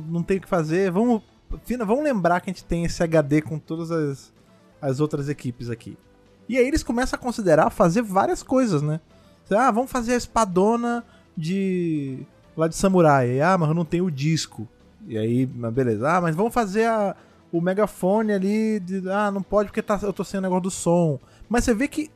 não 0.08 0.22
tem 0.22 0.38
o 0.38 0.40
que 0.40 0.48
fazer, 0.48 0.90
vamos, 0.90 1.22
vamos 1.84 2.04
lembrar 2.04 2.40
que 2.40 2.50
a 2.50 2.52
gente 2.52 2.64
tem 2.64 2.84
esse 2.84 3.02
HD 3.02 3.42
com 3.42 3.58
todas 3.58 3.90
as, 3.90 4.32
as 4.80 5.00
outras 5.00 5.28
equipes 5.28 5.68
aqui. 5.68 5.98
E 6.48 6.56
aí 6.56 6.66
eles 6.66 6.82
começam 6.82 7.18
a 7.18 7.20
considerar 7.22 7.68
fazer 7.70 8.02
várias 8.02 8.42
coisas, 8.42 8.80
né? 8.80 9.00
Ah, 9.50 9.70
vamos 9.70 9.90
fazer 9.90 10.14
a 10.14 10.16
espadona 10.16 11.04
de 11.36 12.18
lá 12.56 12.68
de 12.68 12.76
samurai. 12.76 13.40
Ah, 13.40 13.56
mas 13.58 13.68
eu 13.68 13.74
não 13.74 13.84
tenho 13.84 14.06
o 14.06 14.10
disco. 14.10 14.66
E 15.06 15.16
aí, 15.18 15.46
mas 15.54 15.72
beleza. 15.72 16.08
Ah, 16.10 16.20
mas 16.20 16.34
vamos 16.34 16.52
fazer 16.54 16.86
a, 16.86 17.14
o 17.52 17.60
megafone 17.60 18.32
ali. 18.32 18.80
De, 18.80 19.08
ah, 19.10 19.30
não 19.30 19.42
pode 19.42 19.68
porque 19.68 19.82
tá, 19.82 19.98
eu 20.02 20.12
tô 20.12 20.24
sem 20.24 20.38
o 20.38 20.42
negócio 20.42 20.62
do 20.62 20.70
som. 20.70 21.18
Mas 21.48 21.64
você 21.64 21.74
vê 21.74 21.86
que 21.88 22.10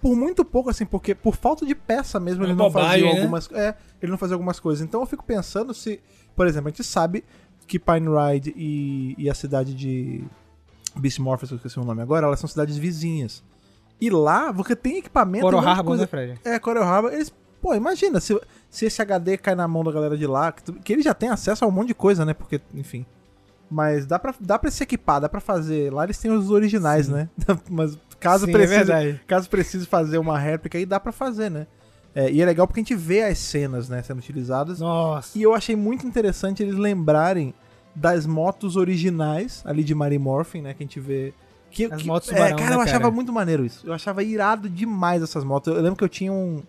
por 0.00 0.16
muito 0.16 0.44
pouco, 0.44 0.68
assim, 0.70 0.84
porque 0.84 1.14
por 1.14 1.36
falta 1.36 1.64
de 1.64 1.74
peça 1.76 2.18
mesmo, 2.18 2.42
É 2.42 2.46
ele 2.48 2.54
não 2.54 2.64
bobagem, 2.64 3.02
fazia 3.02 3.14
né? 3.14 3.20
algumas. 3.20 3.50
É, 3.52 3.74
ele 4.00 4.10
não 4.10 4.18
fazia 4.18 4.34
algumas 4.34 4.58
coisas. 4.58 4.84
Então 4.84 5.00
eu 5.00 5.06
fico 5.06 5.24
pensando 5.24 5.72
se, 5.72 6.00
por 6.34 6.46
exemplo, 6.46 6.68
a 6.68 6.70
gente 6.70 6.82
sabe 6.82 7.24
que 7.66 7.78
Pine 7.78 8.08
Ride 8.08 8.52
e, 8.56 9.14
e 9.16 9.30
a 9.30 9.34
cidade 9.34 9.72
de 9.74 10.24
Beast 10.96 11.20
Morphers, 11.20 11.50
que 11.50 11.54
eu 11.54 11.56
esqueci 11.58 11.78
o 11.78 11.84
nome 11.84 12.02
agora, 12.02 12.26
elas 12.26 12.40
são 12.40 12.48
cidades 12.48 12.76
vizinhas. 12.76 13.44
E 14.00 14.10
lá, 14.10 14.50
você 14.50 14.74
tem 14.74 14.98
equipamento. 14.98 15.44
Coral 15.44 15.60
Harbor, 15.60 15.84
coisa- 15.84 16.02
né, 16.02 16.06
Fred? 16.08 16.40
é, 16.44 16.58
Coral 16.58 16.82
Harbor, 16.82 17.12
eles. 17.12 17.32
Pô, 17.62 17.74
imagina, 17.74 18.20
se, 18.20 18.38
se 18.68 18.84
esse 18.86 19.00
HD 19.00 19.38
cai 19.38 19.54
na 19.54 19.66
mão 19.68 19.82
da 19.84 19.92
galera 19.92 20.18
de 20.18 20.26
lá, 20.26 20.50
que, 20.52 20.72
que 20.80 20.92
ele 20.92 21.00
já 21.02 21.14
tem 21.14 21.28
acesso 21.30 21.64
a 21.64 21.68
um 21.68 21.70
monte 21.70 21.88
de 21.88 21.94
coisa, 21.94 22.24
né? 22.24 22.34
Porque, 22.34 22.60
enfim. 22.74 23.06
Mas 23.70 24.04
dá 24.04 24.18
pra, 24.18 24.34
dá 24.38 24.58
pra 24.58 24.70
se 24.70 24.82
equipar, 24.82 25.20
dá 25.20 25.28
pra 25.28 25.40
fazer. 25.40 25.90
Lá 25.92 26.04
eles 26.04 26.18
têm 26.18 26.30
os 26.30 26.50
originais, 26.50 27.08
né? 27.08 27.28
Mas 27.70 27.96
caso 28.20 28.44
Sim, 28.44 28.50
é 28.50 28.52
precise. 28.52 28.76
verdade. 28.84 29.20
caso 29.26 29.48
precise 29.48 29.86
fazer 29.86 30.18
uma 30.18 30.38
réplica 30.38 30.76
aí, 30.76 30.84
dá 30.84 30.98
pra 31.00 31.12
fazer, 31.12 31.50
né? 31.50 31.66
É, 32.14 32.30
e 32.30 32.42
é 32.42 32.44
legal 32.44 32.66
porque 32.66 32.80
a 32.80 32.82
gente 32.82 32.94
vê 32.94 33.22
as 33.22 33.38
cenas, 33.38 33.88
né, 33.88 34.02
sendo 34.02 34.18
utilizadas. 34.18 34.80
Nossa. 34.80 35.38
E 35.38 35.42
eu 35.42 35.54
achei 35.54 35.74
muito 35.74 36.06
interessante 36.06 36.62
eles 36.62 36.74
lembrarem 36.76 37.54
das 37.94 38.26
motos 38.26 38.76
originais 38.76 39.62
ali 39.64 39.82
de 39.82 39.94
Mary 39.94 40.18
Morphin, 40.18 40.60
né? 40.60 40.74
Que 40.74 40.82
a 40.82 40.86
gente 40.86 41.00
vê. 41.00 41.32
Que, 41.70 41.86
As 41.86 42.02
que- 42.02 42.06
motos 42.06 42.28
é, 42.28 42.34
tubarão, 42.34 42.56
cara, 42.58 42.70
né, 42.70 42.76
eu 42.76 42.80
achava 42.82 43.00
cara? 43.04 43.10
muito 43.14 43.32
maneiro 43.32 43.64
isso. 43.64 43.86
Eu 43.86 43.94
achava 43.94 44.22
irado 44.22 44.68
demais 44.68 45.22
essas 45.22 45.42
motos. 45.44 45.74
Eu 45.74 45.80
lembro 45.80 45.96
que 45.96 46.04
eu 46.04 46.08
tinha 46.10 46.30
um, 46.30 46.62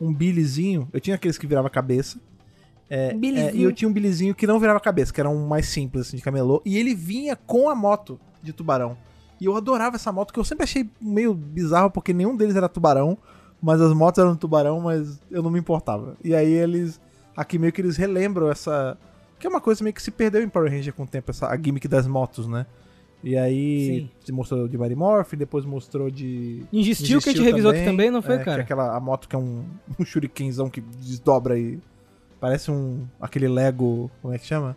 um 0.00 0.12
Billyzinho. 0.12 0.88
Eu 0.92 1.00
tinha 1.00 1.16
aqueles 1.16 1.38
que 1.38 1.46
virava 1.46 1.68
cabeça. 1.70 2.18
É, 2.88 3.10
é, 3.12 3.54
e 3.54 3.62
eu 3.62 3.72
tinha 3.72 3.88
um 3.88 3.92
Billyzinho 3.92 4.34
que 4.34 4.46
não 4.46 4.60
virava 4.60 4.78
cabeça, 4.78 5.12
que 5.12 5.20
era 5.20 5.28
um 5.28 5.46
mais 5.46 5.66
simples, 5.66 6.08
assim, 6.08 6.16
de 6.16 6.22
camelô. 6.22 6.60
E 6.64 6.76
ele 6.76 6.94
vinha 6.94 7.34
com 7.34 7.68
a 7.68 7.74
moto 7.74 8.20
de 8.42 8.52
tubarão. 8.52 8.96
E 9.40 9.46
eu 9.46 9.56
adorava 9.56 9.96
essa 9.96 10.12
moto, 10.12 10.32
que 10.32 10.38
eu 10.38 10.44
sempre 10.44 10.64
achei 10.64 10.88
meio 11.00 11.34
bizarro, 11.34 11.90
porque 11.90 12.12
nenhum 12.12 12.36
deles 12.36 12.56
era 12.56 12.68
tubarão. 12.68 13.18
Mas 13.60 13.80
as 13.80 13.92
motos 13.94 14.22
eram 14.22 14.36
tubarão, 14.36 14.80
mas 14.80 15.18
eu 15.30 15.42
não 15.42 15.50
me 15.50 15.58
importava. 15.58 16.16
E 16.22 16.34
aí 16.34 16.52
eles. 16.52 17.00
Aqui 17.36 17.58
meio 17.58 17.72
que 17.72 17.80
eles 17.80 17.96
relembram 17.96 18.50
essa. 18.50 18.96
Que 19.38 19.46
é 19.46 19.50
uma 19.50 19.60
coisa 19.60 19.82
meio 19.82 19.94
que 19.94 20.02
se 20.02 20.10
perdeu 20.10 20.42
em 20.42 20.48
Power 20.48 20.70
Ranger 20.70 20.92
com 20.92 21.04
o 21.04 21.06
tempo, 21.06 21.30
essa, 21.30 21.48
a 21.48 21.56
gimmick 21.56 21.88
das 21.88 22.06
motos, 22.06 22.46
né? 22.46 22.66
E 23.24 23.36
aí 23.38 24.08
Sim. 24.20 24.32
mostrou 24.32 24.68
de 24.68 24.76
Mary 24.76 24.94
Morphin, 24.94 25.36
depois 25.36 25.64
mostrou 25.64 26.10
de. 26.10 26.62
Ninja 26.70 26.94
Steel 26.94 27.20
que 27.22 27.30
a 27.30 27.32
gente 27.32 27.42
revisou 27.42 27.70
aqui 27.70 27.84
também, 27.84 28.10
não 28.10 28.20
foi, 28.20 28.34
é, 28.34 28.38
que 28.38 28.44
cara? 28.44 28.60
é 28.60 28.64
aquela 28.64 28.94
a 28.94 29.00
moto 29.00 29.26
que 29.28 29.34
é 29.34 29.38
um, 29.38 29.64
um 29.98 30.04
shurikenzão 30.04 30.68
que 30.68 30.80
desdobra 30.80 31.58
e 31.58 31.78
parece 32.38 32.70
um 32.70 33.06
aquele 33.20 33.48
Lego, 33.48 34.10
como 34.20 34.34
é 34.34 34.38
que 34.38 34.46
chama? 34.46 34.76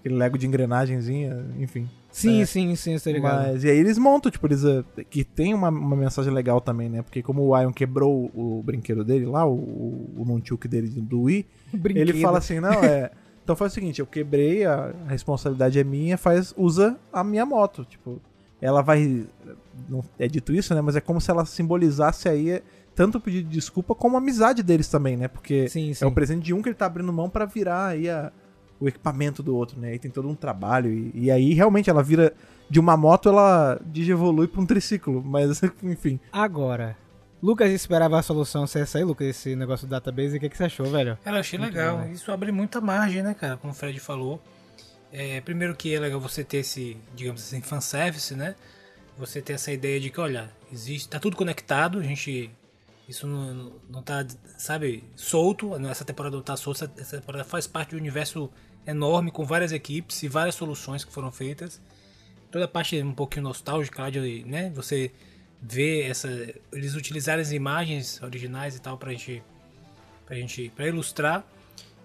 Aquele 0.00 0.14
Lego 0.14 0.38
de 0.38 0.46
engrenagenzinha, 0.46 1.44
enfim. 1.58 1.88
Sim, 2.10 2.42
É. 2.42 2.46
sim, 2.46 2.76
sim, 2.76 2.96
tá 2.98 3.10
ligado. 3.10 3.48
Mas 3.52 3.64
e 3.64 3.70
aí 3.70 3.78
eles 3.78 3.96
montam, 3.98 4.30
tipo, 4.30 4.46
eles 4.46 4.62
eh, 4.64 4.84
que 5.08 5.24
tem 5.24 5.54
uma, 5.54 5.70
uma 5.70 5.96
mensagem 5.96 6.32
legal 6.32 6.60
também, 6.60 6.88
né? 6.88 7.00
Porque 7.02 7.22
como 7.22 7.42
o 7.48 7.58
Ion 7.58 7.72
quebrou 7.72 8.30
o 8.34 8.62
brinquedo 8.62 9.02
dele 9.02 9.24
lá, 9.26 9.46
o, 9.46 9.54
o, 9.54 10.14
o 10.18 10.24
Nunchuk 10.24 10.68
dele 10.68 10.88
do 10.88 11.22
Wii, 11.22 11.46
Brinquedo. 11.72 12.10
ele 12.10 12.20
fala 12.20 12.38
assim, 12.38 12.60
não, 12.60 12.72
é. 12.84 13.10
Então 13.44 13.56
faz 13.56 13.72
o 13.72 13.74
seguinte, 13.74 14.00
eu 14.00 14.06
quebrei, 14.06 14.64
a 14.64 14.92
responsabilidade 15.08 15.78
é 15.78 15.84
minha, 15.84 16.16
faz, 16.16 16.54
usa 16.56 16.96
a 17.12 17.24
minha 17.24 17.44
moto. 17.44 17.84
Tipo, 17.84 18.20
ela 18.60 18.82
vai. 18.82 19.26
Não 19.88 20.02
é 20.18 20.28
dito 20.28 20.52
isso, 20.52 20.74
né? 20.74 20.80
Mas 20.80 20.94
é 20.96 21.00
como 21.00 21.20
se 21.20 21.30
ela 21.30 21.44
simbolizasse 21.44 22.28
aí 22.28 22.50
eh, 22.50 22.62
tanto 22.94 23.18
o 23.18 23.20
pedido 23.20 23.48
de 23.48 23.54
desculpa 23.56 23.94
como 23.94 24.16
a 24.16 24.18
amizade 24.18 24.62
deles 24.62 24.86
também, 24.88 25.16
né? 25.16 25.26
Porque 25.28 25.68
Sim, 25.68 25.92
sim. 25.92 26.04
é 26.04 26.08
o 26.08 26.12
presente 26.12 26.44
de 26.44 26.54
um 26.54 26.62
que 26.62 26.68
ele 26.68 26.76
tá 26.76 26.86
abrindo 26.86 27.12
mão 27.12 27.28
pra 27.28 27.44
virar 27.44 27.86
aí 27.88 28.08
a- 28.08 28.30
o 28.78 28.86
equipamento 28.88 29.42
do 29.42 29.54
outro, 29.56 29.80
né? 29.80 29.90
Aí 29.90 29.98
tem 29.98 30.10
todo 30.10 30.28
um 30.28 30.34
trabalho. 30.34 30.92
E, 30.92 31.10
e 31.14 31.30
aí 31.30 31.52
realmente 31.54 31.88
ela 31.90 32.02
vira. 32.02 32.32
De 32.70 32.80
uma 32.80 32.96
moto, 32.96 33.28
ela 33.28 33.78
digievolui 33.84 34.48
pra 34.48 34.60
um 34.60 34.64
triciclo. 34.66 35.22
Mas, 35.22 35.60
enfim. 35.82 36.18
Agora, 36.32 36.96
Lucas 37.42 37.70
esperava 37.72 38.18
a 38.18 38.22
solução 38.22 38.66
ser 38.66 38.80
essa 38.80 38.98
aí, 38.98 39.04
Lucas, 39.04 39.26
esse 39.26 39.56
negócio 39.56 39.86
do 39.86 39.90
database. 39.90 40.36
O 40.36 40.40
que, 40.40 40.48
que 40.48 40.56
você 40.56 40.64
achou, 40.64 40.86
velho? 40.86 41.18
Cara, 41.24 41.36
eu 41.36 41.40
achei 41.40 41.58
legal. 41.58 42.06
Isso 42.08 42.30
abre 42.30 42.52
muita 42.52 42.80
margem, 42.80 43.22
né, 43.22 43.34
cara? 43.34 43.56
Como 43.56 43.72
o 43.72 43.76
Fred 43.76 43.98
falou. 43.98 44.40
É, 45.12 45.40
primeiro 45.40 45.74
que 45.74 45.92
é 45.94 45.98
legal 46.00 46.20
você 46.20 46.44
ter 46.44 46.58
esse, 46.58 46.96
digamos 47.14 47.42
assim, 47.42 47.60
fanservice, 47.60 48.34
né? 48.34 48.54
Você 49.18 49.42
ter 49.42 49.54
essa 49.54 49.72
ideia 49.72 49.98
de 50.00 50.08
que, 50.08 50.20
olha, 50.20 50.50
existe, 50.72 51.08
tá 51.08 51.18
tudo 51.18 51.36
conectado, 51.36 51.98
a 51.98 52.02
gente. 52.02 52.50
Isso 53.08 53.26
não, 53.26 53.52
não- 53.52 53.72
não 53.90 54.02
tá, 54.02 54.24
sabe, 54.56 55.02
solto. 55.16 55.74
Essa 55.90 56.04
temporada 56.04 56.36
não 56.36 56.42
tá 56.42 56.56
solta, 56.56 56.90
essa- 56.96 57.16
temporada 57.18 57.44
faz 57.44 57.66
parte 57.66 57.90
de 57.90 57.96
um 57.96 57.98
universo 57.98 58.48
enorme, 58.86 59.30
com 59.32 59.44
várias 59.44 59.72
equipes 59.72 60.22
e 60.22 60.28
várias 60.28 60.54
soluções 60.54 61.04
que 61.04 61.12
foram 61.12 61.30
feitas. 61.32 61.80
Toda 62.50 62.64
a 62.66 62.68
parte 62.68 63.02
um 63.02 63.12
pouquinho 63.12 63.42
nostálgica 63.42 64.08
de, 64.10 64.44
né? 64.46 64.70
Você 64.74 65.10
vê 65.62 66.02
essa. 66.02 66.28
Eles 66.72 66.94
utilizaram 66.96 67.40
as 67.40 67.52
imagens 67.52 68.20
originais 68.22 68.74
e 68.74 68.80
tal 68.80 68.98
pra 68.98 69.12
gente. 69.12 69.42
Pra 70.26 70.36
gente. 70.36 70.72
pra 70.74 70.88
ilustrar. 70.88 71.46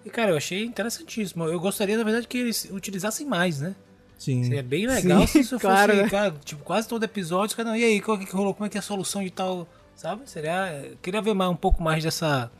E 0.04 0.10
cara, 0.10 0.30
eu 0.30 0.36
achei 0.36 0.64
interessantíssimo. 0.64 1.44
Eu 1.44 1.58
gostaria, 1.58 1.98
na 1.98 2.04
verdade, 2.04 2.28
que 2.28 2.38
eles 2.38 2.68
utilizassem 2.70 3.26
mais, 3.26 3.60
né? 3.60 3.74
Sim. 4.16 4.42
Seria 4.44 4.62
bem 4.62 4.86
legal 4.86 5.20
Sim, 5.20 5.26
se 5.26 5.40
isso 5.40 5.58
claro, 5.60 5.92
fosse, 5.92 6.02
né? 6.04 6.08
cara, 6.08 6.34
tipo, 6.44 6.64
quase 6.64 6.88
todo 6.88 7.04
episódio, 7.04 7.56
cara, 7.56 7.68
não, 7.68 7.76
e 7.76 7.84
aí, 7.84 8.00
qual 8.00 8.18
que 8.18 8.26
que 8.26 8.32
rolou? 8.34 8.52
Como 8.52 8.66
é 8.66 8.68
que 8.68 8.76
é 8.76 8.80
a 8.80 8.82
solução 8.82 9.22
de 9.22 9.30
tal, 9.30 9.68
sabe? 9.94 10.28
Seria, 10.28 10.92
queria 11.00 11.22
ver 11.22 11.34
mais 11.34 11.50
um 11.50 11.56
pouco 11.56 11.82
mais 11.82 12.02
dessa 12.02 12.50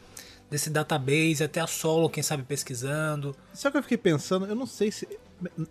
desse 0.50 0.70
database, 0.70 1.44
até 1.44 1.60
a 1.60 1.66
solo, 1.66 2.08
quem 2.08 2.22
sabe 2.22 2.42
pesquisando. 2.42 3.36
Só 3.52 3.70
que 3.70 3.76
eu 3.76 3.82
fiquei 3.82 3.98
pensando, 3.98 4.46
eu 4.46 4.54
não 4.54 4.66
sei 4.66 4.90
se. 4.90 5.06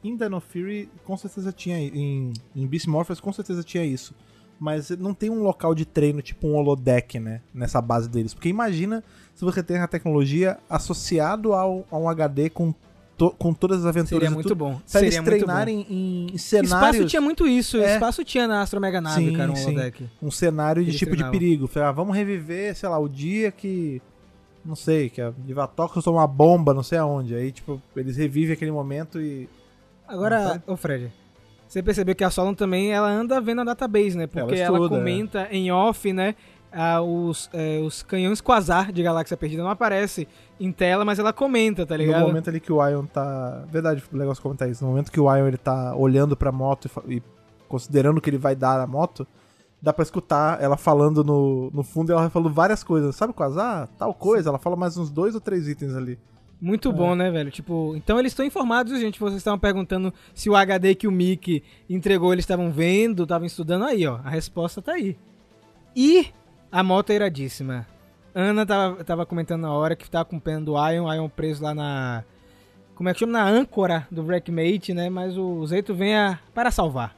Em 0.04 0.16
Dino 0.16 0.40
Fury, 0.40 0.90
com 1.04 1.18
certeza 1.18 1.52
tinha. 1.52 1.78
Em, 1.80 2.32
em 2.56 2.68
Beast 2.68 2.88
Morphers, 2.88 3.20
com 3.20 3.34
certeza 3.34 3.64
tinha 3.64 3.84
isso. 3.84 4.14
Mas 4.60 4.90
não 4.92 5.14
tem 5.14 5.30
um 5.30 5.44
local 5.44 5.76
de 5.76 5.86
treino, 5.86 6.22
tipo 6.22 6.48
um 6.48 6.56
holodeck, 6.56 7.20
né? 7.20 7.42
Nessa 7.54 7.80
base 7.82 8.10
deles. 8.10 8.34
Porque 8.34 8.50
imagina 8.50 9.04
se 9.36 9.46
você 9.46 9.62
tem 9.62 9.78
a 9.78 9.88
tecnologia 9.88 10.58
associado 10.70 11.54
ao, 11.54 11.86
a 11.92 11.98
um 11.98 12.10
HD 12.10 12.50
com, 12.50 12.74
to- 13.16 13.36
com 13.38 13.54
todas 13.54 13.82
as 13.82 13.86
aventuras 13.86 14.24
Seria 14.24 14.32
muito 14.34 14.56
bom. 14.56 14.72
Pra 14.76 14.82
Seria 14.86 15.08
eles 15.10 15.20
treinarem 15.22 15.86
em 15.90 16.26
Espaço 16.34 16.68
cenários. 16.68 17.10
tinha 17.12 17.22
muito 17.22 17.48
isso. 17.48 17.78
É. 17.78 17.94
Espaço 17.94 18.24
tinha 18.24 18.48
na 18.48 18.62
Astro 18.62 18.82
Mega 18.82 19.00
Nave, 19.00 19.28
Sim, 19.30 19.34
cara, 19.38 19.52
um 19.52 19.56
sim. 19.56 19.66
holodeck. 19.66 20.10
um 20.24 20.32
cenário 20.32 20.82
de 20.84 20.90
Eles 20.90 20.98
tipo 21.00 21.12
treinavam. 21.12 21.32
de 21.32 21.40
perigo. 21.40 21.68
Falei, 21.68 21.90
ah, 21.90 21.92
vamos 21.92 22.16
reviver, 22.16 22.76
sei 22.76 22.90
lá, 22.90 22.98
o 22.98 23.08
dia 23.08 23.52
que. 23.52 24.02
Não 24.66 24.76
sei, 24.76 25.10
que 25.10 25.22
a 25.22 25.32
Divatok 25.46 25.94
soltou 25.94 26.16
uma 26.16 26.28
bomba, 26.28 26.74
não 26.74 26.84
sei 26.84 26.98
aonde. 26.98 27.34
Aí, 27.36 27.52
tipo, 27.52 27.80
eles 27.96 28.18
revivem 28.18 28.54
aquele 28.54 28.72
momento 28.72 29.22
e. 29.22 29.48
Agora, 30.08 30.62
ô 30.66 30.76
Fred, 30.76 31.12
você 31.68 31.84
percebeu 31.84 32.16
que 32.16 32.24
a 32.24 32.30
Solon 32.30 32.54
também 32.54 32.92
ela 32.92 33.10
anda 33.10 33.42
vendo 33.42 33.62
a 33.62 33.64
database, 33.64 34.18
né? 34.18 34.28
Porque 34.28 34.56
ela, 34.56 34.78
estuda, 34.78 34.96
comenta 34.96 35.48
em 35.52 35.72
off, 35.72 36.12
né? 36.14 36.36
ah, 36.72 37.02
os, 37.02 37.50
é, 37.54 37.80
os 37.80 38.04
canhões 38.04 38.42
quasar 38.42 38.92
de 38.92 39.02
Galáxia 39.02 39.38
Perdida 39.38 39.64
não 39.64 39.70
aparece 39.70 40.28
em 40.60 40.72
tela, 40.72 41.06
mas 41.06 41.18
ela 41.20 41.34
comenta, 41.34 41.86
tá 41.86 41.96
No 41.98 42.04
ligado? 42.04 42.28
momento 42.28 42.50
ali 42.50 42.60
que 42.60 42.72
o 42.72 42.86
Ion 42.88 43.06
tá. 43.06 43.64
Verdade, 43.72 44.04
legal 44.12 44.36
você 44.36 44.42
comentar 44.42 44.70
isso. 44.70 44.84
No 44.84 44.92
momento 44.92 45.12
que 45.12 45.20
o 45.20 45.34
Ion 45.34 45.48
ele 45.48 45.58
tá 45.58 45.96
olhando 45.96 46.36
pra 46.36 46.52
moto 46.52 46.90
e 47.08 47.18
e, 47.18 47.24
considerando 47.68 48.22
que 48.22 48.30
ele 48.30 48.38
vai 48.38 48.56
dar 48.56 48.80
a 48.80 48.88
moto, 48.88 49.28
dá 49.82 49.92
pra 49.92 50.04
escutar 50.04 50.62
ela 50.62 50.78
falando 50.78 51.24
no, 51.24 51.70
no 51.74 51.84
fundo 51.84 52.10
e 52.10 52.14
ela 52.14 52.22
vai 52.22 52.30
falando 52.30 52.54
várias 52.54 52.84
coisas. 52.84 53.16
Sabe 53.16 53.34
quasar? 53.34 53.88
Tal 53.98 54.14
coisa. 54.14 54.50
Ela 54.50 54.60
fala 54.60 54.76
mais 54.76 54.98
uns 54.98 55.10
dois 55.10 55.36
ou 55.36 55.42
três 55.42 55.68
itens 55.68 55.96
ali. 55.96 56.18
Muito 56.60 56.92
bom, 56.92 57.14
né, 57.14 57.30
velho? 57.30 57.52
Tipo, 57.52 57.94
então 57.96 58.20
eles 58.20 58.32
estão 58.32 58.46
informados, 58.46 59.00
gente. 59.00 59.20
Vocês 59.20 59.38
estavam 59.38 59.60
perguntando 59.60 60.12
se 60.34 60.50
o 60.50 60.56
HD 60.56 60.96
que 60.96 61.08
o 61.08 61.12
Mickey 61.12 61.64
entregou 61.88 62.34
eles 62.34 62.44
estavam 62.44 62.72
vendo, 62.72 63.24
estavam 63.24 63.46
estudando 63.46 63.86
aí, 63.86 64.08
ó. 64.08 64.20
A 64.24 64.30
resposta 64.30 64.82
tá 64.82 64.94
aí. 64.94 65.16
E 65.96 66.28
a 66.72 66.82
moto 66.82 67.12
é 67.12 67.16
iradíssima. 67.16 67.86
Ana 68.34 68.66
tava, 68.66 69.04
tava 69.04 69.26
comentando 69.26 69.62
na 69.62 69.72
hora 69.72 69.96
que 69.96 70.10
tava 70.10 70.26
com 70.26 70.40
pena 70.40 70.62
do 70.62 70.74
Ion, 70.74 71.12
Ion 71.14 71.30
preso 71.30 71.64
lá 71.64 71.76
na. 71.76 72.24
Como 72.96 73.08
é 73.08 73.14
que 73.14 73.20
chama? 73.20 73.34
Na 73.34 73.46
âncora 73.46 74.08
do 74.10 74.24
Wreckmate, 74.24 74.94
né? 74.94 75.10
Mas 75.10 75.38
o 75.38 75.66
Zeito 75.68 75.94
vem 75.94 76.16
a, 76.16 76.40
para 76.54 76.72
salvar. 76.72 77.16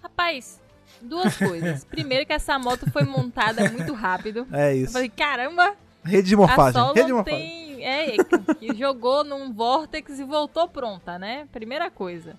Rapaz, 0.00 0.60
duas 1.02 1.34
coisas. 1.38 1.84
Primeiro 1.84 2.24
que 2.24 2.32
essa 2.32 2.56
moto 2.60 2.88
foi 2.92 3.02
montada 3.02 3.68
muito 3.70 3.92
rápido. 3.92 4.46
É 4.52 4.72
Eu 4.72 4.84
isso. 4.84 4.92
falei, 4.92 5.08
caramba, 5.08 5.74
Rede 6.06 6.28
de 6.28 6.34
a 6.34 6.38
morfagem. 6.38 6.82
Rede 6.94 7.06
de 7.06 7.12
morfagem. 7.12 7.40
tem... 7.48 7.65
É, 7.82 8.16
que 8.58 8.74
jogou 8.74 9.24
num 9.24 9.52
Vortex 9.52 10.18
e 10.18 10.24
voltou 10.24 10.68
pronta, 10.68 11.18
né? 11.18 11.46
Primeira 11.52 11.90
coisa. 11.90 12.36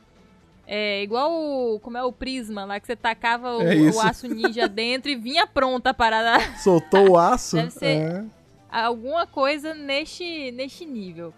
É 0.66 1.02
igual 1.02 1.32
o... 1.32 1.80
Como 1.80 1.98
é 1.98 2.04
o 2.04 2.12
Prisma 2.12 2.66
lá, 2.66 2.80
que 2.80 2.88
você 2.88 2.96
tacava 2.96 3.56
o, 3.58 3.62
É 3.62 3.76
o 3.90 4.02
aço 4.02 4.28
ninja 4.28 4.68
dentro 4.70 5.10
e 5.10 5.16
vinha 5.16 5.48
pronta 5.48 5.92
a 5.92 5.94
parada. 5.94 6.40
Soltou 6.58 7.12
o 7.12 7.18
aço. 7.18 7.56
Deve 7.56 7.72
ser- 7.72 7.86
é. 8.02 8.26
Alguma 8.70 9.26
coisa 9.26 9.74
neste, 9.74 10.52
neste 10.52 10.86
nível. 10.86 11.34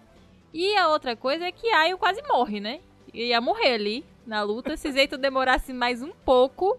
E 0.52 0.76
a 0.76 0.88
outra 0.90 1.16
coisa 1.16 1.46
é 1.46 1.52
que 1.52 1.70
Ayo 1.70 1.98
quase 1.98 2.24
morre, 2.28 2.60
né? 2.60 2.80
Ia 3.14 3.40
morrer 3.40 3.74
ali 3.76 4.06
na 4.26 4.42
luta. 4.42 4.76
Se 4.76 4.92
Zeito 4.92 5.16
demorasse 5.18 5.72
mais 5.72 6.02
um 6.02 6.12
pouco, 6.26 6.76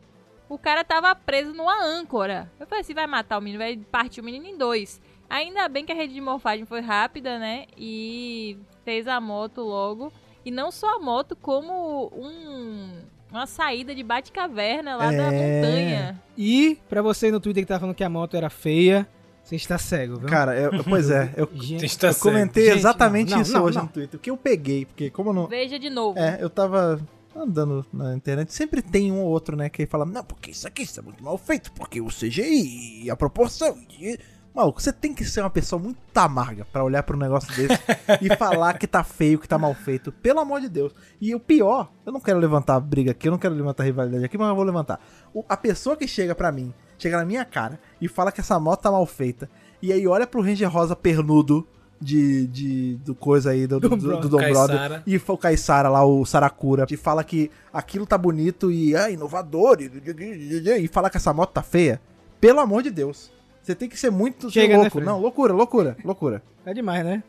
o 0.48 0.58
cara 0.58 0.82
tava 0.82 1.14
preso 1.14 1.52
numa 1.54 1.80
âncora. 1.84 2.50
Eu 2.58 2.66
falei 2.66 2.82
assim, 2.82 2.94
vai 2.94 3.06
matar 3.06 3.38
o 3.38 3.40
menino, 3.40 3.62
vai 3.62 3.76
partir 3.76 4.20
o 4.20 4.24
menino 4.24 4.46
em 4.46 4.58
dois. 4.58 5.00
Ainda 5.30 5.68
bem 5.68 5.84
que 5.86 5.92
a 5.92 5.94
rede 5.94 6.12
de 6.12 6.20
morfagem 6.20 6.64
foi 6.66 6.80
rápida, 6.80 7.38
né? 7.38 7.64
E 7.78 8.58
fez 8.84 9.06
a 9.06 9.20
moto 9.20 9.60
logo. 9.62 10.12
E 10.44 10.50
não 10.50 10.70
só 10.72 10.96
a 10.96 10.98
moto, 10.98 11.36
como 11.36 12.08
um, 12.12 12.90
uma 13.30 13.46
saída 13.46 13.94
de 13.94 14.02
bate-caverna 14.02 14.96
lá 14.96 15.06
da 15.06 15.32
É. 15.32 15.60
montanha. 15.62 16.22
E, 16.36 16.78
pra 16.88 17.00
você 17.00 17.30
no 17.30 17.38
Twitter 17.38 17.62
que 17.62 17.68
tá 17.68 17.78
falando 17.78 17.94
que 17.94 18.02
a 18.02 18.08
moto 18.08 18.36
era 18.36 18.50
feia, 18.50 19.06
você 19.44 19.54
está 19.56 19.78
cego, 19.78 20.18
viu? 20.18 20.28
Cara, 20.28 20.56
eu- 20.58 20.82
pois 20.82 21.10
é. 21.10 21.32
Eu, 21.36 21.48
Gente, 21.54 21.84
Está 21.86 22.08
eu 22.08 22.14
comentei 22.16 22.64
Gente, 22.66 22.78
exatamente 22.78 23.30
não, 23.30 23.36
não, 23.36 23.42
isso 23.42 23.52
não, 23.52 23.62
hoje 23.64 23.76
não. 23.76 23.84
no 23.84 23.90
Twitter. 23.90 24.18
O 24.18 24.22
que 24.22 24.30
eu 24.30 24.36
peguei, 24.36 24.84
porque 24.86 25.10
como 25.10 25.30
eu 25.30 25.34
não. 25.34 25.46
Veja 25.46 25.78
de 25.78 25.88
novo. 25.90 26.18
É, 26.18 26.38
eu 26.40 26.50
tava 26.50 27.00
andando 27.36 27.86
na 27.92 28.14
internet, 28.16 28.52
sempre 28.52 28.82
tem 28.82 29.12
um 29.12 29.20
ou 29.22 29.28
outro, 29.28 29.56
né, 29.56 29.68
que 29.68 29.86
fala, 29.86 30.04
não, 30.04 30.24
porque 30.24 30.50
isso 30.50 30.66
aqui 30.66 30.82
está 30.82 31.00
muito 31.00 31.22
mal 31.22 31.38
feito, 31.38 31.70
porque 31.72 32.00
o 32.00 32.08
CGI 32.08 33.04
e 33.04 33.10
a 33.10 33.14
proporção. 33.16 33.78
E... 34.00 34.18
Maluco, 34.54 34.82
você 34.82 34.92
tem 34.92 35.14
que 35.14 35.24
ser 35.24 35.40
uma 35.42 35.50
pessoa 35.50 35.80
muito 35.80 35.98
amarga 36.14 36.64
pra 36.72 36.82
olhar 36.82 37.02
pra 37.04 37.14
um 37.14 37.18
negócio 37.18 37.54
desse 37.54 37.80
e 38.20 38.34
falar 38.36 38.76
que 38.78 38.86
tá 38.86 39.04
feio, 39.04 39.38
que 39.38 39.46
tá 39.48 39.56
mal 39.56 39.72
feito. 39.74 40.10
Pelo 40.10 40.40
amor 40.40 40.60
de 40.60 40.68
Deus. 40.68 40.92
E 41.20 41.34
o 41.34 41.40
pior, 41.40 41.90
eu 42.04 42.12
não 42.12 42.20
quero 42.20 42.38
levantar 42.38 42.78
briga 42.80 43.12
aqui, 43.12 43.28
eu 43.28 43.32
não 43.32 43.38
quero 43.38 43.54
levantar 43.54 43.84
rivalidade 43.84 44.24
aqui, 44.24 44.36
mas 44.36 44.48
eu 44.48 44.54
vou 44.56 44.64
levantar. 44.64 45.00
O- 45.32 45.44
a 45.48 45.56
pessoa 45.56 45.96
que 45.96 46.06
chega 46.08 46.34
pra 46.34 46.50
mim, 46.50 46.74
chega 46.98 47.16
na 47.16 47.24
minha 47.24 47.44
cara 47.44 47.78
e 48.00 48.08
fala 48.08 48.32
que 48.32 48.40
essa 48.40 48.58
moto 48.58 48.82
tá 48.82 48.90
mal 48.90 49.06
feita, 49.06 49.48
e 49.80 49.92
aí 49.92 50.06
olha 50.06 50.26
pro 50.26 50.42
Ranger 50.42 50.68
Rosa 50.68 50.96
pernudo 50.96 51.66
de, 52.00 52.46
de 52.48 52.96
do 53.04 53.14
coisa 53.14 53.50
aí, 53.50 53.66
do, 53.68 53.78
do, 53.78 53.88
do, 53.90 54.20
do 54.20 54.28
Dom. 54.28 54.38
Brother, 54.38 55.02
e 55.06 55.16
o 55.16 55.38
Caissara 55.38 55.88
lá, 55.88 56.04
o 56.04 56.24
Saracura, 56.26 56.86
e 56.90 56.96
fala 56.96 57.22
que 57.22 57.50
aquilo 57.72 58.04
tá 58.04 58.18
bonito 58.18 58.70
e 58.72 58.96
é 58.96 59.12
inovador, 59.12 59.76
e, 59.80 60.84
e 60.84 60.88
fala 60.88 61.08
que 61.08 61.16
essa 61.18 61.32
moto 61.32 61.52
tá 61.52 61.62
feia. 61.62 62.00
Pelo 62.40 62.58
amor 62.60 62.82
de 62.82 62.90
Deus. 62.90 63.30
Você 63.62 63.74
tem 63.74 63.88
que 63.88 63.98
ser 63.98 64.10
muito 64.10 64.50
Chega, 64.50 64.74
né, 64.74 64.76
louco. 64.78 64.90
Fred? 64.92 65.06
não, 65.06 65.20
loucura, 65.20 65.52
loucura, 65.52 65.96
loucura. 66.04 66.42
É 66.64 66.72
demais, 66.74 67.04
né? 67.04 67.22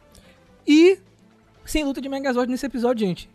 E 0.68 0.98
sem 1.66 1.84
luta 1.84 2.02
de 2.02 2.10
Megazord 2.10 2.50
nesse 2.52 2.66
episódio, 2.66 3.06
gente. 3.06 3.30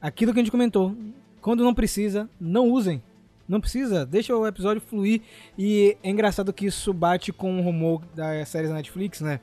Aquilo 0.00 0.32
que 0.32 0.38
a 0.40 0.42
gente 0.42 0.50
comentou. 0.50 0.94
Quando 1.40 1.64
não 1.64 1.74
precisa, 1.74 2.28
não 2.40 2.68
usem. 2.70 3.02
Não 3.48 3.60
precisa, 3.60 4.04
deixa 4.04 4.36
o 4.36 4.46
episódio 4.46 4.80
fluir. 4.80 5.22
E 5.56 5.96
é 6.02 6.10
engraçado 6.10 6.52
que 6.52 6.66
isso 6.66 6.92
bate 6.92 7.32
com 7.32 7.52
um 7.52 7.62
rumor 7.62 8.02
das 8.14 8.48
séries 8.48 8.68
da 8.70 8.74
Netflix, 8.74 9.20
né? 9.20 9.38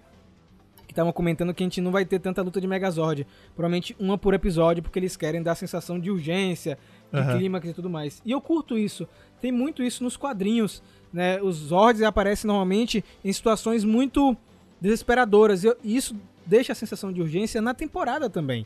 Que 0.86 0.91
estavam 0.91 1.14
comentando 1.14 1.54
que 1.54 1.64
a 1.64 1.66
gente 1.66 1.80
não 1.80 1.91
vai 1.91 2.06
ter 2.06 2.20
tanta 2.20 2.41
luta 2.41 2.60
de 2.60 2.68
Megazord. 2.68 3.26
Provavelmente 3.56 3.95
uma 3.97 4.18
por 4.18 4.34
episódio, 4.34 4.84
porque 4.84 4.99
eles 4.99 5.16
querem 5.16 5.41
dar 5.41 5.54
a 5.54 5.56
sensação 5.56 5.97
de 5.97 6.12
urgência, 6.12 6.78
de 7.12 7.20
Aham. 7.20 7.38
clímax 7.38 7.70
e 7.70 7.74
tudo 7.74 7.89
mais. 7.89 8.22
E 8.26 8.32
eu 8.32 8.41
curto 8.41 8.78
isso. 8.78 9.08
Tem 9.39 9.51
muito 9.51 9.82
isso 9.82 10.04
nos 10.04 10.18
quadrinhos. 10.18 10.84
Né? 11.14 11.39
Os 11.41 11.57
Zords 11.57 12.01
aparecem 12.01 12.47
normalmente 12.47 13.05
em 13.24 13.32
situações 13.32 13.84
muito 13.84 14.36
desesperadoras. 14.82 15.64
E 15.64 15.76
isso 15.84 16.16
deixa 16.45 16.74
a 16.74 16.76
sensação 16.76 17.14
de 17.14 17.22
urgência 17.22 17.61
na 17.61 17.74
temporada 17.74 18.30
também. 18.30 18.66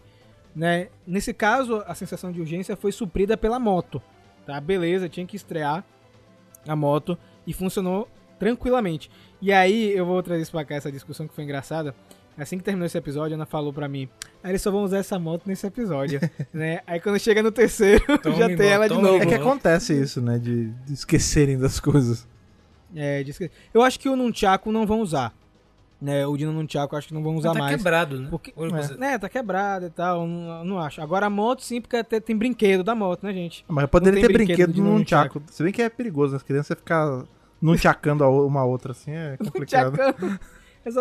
Né? 0.56 0.88
Nesse 1.06 1.34
caso, 1.34 1.84
a 1.86 1.94
sensação 1.94 2.32
de 2.32 2.40
urgência 2.40 2.76
foi 2.76 2.92
suprida 2.92 3.36
pela 3.38 3.60
moto. 3.60 4.02
Tá? 4.46 4.60
Beleza, 4.62 5.10
tinha 5.10 5.26
que 5.26 5.36
estrear 5.36 5.84
a 6.68 6.76
moto 6.76 7.18
e 7.46 7.54
funcionou 7.54 8.08
tranquilamente. 8.40 9.12
E 9.42 9.52
aí 9.52 9.92
eu 9.96 10.06
vou 10.06 10.24
trazer 10.24 10.42
isso 10.42 10.52
pra 10.52 10.66
cá, 10.66 10.76
essa 10.76 10.92
discussão 10.92 11.28
que 11.28 11.36
foi 11.36 11.44
engraçada. 11.44 11.94
Assim 12.38 12.58
que 12.58 12.64
terminou 12.64 12.86
esse 12.86 12.98
episódio, 12.98 13.34
a 13.34 13.38
Ana 13.38 13.48
falou 13.48 13.74
pra 13.74 13.88
mim: 13.88 14.08
ah, 14.44 14.50
eles 14.50 14.62
só 14.62 14.70
vão 14.70 14.84
usar 14.84 15.00
essa 15.00 15.18
moto 15.18 15.44
nesse 15.48 15.66
episódio. 15.66 16.20
né? 16.54 16.82
Aí 16.86 17.00
quando 17.00 17.20
chega 17.20 17.42
no 17.42 17.52
terceiro, 17.52 18.04
já 18.38 18.56
tem 18.56 18.70
ela 18.70 18.88
de 18.88 18.96
novo. 18.96 19.24
É 19.24 19.26
que 19.26 19.34
acontece 19.34 20.00
isso, 20.00 20.22
né? 20.22 20.38
De, 20.38 20.70
de 20.70 20.94
esquecerem 20.94 21.58
das 21.58 21.80
coisas. 21.80 22.28
É, 22.96 23.24
diz 23.24 23.38
que- 23.38 23.52
Eu 23.74 23.82
acho 23.82 24.00
que 24.00 24.08
o 24.10 24.16
Nunchaku 24.16 24.72
não 24.72 24.86
vão 24.86 25.02
usar. 25.02 25.34
Né, 26.00 26.28
o 26.28 26.38
Dino 26.38 26.52
Nunchaku 26.54 26.96
acho 26.96 27.08
que 27.08 27.14
não 27.16 27.24
vão 27.24 27.36
usar 27.38 27.54
tá 27.54 27.60
mais. 27.60 27.76
quebrado, 27.76 28.20
né? 28.20 28.28
Porque, 28.30 28.54
é, 29.02 29.18
tá 29.18 29.28
quebrado 29.28 29.88
e 29.88 29.90
tal, 29.90 30.28
não, 30.28 30.64
não 30.64 30.80
acho. 30.80 31.02
Agora 31.02 31.26
a 31.26 31.30
moto 31.30 31.64
sim, 31.64 31.82
porque 31.82 31.98
até 31.98 32.20
tem 32.20 32.38
brinquedo 32.38 32.84
da 32.84 32.94
moto, 32.94 33.24
né, 33.24 33.34
gente? 33.34 33.66
Mas 33.68 33.88
poderia 33.88 34.20
tem 34.20 34.28
ter 34.28 34.34
brinquedo 34.34 34.58
brinquedo 34.58 34.74
de 34.76 34.82
num 34.82 35.00
nunchaku. 35.00 35.42
Se 35.50 35.64
bem 35.64 35.74
que 35.74 35.82
é 35.82 35.90
perigoso, 35.90 36.34
né? 36.34 36.38
As 36.38 36.44
crianças 36.44 36.78
ficar 36.78 37.24
nunchacando 37.60 38.24
a 38.24 38.30
o- 38.30 38.46
uma 38.46 38.64
outra 38.64 38.92
assim 38.92 39.10
é 39.12 39.38
complicado. 39.44 39.98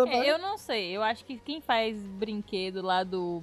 É, 0.09 0.29
eu 0.33 0.37
não 0.37 0.57
sei. 0.57 0.97
Eu 0.97 1.01
acho 1.01 1.23
que 1.23 1.37
quem 1.37 1.61
faz 1.61 1.95
brinquedo 2.19 2.81
lá 2.81 3.03
do 3.05 3.41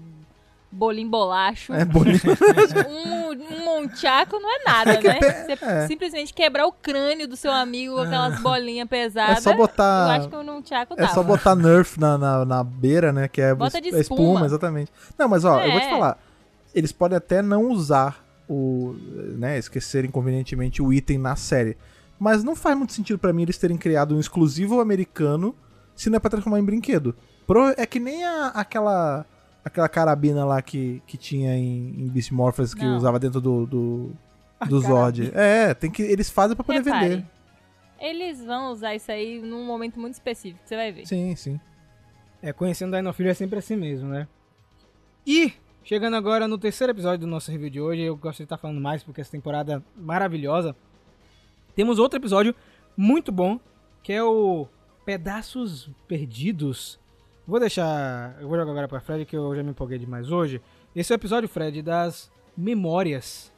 bolim 0.75 1.09
bolacho, 1.09 1.72
É 1.72 1.85
bonito. 1.85 2.27
um, 2.89 3.31
um 3.31 3.64
monchaco 3.64 4.39
não 4.39 4.51
é 4.51 4.64
nada, 4.64 4.93
né? 5.01 5.18
Você 5.20 5.64
é. 5.64 5.87
simplesmente 5.87 6.35
quebrar 6.35 6.66
o 6.66 6.72
crânio 6.72 7.29
do 7.29 7.37
seu 7.37 7.53
amigo 7.53 7.95
com 7.95 8.01
aquelas 8.03 8.41
bolinhas 8.41 8.89
pesadas. 8.89 9.39
É 9.39 9.41
só 9.41 9.55
botar- 9.55 10.07
Eu 10.07 10.20
acho 10.20 10.29
que 10.29 10.37
o 10.37 10.43
nunchaku 10.43 10.95
É 10.95 11.03
dava. 11.03 11.14
só 11.14 11.22
botar 11.22 11.55
Nerf 11.55 11.99
na, 11.99 12.18
na, 12.18 12.45
na 12.45 12.64
beira, 12.64 13.12
né? 13.12 13.29
Que 13.29 13.41
é 13.41 13.55
Bota 13.55 13.81
de 13.81 13.95
é 13.95 14.01
espuma. 14.01 14.45
exatamente. 14.47 14.91
Não, 15.18 15.29
mas 15.29 15.45
ó, 15.45 15.61
eu 15.62 15.70
vou 15.72 15.81
te 15.81 15.87
É. 15.87 15.91
falar. 15.91 16.18
Eles 16.75 16.91
podem 16.93 17.16
até 17.16 17.41
não 17.41 17.70
usar 17.70 18.25
o. 18.49 18.95
né? 19.39 19.59
Esquecerem 19.59 20.11
convenientemente 20.11 20.83
o 20.83 20.93
item 20.93 21.18
na 21.18 21.37
série. 21.37 21.77
Mas 22.18 22.43
não 22.45 22.55
faz 22.57 22.77
muito 22.77 22.93
sentido 22.93 23.18
pra 23.18 23.33
mim 23.33 23.43
eles 23.43 23.59
terem 23.59 23.77
criado 23.77 24.14
um 24.16 24.20
exclusivo 24.20 24.81
americano 24.81 25.55
se 25.95 26.11
não 26.11 26.16
é 26.16 26.20
pra 26.20 26.31
transformar 26.31 26.59
em 26.59 26.64
brinquedo. 26.64 27.14
Pro- 27.47 27.75
é 27.77 27.87
que 27.87 28.01
nem 28.01 28.25
a- 28.25 28.49
aquela. 28.55 29.25
Aquela 29.65 29.89
carabina 29.89 30.45
lá 30.45 30.61
que, 30.61 31.03
que 31.07 31.17
tinha 31.17 31.57
em, 31.57 32.03
em 32.03 32.09
Beast 32.09 32.31
Morphers 32.33 32.75
que 32.75 32.85
Não. 32.85 32.97
usava 32.97 33.19
dentro 33.19 33.41
do, 33.41 33.67
do, 33.67 34.12
do 34.69 34.81
Zord. 34.81 35.33
É, 35.35 35.73
tem 35.73 35.91
que, 35.91 36.03
eles 36.03 36.29
fazem 36.29 36.55
pra 36.55 36.65
poder 36.65 36.83
Repare, 36.83 37.09
vender. 37.09 37.27
Eles 37.99 38.45
vão 38.45 38.71
usar 38.71 38.95
isso 38.95 39.11
aí 39.11 39.41
num 39.41 39.65
momento 39.65 39.99
muito 39.99 40.15
específico, 40.15 40.61
você 40.65 40.77
vai 40.77 40.93
ver. 40.93 41.07
Sim, 41.07 41.35
sim. 41.35 41.59
É, 42.43 42.53
conhecendo 42.53 42.95
a 42.95 42.99
Dino 43.01 43.12
Fury 43.15 43.31
é 43.31 43.35
sempre 43.35 43.59
assim 43.59 43.75
mesmo, 43.75 44.07
né? 44.09 44.29
E, 45.27 45.55
chegando 45.83 46.15
agora 46.15 46.47
no 46.47 46.59
terceiro 46.59 46.93
episódio 46.93 47.21
do 47.21 47.27
nosso 47.27 47.51
review 47.51 47.71
de 47.71 47.81
hoje, 47.81 48.03
eu 48.03 48.15
gosto 48.17 48.39
de 48.39 48.43
estar 48.43 48.59
falando 48.59 48.81
mais 48.81 49.03
porque 49.03 49.23
essa 49.23 49.31
temporada 49.31 49.77
é 49.77 50.01
maravilhosa. 50.01 50.77
Temos 51.75 51.99
outro 51.99 52.19
episódio 52.19 52.55
muito 52.95 53.33
bom, 53.33 53.59
que 54.03 54.12
é 54.12 54.23
o 54.23 54.69
Pedaços 55.07 55.91
Perdidos. 56.07 57.01
Vou 57.47 57.61
deixar. 57.61 58.37
Eu 58.41 58.49
vou 58.49 58.57
jogar 58.59 58.71
agora 58.71 58.89
pra 58.89 59.01
Fred, 59.01 59.25
que 59.25 59.37
eu 59.37 59.55
já 59.55 59.63
me 59.63 59.71
empolguei 59.71 59.99
demais 59.99 60.31
hoje. 60.31 60.61
Esse 60.97 61.13
é 61.13 61.17
o 61.17 61.19
episódio, 61.19 61.49
Fred, 61.49 61.83
das 61.83 62.31
memórias. 62.57 63.53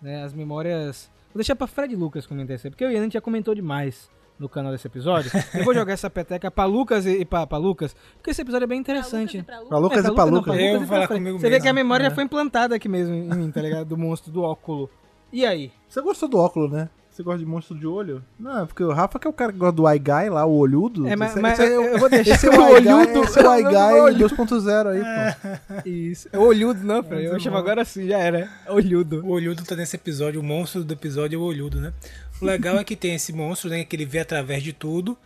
Né, 0.00 0.22
as 0.24 0.32
memórias. 0.34 1.10
Vou 1.32 1.38
deixar 1.38 1.54
pra 1.56 1.66
Fred 1.66 1.94
e 1.94 1.96
Lucas 1.96 2.26
comentar 2.26 2.56
isso 2.56 2.66
aí, 2.66 2.70
porque 2.70 2.84
o 2.84 2.90
Ian 2.90 3.08
já 3.10 3.20
comentou 3.20 3.54
demais 3.54 4.10
no 4.38 4.48
canal 4.48 4.72
desse 4.72 4.86
episódio. 4.86 5.30
Eu 5.54 5.64
vou 5.64 5.72
jogar 5.72 5.92
essa 5.92 6.10
peteca 6.10 6.50
pra 6.50 6.64
Lucas 6.64 7.06
e, 7.06 7.24
pra, 7.24 7.46
pra 7.46 7.56
Lucas, 7.56 7.94
porque 8.14 8.30
esse 8.30 8.42
episódio 8.42 8.64
é 8.64 8.66
bem 8.66 8.80
interessante. 8.80 9.42
Pra 9.42 9.78
Lucas 9.78 10.04
e 10.04 10.12
pra 10.12 10.12
Lucas. 10.12 10.12
Lucas 10.12 10.14
É, 10.14 10.14
pra 10.14 10.26
não, 10.26 10.32
Lucas. 10.34 10.56
Eu 10.58 10.60
vou 10.60 10.74
e 10.74 10.78
pra 10.78 10.86
falar 10.88 11.08
comigo 11.08 11.38
Você 11.38 11.48
vê 11.48 11.60
que 11.60 11.68
a 11.68 11.72
memória 11.72 12.04
É. 12.06 12.08
já 12.10 12.14
foi 12.14 12.24
implantada 12.24 12.74
aqui 12.74 12.88
mesmo 12.88 13.14
em 13.14 13.28
mim, 13.28 13.50
tá 13.50 13.62
ligado? 13.62 13.86
Do 13.86 13.96
monstro 13.96 14.30
do 14.32 14.42
óculo. 14.42 14.90
E 15.32 15.46
aí? 15.46 15.72
Você 15.88 16.02
gostou 16.02 16.28
do 16.28 16.38
óculos, 16.38 16.70
né? 16.70 16.90
Você 17.12 17.22
gosta 17.22 17.38
de 17.40 17.44
monstro 17.44 17.78
de 17.78 17.86
olho? 17.86 18.24
Não, 18.40 18.66
porque 18.66 18.82
o 18.82 18.90
Rafa 18.90 19.18
que 19.18 19.26
é 19.26 19.30
o 19.30 19.34
cara 19.34 19.52
que 19.52 19.58
gosta 19.58 19.76
do 19.76 19.86
iGuy 19.92 20.30
lá, 20.30 20.46
o 20.46 20.56
olhudo. 20.56 21.06
É, 21.06 21.14
mas, 21.14 21.32
Esse- 21.32 21.40
mas 21.40 21.60
é, 21.60 21.76
eu 21.76 21.98
vou 21.98 22.08
deixar 22.08 22.34
esse 22.34 22.46
é 22.46 22.50
o 22.50 22.62
olhudo. 22.72 23.22
esse 23.22 23.38
é 23.38 23.42
o 23.42 23.44
não, 23.44 24.08
iGuy 24.08 24.28
2.0 24.28 24.86
aí, 24.88 25.02
pô. 25.02 25.82
Isso. 25.88 26.28
É 26.32 26.38
olhudo, 26.38 26.82
não, 26.82 27.02
Fred. 27.02 27.24
Eu 27.26 27.38
chamo 27.38 27.58
agora 27.58 27.84
sim, 27.84 28.08
já 28.08 28.18
era. 28.18 28.48
É 28.66 28.72
olhudo. 28.72 29.22
O 29.26 29.30
olhudo 29.32 29.62
tá 29.62 29.76
nesse 29.76 29.94
episódio, 29.96 30.40
o 30.40 30.42
monstro 30.42 30.82
do 30.82 30.94
episódio 30.94 31.36
é 31.36 31.38
o 31.38 31.42
olhudo, 31.44 31.78
né? 31.82 31.92
O 32.40 32.46
legal 32.46 32.78
é 32.78 32.84
que 32.84 32.96
tem 32.96 33.14
esse 33.14 33.30
monstro, 33.30 33.68
né? 33.68 33.84
Que 33.84 33.94
ele 33.94 34.06
vê 34.06 34.20
através 34.20 34.62
de 34.62 34.72
tudo. 34.72 35.16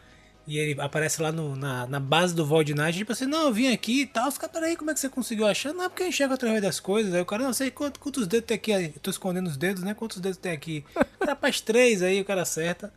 E 0.47 0.59
ele 0.59 0.81
aparece 0.81 1.21
lá 1.21 1.33
no- 1.33 1.57
na, 1.57 1.87
na 1.89 1.99
base 1.99 2.33
do 2.35 2.47
Void 2.47 2.73
Knight, 2.73 2.97
tipo 2.99 3.11
assim, 3.11 3.27
não, 3.27 3.47
eu 3.47 3.53
vim 3.53 3.73
aqui 3.73 4.03
e 4.03 4.07
tal. 4.07 4.29
Os 4.29 4.39
caras, 4.39 4.53
peraí, 4.55 4.77
como 4.77 4.91
é 4.91 4.95
que 4.95 5.01
você 5.01 5.09
conseguiu 5.09 5.47
achar? 5.47 5.73
Não, 5.75 5.85
é 5.85 5.89
porque 5.89 6.05
eu 6.05 6.07
enxergo 6.09 6.35
através 6.35 6.63
das 6.63 6.79
coisas. 6.79 7.13
Aí 7.13 7.21
o 7.21 7.27
cara, 7.27 7.43
não 7.43 7.53
sei 7.53 7.71
quanto- 7.71 7.99
quantos 7.99 8.27
dedos 8.29 8.47
tem 8.47 8.55
aqui. 8.57 8.71
Eu 8.71 9.01
tô 9.01 9.11
escondendo 9.11 9.49
os 9.49 9.57
dedos, 9.57 9.83
né? 9.83 9.93
Quantos 9.93 10.21
dedos 10.21 10.39
tem 10.39 10.53
aqui? 10.53 10.85
Rapaz, 11.27 11.61
três 11.61 12.01
aí, 12.03 12.21
o 12.21 12.25
cara 12.25 12.43
acerta. 12.43 12.93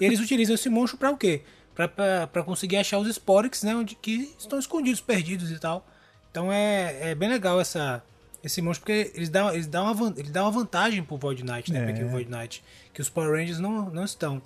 E 0.00 0.04
eles 0.04 0.18
utilizam 0.18 0.54
esse 0.54 0.70
monstro 0.70 0.98
pra 0.98 1.10
o 1.10 1.16
quê? 1.18 1.42
Pra, 1.74 1.86
pra, 1.86 2.26
pra 2.26 2.42
conseguir 2.42 2.78
achar 2.78 2.98
os 2.98 3.06
Sporix, 3.08 3.62
né? 3.62 3.76
Onde 3.76 3.94
que 3.94 4.34
estão 4.38 4.58
escondidos, 4.58 5.00
perdidos 5.02 5.50
e 5.50 5.58
tal. 5.58 5.86
Então 6.30 6.50
é, 6.50 7.10
é 7.10 7.14
bem 7.14 7.28
legal 7.28 7.60
essa, 7.60 8.02
esse 8.42 8.62
monstro, 8.62 8.86
porque 8.86 9.12
eles 9.14 9.28
dão, 9.28 9.52
eles 9.52 9.66
dão, 9.66 9.92
uma, 9.92 10.14
ele 10.16 10.30
dá 10.30 10.42
uma 10.42 10.50
vantagem 10.50 11.02
pro 11.04 11.18
Void 11.18 11.42
Knight, 11.44 11.70
né? 11.70 11.80
É. 11.80 11.82
Pra 11.82 11.90
equipe 11.90 12.06
Void 12.08 12.30
Knight, 12.30 12.64
que 12.94 13.00
os 13.02 13.10
Power 13.10 13.32
Rangers 13.38 13.58
não, 13.60 13.90
não 13.90 14.04
estão. 14.04 14.40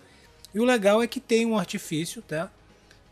E 0.54 0.60
o 0.60 0.64
legal 0.64 1.02
é 1.02 1.06
que 1.06 1.20
tem 1.20 1.46
um 1.46 1.56
artifício, 1.58 2.20
tá? 2.22 2.50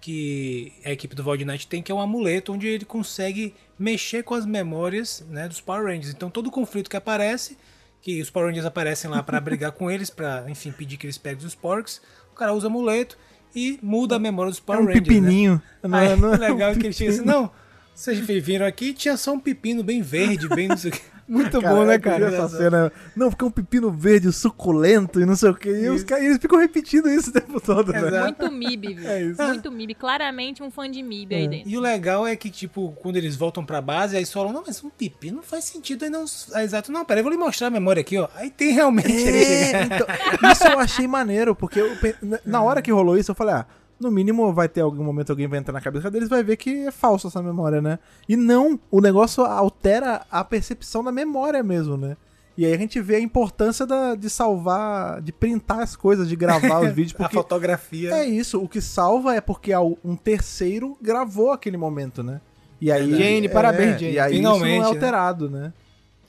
Que 0.01 0.73
a 0.85 0.91
equipe 0.91 1.15
do 1.15 1.23
Void 1.23 1.45
Knight 1.45 1.67
tem, 1.67 1.83
que 1.83 1.93
é 1.93 1.95
um 1.95 2.01
amuleto 2.01 2.53
onde 2.53 2.67
ele 2.67 2.85
consegue 2.85 3.55
mexer 3.79 4.23
com 4.23 4.35
as 4.35 4.47
memórias 4.47 5.25
né, 5.29 5.47
dos 5.49 5.61
Power 5.61 5.85
Rangers. 5.85 6.11
Então 6.15 6.31
todo 6.31 6.51
conflito 6.51 6.89
que 6.89 6.97
aparece, 6.97 7.57
que 8.03 8.21
os 8.21 8.31
Power 8.31 8.49
Rangers 8.49 8.65
aparecem 8.67 9.11
lá 9.11 9.23
pra 9.23 9.41
brigar 9.41 9.73
com 9.73 9.91
eles, 9.91 10.09
pra, 10.11 10.45
enfim, 10.49 10.73
pedir 10.73 10.97
que 10.97 11.07
eles 11.07 11.19
peguem 11.19 11.39
os 11.39 11.53
Sporks, 11.53 12.01
o 12.33 12.35
cara 12.35 12.53
usa 12.55 12.67
amuleto 12.69 13.19
e 13.55 13.79
muda 13.83 14.17
a 14.17 14.19
memória 14.19 14.51
dos 14.51 14.59
É 14.61 14.63
Power 14.63 14.81
um 14.83 14.87
Rangers. 14.87 15.01
né? 15.07 15.15
pepininho. 15.15 15.63
Não, 15.83 15.99
Aí, 15.99 16.09
é- 16.09 16.17
não 16.17 16.33
é 16.33 16.37
um 16.37 16.41
legal 16.41 16.73
que 16.75 16.87
ele 16.87 16.93
chega 16.95 17.11
assim, 17.11 17.25
não, 17.25 17.51
vocês 17.95 18.19
viram 18.19 18.65
aqui, 18.65 18.95
tinha 18.95 19.17
só 19.19 19.33
um 19.33 19.41
pepino 19.41 19.83
bem 19.83 20.01
verde, 20.01 20.49
bem 20.49 20.69
não 20.69 20.77
sei 20.79 20.91
o 20.91 20.95
que. 20.95 21.01
Muito 21.31 21.61
Cara, 21.61 21.77
bom, 21.77 21.85
né, 21.85 21.97
cara? 21.97 22.27
Essa 22.27 22.49
cena, 22.49 22.93
não, 23.15 23.29
é 23.29 23.45
um 23.45 23.51
pepino 23.53 23.89
verde 23.89 24.33
suculento 24.33 25.21
e 25.21 25.25
não 25.25 25.37
sei 25.37 25.51
o 25.51 25.55
que. 25.55 25.69
E 25.69 25.89
os 25.89 26.03
caras 26.03 26.25
eles 26.25 26.39
ficam 26.39 26.59
repetindo 26.59 27.09
isso 27.09 27.31
o 27.31 27.33
tempo 27.33 27.61
todo, 27.61 27.93
né? 27.93 28.01
Exato. 28.01 28.25
Muito 28.25 28.51
MIB, 28.51 28.95
viu? 28.95 29.09
É 29.09 29.23
isso. 29.23 29.41
Muito 29.41 29.71
MIB. 29.71 29.95
Claramente 29.95 30.61
um 30.61 30.73
fã 30.73 30.91
de 30.91 31.01
MIB 31.01 31.35
aí 31.37 31.47
dentro. 31.47 31.71
E 31.71 31.79
o 31.79 31.81
legal 31.81 32.27
é 32.27 32.35
que, 32.35 32.51
tipo, 32.51 32.93
quando 33.01 33.15
eles 33.15 33.37
voltam 33.37 33.65
pra 33.65 33.81
base, 33.81 34.17
aí 34.17 34.27
falam, 34.27 34.53
não, 34.53 34.65
mas 34.67 34.83
um 34.83 34.91
pepino 34.91 35.37
não 35.37 35.45
faz 35.45 35.67
sentido. 35.67 36.05
Aí 36.05 36.11
não. 36.11 36.25
Aí, 36.53 36.65
exato, 36.65 36.91
não, 36.91 37.05
peraí, 37.05 37.21
eu 37.21 37.25
vou 37.25 37.33
lhe 37.33 37.39
mostrar 37.39 37.69
a 37.69 37.71
memória 37.71 38.01
aqui, 38.01 38.19
ó. 38.19 38.29
Aí 38.35 38.51
tem 38.51 38.73
realmente. 38.73 39.13
É, 39.13 39.85
então, 39.85 40.51
isso 40.51 40.65
eu 40.65 40.81
achei 40.81 41.07
maneiro, 41.07 41.55
porque 41.55 41.81
eu 41.81 41.97
na 42.45 42.61
hora 42.61 42.83
que 42.83 42.91
rolou 42.91 43.17
isso, 43.17 43.31
eu 43.31 43.37
falei, 43.37 43.55
ah, 43.55 43.67
no 44.01 44.11
mínimo 44.11 44.53
vai 44.53 44.69
ter 44.69 44.81
algum 44.81 45.05
momento 45.05 45.31
alguém 45.31 45.47
vai 45.47 45.59
entrar 45.59 45.73
na 45.73 45.81
cabeça 45.81 46.11
deles 46.11 46.29
vai 46.29 46.43
ver 46.43 46.57
que 46.57 46.87
é 46.87 46.91
falso 46.91 47.29
essa 47.29 47.43
memória, 47.43 47.81
né? 47.83 47.99
E 48.29 48.35
não, 48.37 48.79
o 48.91 49.01
negócio 49.01 49.45
altera 49.45 50.23
a 50.31 50.43
percepção 50.43 51.05
da 51.05 51.13
memória 51.13 51.63
mesmo, 51.63 51.97
né? 51.97 52.17
E 52.57 52.67
aí 52.67 52.73
a 52.75 52.79
gente 52.79 53.01
vê 53.01 53.17
a 53.17 53.21
importância 53.21 53.87
da- 53.87 54.15
de 54.15 54.29
salvar, 54.29 55.21
de 55.23 55.33
printar 55.33 55.81
as 55.81 55.95
coisas, 55.97 56.29
de 56.29 56.37
gravar 56.37 56.81
os 56.81 56.91
vídeos, 56.93 57.15
A 57.15 57.19
porque 57.19 57.35
fotografia. 57.37 58.11
é 58.15 58.25
isso, 58.27 58.61
o 58.63 58.69
que 58.69 58.81
salva 58.81 59.35
é 59.35 59.41
porque 59.41 59.73
um 60.05 60.17
terceiro 60.17 60.97
gravou 61.01 61.53
aquele 61.53 61.77
momento, 61.77 62.23
né? 62.23 62.41
E 62.81 62.91
aí, 62.91 63.11
Jane, 63.15 63.49
parabéns, 63.49 64.01
Jane. 64.01 64.13
E 64.15 64.19
aí 64.19 64.35
Finalmente, 64.37 64.73
isso 64.73 64.77
não 64.77 64.83
né? 64.83 64.91
é 64.91 64.95
alterado, 64.95 65.51
né? 65.51 65.73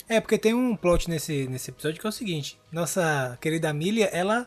É, 0.08 0.20
porque 0.20 0.38
tem 0.38 0.54
um 0.54 0.76
plot 0.76 1.10
nesse, 1.10 1.48
nesse 1.48 1.72
episódio 1.72 2.00
que 2.00 2.06
é 2.06 2.10
o 2.10 2.14
seguinte: 2.14 2.60
nossa 2.72 3.38
querida 3.42 3.70
Amelia, 3.70 4.06
ela 4.08 4.46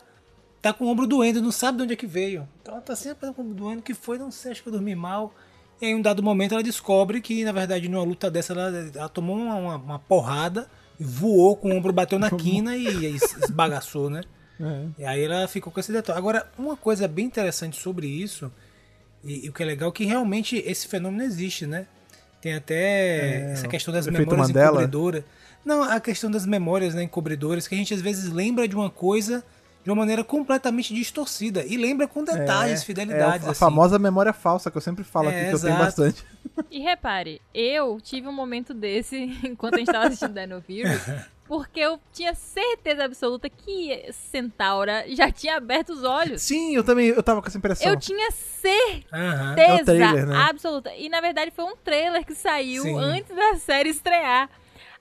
tá 0.65 0.73
com 0.73 0.85
o 0.85 0.87
ombro 0.87 1.05
doendo, 1.05 1.41
não 1.43 1.51
sabe 1.51 1.77
de 1.77 1.83
onde 1.83 1.93
é 1.93 1.95
que 1.95 2.07
veio. 2.07 2.47
Então 2.61 2.73
ela 2.73 2.81
tá 2.81 2.95
sempre 2.95 3.31
com 3.33 3.41
o 3.41 3.45
ombro 3.45 3.53
doendo, 3.55 3.81
que 3.83 3.93
foi? 3.93 4.17
Não 4.17 4.31
sei, 4.31 4.51
acho 4.51 4.63
que 4.63 4.69
eu 4.69 4.73
dormi 4.73 4.95
mal. 4.95 5.31
E 5.79 5.85
aí, 5.85 5.91
em 5.91 5.95
um 5.95 6.01
dado 6.01 6.23
momento, 6.23 6.53
ela 6.53 6.63
descobre 6.63 7.21
que, 7.21 7.43
na 7.43 7.51
verdade, 7.51 7.87
numa 7.87 8.03
luta 8.03 8.31
dessa, 8.31 8.53
ela, 8.53 8.89
ela 8.95 9.09
tomou 9.09 9.37
uma, 9.37 9.75
uma- 9.75 9.99
porrada, 9.99 10.67
voou 10.99 11.55
com 11.55 11.69
o 11.69 11.75
ombro, 11.75 11.93
bateu 11.93 12.17
na 12.17 12.31
quina 12.35 12.75
e, 12.75 13.05
es- 13.15 13.35
esbagaçou, 13.43 14.09
né? 14.09 14.21
É. 14.59 14.85
E 15.01 15.05
aí 15.05 15.23
ela 15.23 15.47
ficou 15.47 15.71
com 15.71 15.79
esse 15.79 15.91
detalhe. 15.91 16.17
Agora, 16.17 16.49
uma 16.57 16.75
coisa 16.75 17.07
bem 17.07 17.25
interessante 17.25 17.79
sobre 17.79 18.07
isso, 18.07 18.51
e, 19.23 19.45
e 19.45 19.49
o 19.49 19.53
que 19.53 19.61
é 19.61 19.65
legal, 19.67 19.89
é 19.89 19.91
que 19.91 20.05
realmente 20.05 20.55
esse 20.65 20.87
fenômeno 20.87 21.23
existe, 21.23 21.67
né? 21.67 21.85
Tem 22.41 22.53
até 22.55 23.51
essa 23.51 23.67
questão 23.67 23.93
das 23.93 24.07
É, 24.07 24.11
memórias 24.11 24.47
Mandela. 24.47 24.67
encobridoras. 24.83 25.23
Não, 25.65 25.83
a 25.83 25.99
questão 25.99 26.31
das 26.31 26.45
memórias 26.45 26.93
né, 26.95 27.03
encobridoras, 27.03 27.67
que 27.67 27.75
a 27.75 27.77
gente 27.77 27.93
às 27.93 28.01
vezes 28.01 28.31
lembra 28.31 28.67
de 28.67 28.75
uma 28.75 28.89
coisa 28.89 29.43
de 29.85 29.91
uma 29.91 29.97
maneira 29.97 30.23
completamente 30.23 30.91
distorcida. 30.95 31.63
E 31.63 31.77
lembra 31.77 32.07
com 32.07 32.23
detalhes, 32.23 32.81
É, 32.81 32.85
fidelidades. 32.85 33.45
É 33.45 33.49
a 33.49 33.51
assim. 33.51 33.59
famosa 33.59 33.99
memória 33.99 34.33
falsa 34.33 34.71
que 34.71 34.77
eu 34.77 34.81
sempre 34.81 35.03
falo 35.03 35.29
É, 35.29 35.41
aqui, 35.41 35.49
que 35.49 35.55
eu 35.55 35.59
tenho 35.59 35.73
exato. 35.75 35.85
bastante. 35.85 36.25
E 36.71 36.79
repare, 36.79 37.41
eu 37.53 37.99
tive 38.01 38.27
um 38.27 38.31
momento 38.33 38.73
desse 38.73 39.15
enquanto 39.45 39.75
a 39.75 39.77
gente 39.77 39.91
tava 39.91 40.07
assistindo 40.07 40.33
Dino 40.33 40.61
Fury, 40.61 40.83
porque 41.47 41.79
eu 41.81 41.99
tinha 42.13 42.33
certeza 42.33 43.03
absoluta 43.03 43.49
que 43.49 44.05
Centaura 44.11 45.03
já 45.09 45.29
tinha 45.31 45.57
aberto 45.57 45.89
os 45.91 46.03
olhos. 46.03 46.41
Sim, 46.41 46.75
eu 46.75 46.83
também 46.83 47.07
eu 47.07 47.21
tava 47.21 47.41
com 47.41 47.47
essa 47.47 47.57
impressão. 47.57 47.87
Eu 47.87 47.99
tinha 47.99 48.31
certeza 48.31 49.05
Aham. 49.13 49.55
É 49.57 49.83
trailer, 49.83 50.25
né? 50.27 50.35
absoluta. 50.49 50.93
E 50.95 51.09
na 51.09 51.19
verdade 51.21 51.51
foi 51.55 51.65
um 51.65 51.75
trailer 51.75 52.25
que 52.25 52.33
saiu 52.33 52.83
Sim. 52.83 52.97
antes 52.99 53.35
da 53.35 53.55
série 53.55 53.89
estrear. 53.89 54.49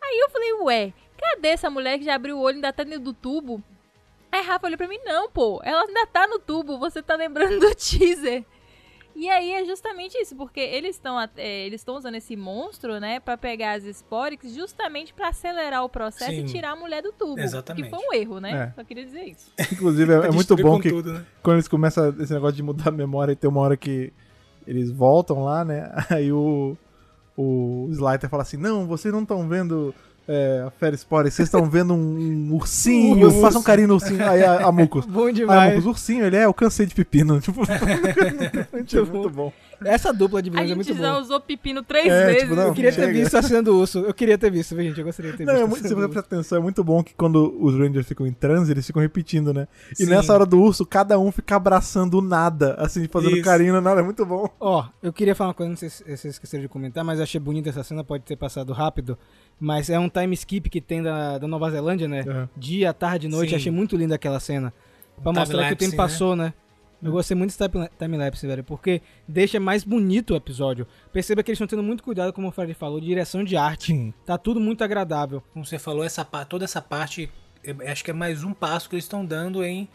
Aí 0.02 0.18
eu 0.20 0.30
falei, 0.30 0.52
ué, 0.64 0.92
cadê 1.16 1.48
essa 1.48 1.70
mulher 1.70 1.98
que 1.98 2.04
já 2.04 2.14
abriu 2.16 2.36
o 2.36 2.40
olho 2.40 2.54
e 2.54 2.56
ainda 2.56 2.72
tá 2.72 2.82
dentro 2.84 3.00
do 3.00 3.12
tubo? 3.14 3.62
Aí 4.34 4.42
Rafa 4.42 4.66
olhou 4.66 4.76
pra 4.76 4.88
mim, 4.88 4.98
não, 5.04 5.30
pô, 5.30 5.60
ela 5.62 5.84
ainda 5.84 6.04
tá 6.08 6.26
no 6.26 6.40
tubo, 6.40 6.76
você 6.76 7.00
tá 7.00 7.14
lembrando 7.14 7.60
do 7.60 7.72
teaser. 7.72 8.44
E 9.14 9.30
aí 9.30 9.52
é 9.52 9.64
justamente 9.64 10.18
isso, 10.18 10.34
porque 10.34 10.58
eles 10.58 10.96
estão 10.96 11.20
é, 11.20 11.66
eles 11.66 11.82
estão 11.82 11.94
usando 11.94 12.16
esse 12.16 12.34
monstro, 12.34 12.98
né, 12.98 13.20
Pra 13.20 13.36
pegar 13.36 13.74
as 13.74 13.84
Sporix 13.84 14.52
justamente 14.52 15.14
pra 15.14 15.28
acelerar 15.28 15.84
o 15.84 15.88
processo 15.88 16.32
Sim. 16.32 16.40
e 16.40 16.44
tirar 16.46 16.72
a 16.72 16.76
mulher 16.76 17.00
do 17.00 17.12
tubo. 17.12 17.38
Exatamente. 17.38 17.84
Que 17.84 17.90
foi 17.90 18.04
um 18.04 18.12
erro, 18.12 18.40
né? 18.40 18.72
É. 18.72 18.74
Só 18.74 18.82
queria 18.82 19.04
dizer 19.04 19.22
isso. 19.22 19.52
Inclusive, 19.70 20.12
é, 20.12 20.16
é 20.16 20.30
muito 20.32 20.56
bom 20.56 20.80
que 20.80 20.88
tudo, 20.88 21.12
né? 21.12 21.24
quando 21.40 21.58
eles 21.58 21.68
começam 21.68 22.08
esse 22.18 22.34
negócio 22.34 22.56
de 22.56 22.62
mudar 22.64 22.88
a 22.88 22.90
memória 22.90 23.30
e 23.30 23.36
tem 23.36 23.48
uma 23.48 23.60
hora 23.60 23.76
que 23.76 24.12
eles 24.66 24.90
voltam 24.90 25.44
lá, 25.44 25.64
né? 25.64 25.92
Aí 26.10 26.32
o, 26.32 26.76
o 27.36 27.86
Slider 27.92 28.28
fala 28.28 28.42
assim: 28.42 28.56
Não, 28.56 28.84
vocês 28.84 29.14
não 29.14 29.22
estão 29.22 29.48
vendo 29.48 29.94
é, 30.26 30.64
a 30.66 30.70
Fera 30.70 30.96
Spore, 30.96 31.30
vocês 31.30 31.48
estão 31.48 31.68
vendo 31.68 31.94
um, 31.94 32.48
um 32.50 32.54
ursinho, 32.54 33.28
Um 33.28 33.40
faça 33.42 33.58
um 33.58 33.62
carinho 33.62 33.88
no 33.88 33.94
ursinho. 33.94 34.26
Aí 34.26 34.42
a, 34.42 34.66
a 34.66 34.72
Mucos. 34.72 35.04
Bom 35.04 35.24
Aí 35.24 35.28
a 35.28 35.32
demais. 35.32 35.74
Mucos, 35.74 35.86
ursinho, 35.86 36.24
ele 36.24 36.36
é, 36.36 36.44
eu 36.46 36.54
cansei 36.54 36.86
de 36.86 36.94
pepino. 36.94 37.40
Tipo, 37.44 37.62
é 37.64 39.00
muito 39.12 39.30
bom. 39.30 39.52
Essa 39.84 40.12
dupla 40.12 40.42
de 40.42 40.48
A 40.50 40.52
vilões 40.52 40.64
é 40.70 40.74
gente 40.74 40.86
muito 40.88 41.00
já 41.00 41.10
boa. 41.10 41.22
usou 41.22 41.40
pepino 41.40 41.82
três 41.82 42.06
É, 42.06 42.26
vezes. 42.26 42.42
tipo, 42.42 42.54
não, 42.54 42.64
Eu 42.68 42.74
queria 42.74 42.92
ter 42.92 43.00
chega. 43.02 43.12
visto 43.12 43.34
a 43.36 43.42
cena 43.42 43.62
do 43.62 43.76
urso. 43.78 43.98
Eu 44.00 44.14
queria 44.14 44.36
ter 44.38 44.50
visto, 44.50 44.74
viu, 44.74 44.84
gente. 44.84 44.98
Eu 44.98 45.04
gostaria 45.04 45.32
de 45.32 45.38
ter 45.38 45.44
Não, 45.44 45.52
visto. 45.54 45.62
é 45.62 45.64
a 45.64 45.68
muito, 45.68 45.88
se 45.88 45.94
você 45.94 46.08
prestar 46.08 46.20
atenção, 46.36 46.58
é 46.58 46.60
muito 46.60 46.84
bom 46.84 47.02
que 47.02 47.14
quando 47.14 47.56
os 47.60 47.74
Rangers 47.74 48.06
ficam 48.06 48.26
em 48.26 48.32
transe, 48.32 48.70
eles 48.72 48.86
ficam 48.86 49.00
repetindo, 49.02 49.52
né? 49.52 49.66
E 49.92 49.96
Sim. 50.04 50.06
nessa 50.06 50.32
hora 50.32 50.44
do 50.46 50.60
urso, 50.60 50.84
cada 50.86 51.18
um 51.18 51.30
fica 51.32 51.56
abraçando 51.56 52.18
o 52.18 52.22
nada, 52.22 52.74
assim, 52.78 53.06
fazendo 53.08 53.36
Isso. 53.36 53.44
carinho 53.44 53.74
no 53.74 53.80
nada, 53.80 54.00
é 54.00 54.04
muito 54.04 54.24
bom. 54.26 54.48
Ó, 54.60 54.84
eu 55.02 55.12
queria 55.12 55.34
falar 55.34 55.48
uma 55.48 55.54
coisa, 55.54 55.70
não 55.70 55.76
sei 55.76 55.88
se 55.90 56.02
vocês 56.04 56.24
esqueceram 56.34 56.62
de 56.62 56.68
comentar, 56.68 57.04
mas 57.04 57.18
eu 57.18 57.22
achei 57.24 57.40
bonita 57.40 57.68
essa 57.70 57.82
cena, 57.82 58.02
pode 58.04 58.24
ter 58.24 58.36
passado 58.36 58.72
rápido. 58.72 59.18
Mas 59.60 59.88
é 59.88 59.98
um 59.98 60.08
time 60.08 60.34
skip 60.34 60.68
que 60.68 60.80
tem 60.80 61.02
da, 61.02 61.38
da 61.38 61.46
Nova 61.46 61.70
Zelândia, 61.70 62.08
né? 62.08 62.24
É. 62.26 62.48
Dia, 62.56 62.92
tarde, 62.92 63.28
noite. 63.28 63.50
Sim. 63.50 63.56
Achei 63.56 63.72
muito 63.72 63.96
linda 63.96 64.14
aquela 64.16 64.40
cena. 64.40 64.72
Pra 65.22 65.32
mostrar 65.32 65.68
que 65.68 65.74
o 65.74 65.76
tempo 65.76 65.92
né? 65.92 65.96
passou, 65.96 66.34
né? 66.34 66.52
Eu 67.04 67.12
gostei 67.12 67.36
muito 67.36 67.50
desse 67.50 67.68
time- 67.68 67.90
time-lapse, 67.98 68.46
velho, 68.46 68.64
porque 68.64 69.02
deixa 69.28 69.60
mais 69.60 69.84
bonito 69.84 70.32
o 70.32 70.36
episódio. 70.36 70.86
Perceba 71.12 71.42
que 71.42 71.50
eles 71.50 71.56
estão 71.56 71.66
tendo 71.66 71.82
muito 71.82 72.02
cuidado, 72.02 72.32
como 72.32 72.48
o 72.48 72.50
Fred 72.50 72.72
falou, 72.72 72.98
de 72.98 73.06
direção 73.06 73.44
de 73.44 73.58
arte. 73.58 73.88
Sim. 73.88 74.14
Tá 74.24 74.38
tudo 74.38 74.58
muito 74.58 74.82
agradável. 74.82 75.42
Como 75.52 75.66
você 75.66 75.78
falou, 75.78 76.02
essa, 76.02 76.24
toda 76.24 76.64
essa 76.64 76.80
parte, 76.80 77.30
eu 77.62 77.76
acho 77.86 78.02
que 78.02 78.10
é 78.10 78.14
mais 78.14 78.42
um 78.42 78.54
passo 78.54 78.88
que 78.88 78.94
eles 78.94 79.04
estão 79.04 79.22
dando 79.22 79.62
em 79.62 79.86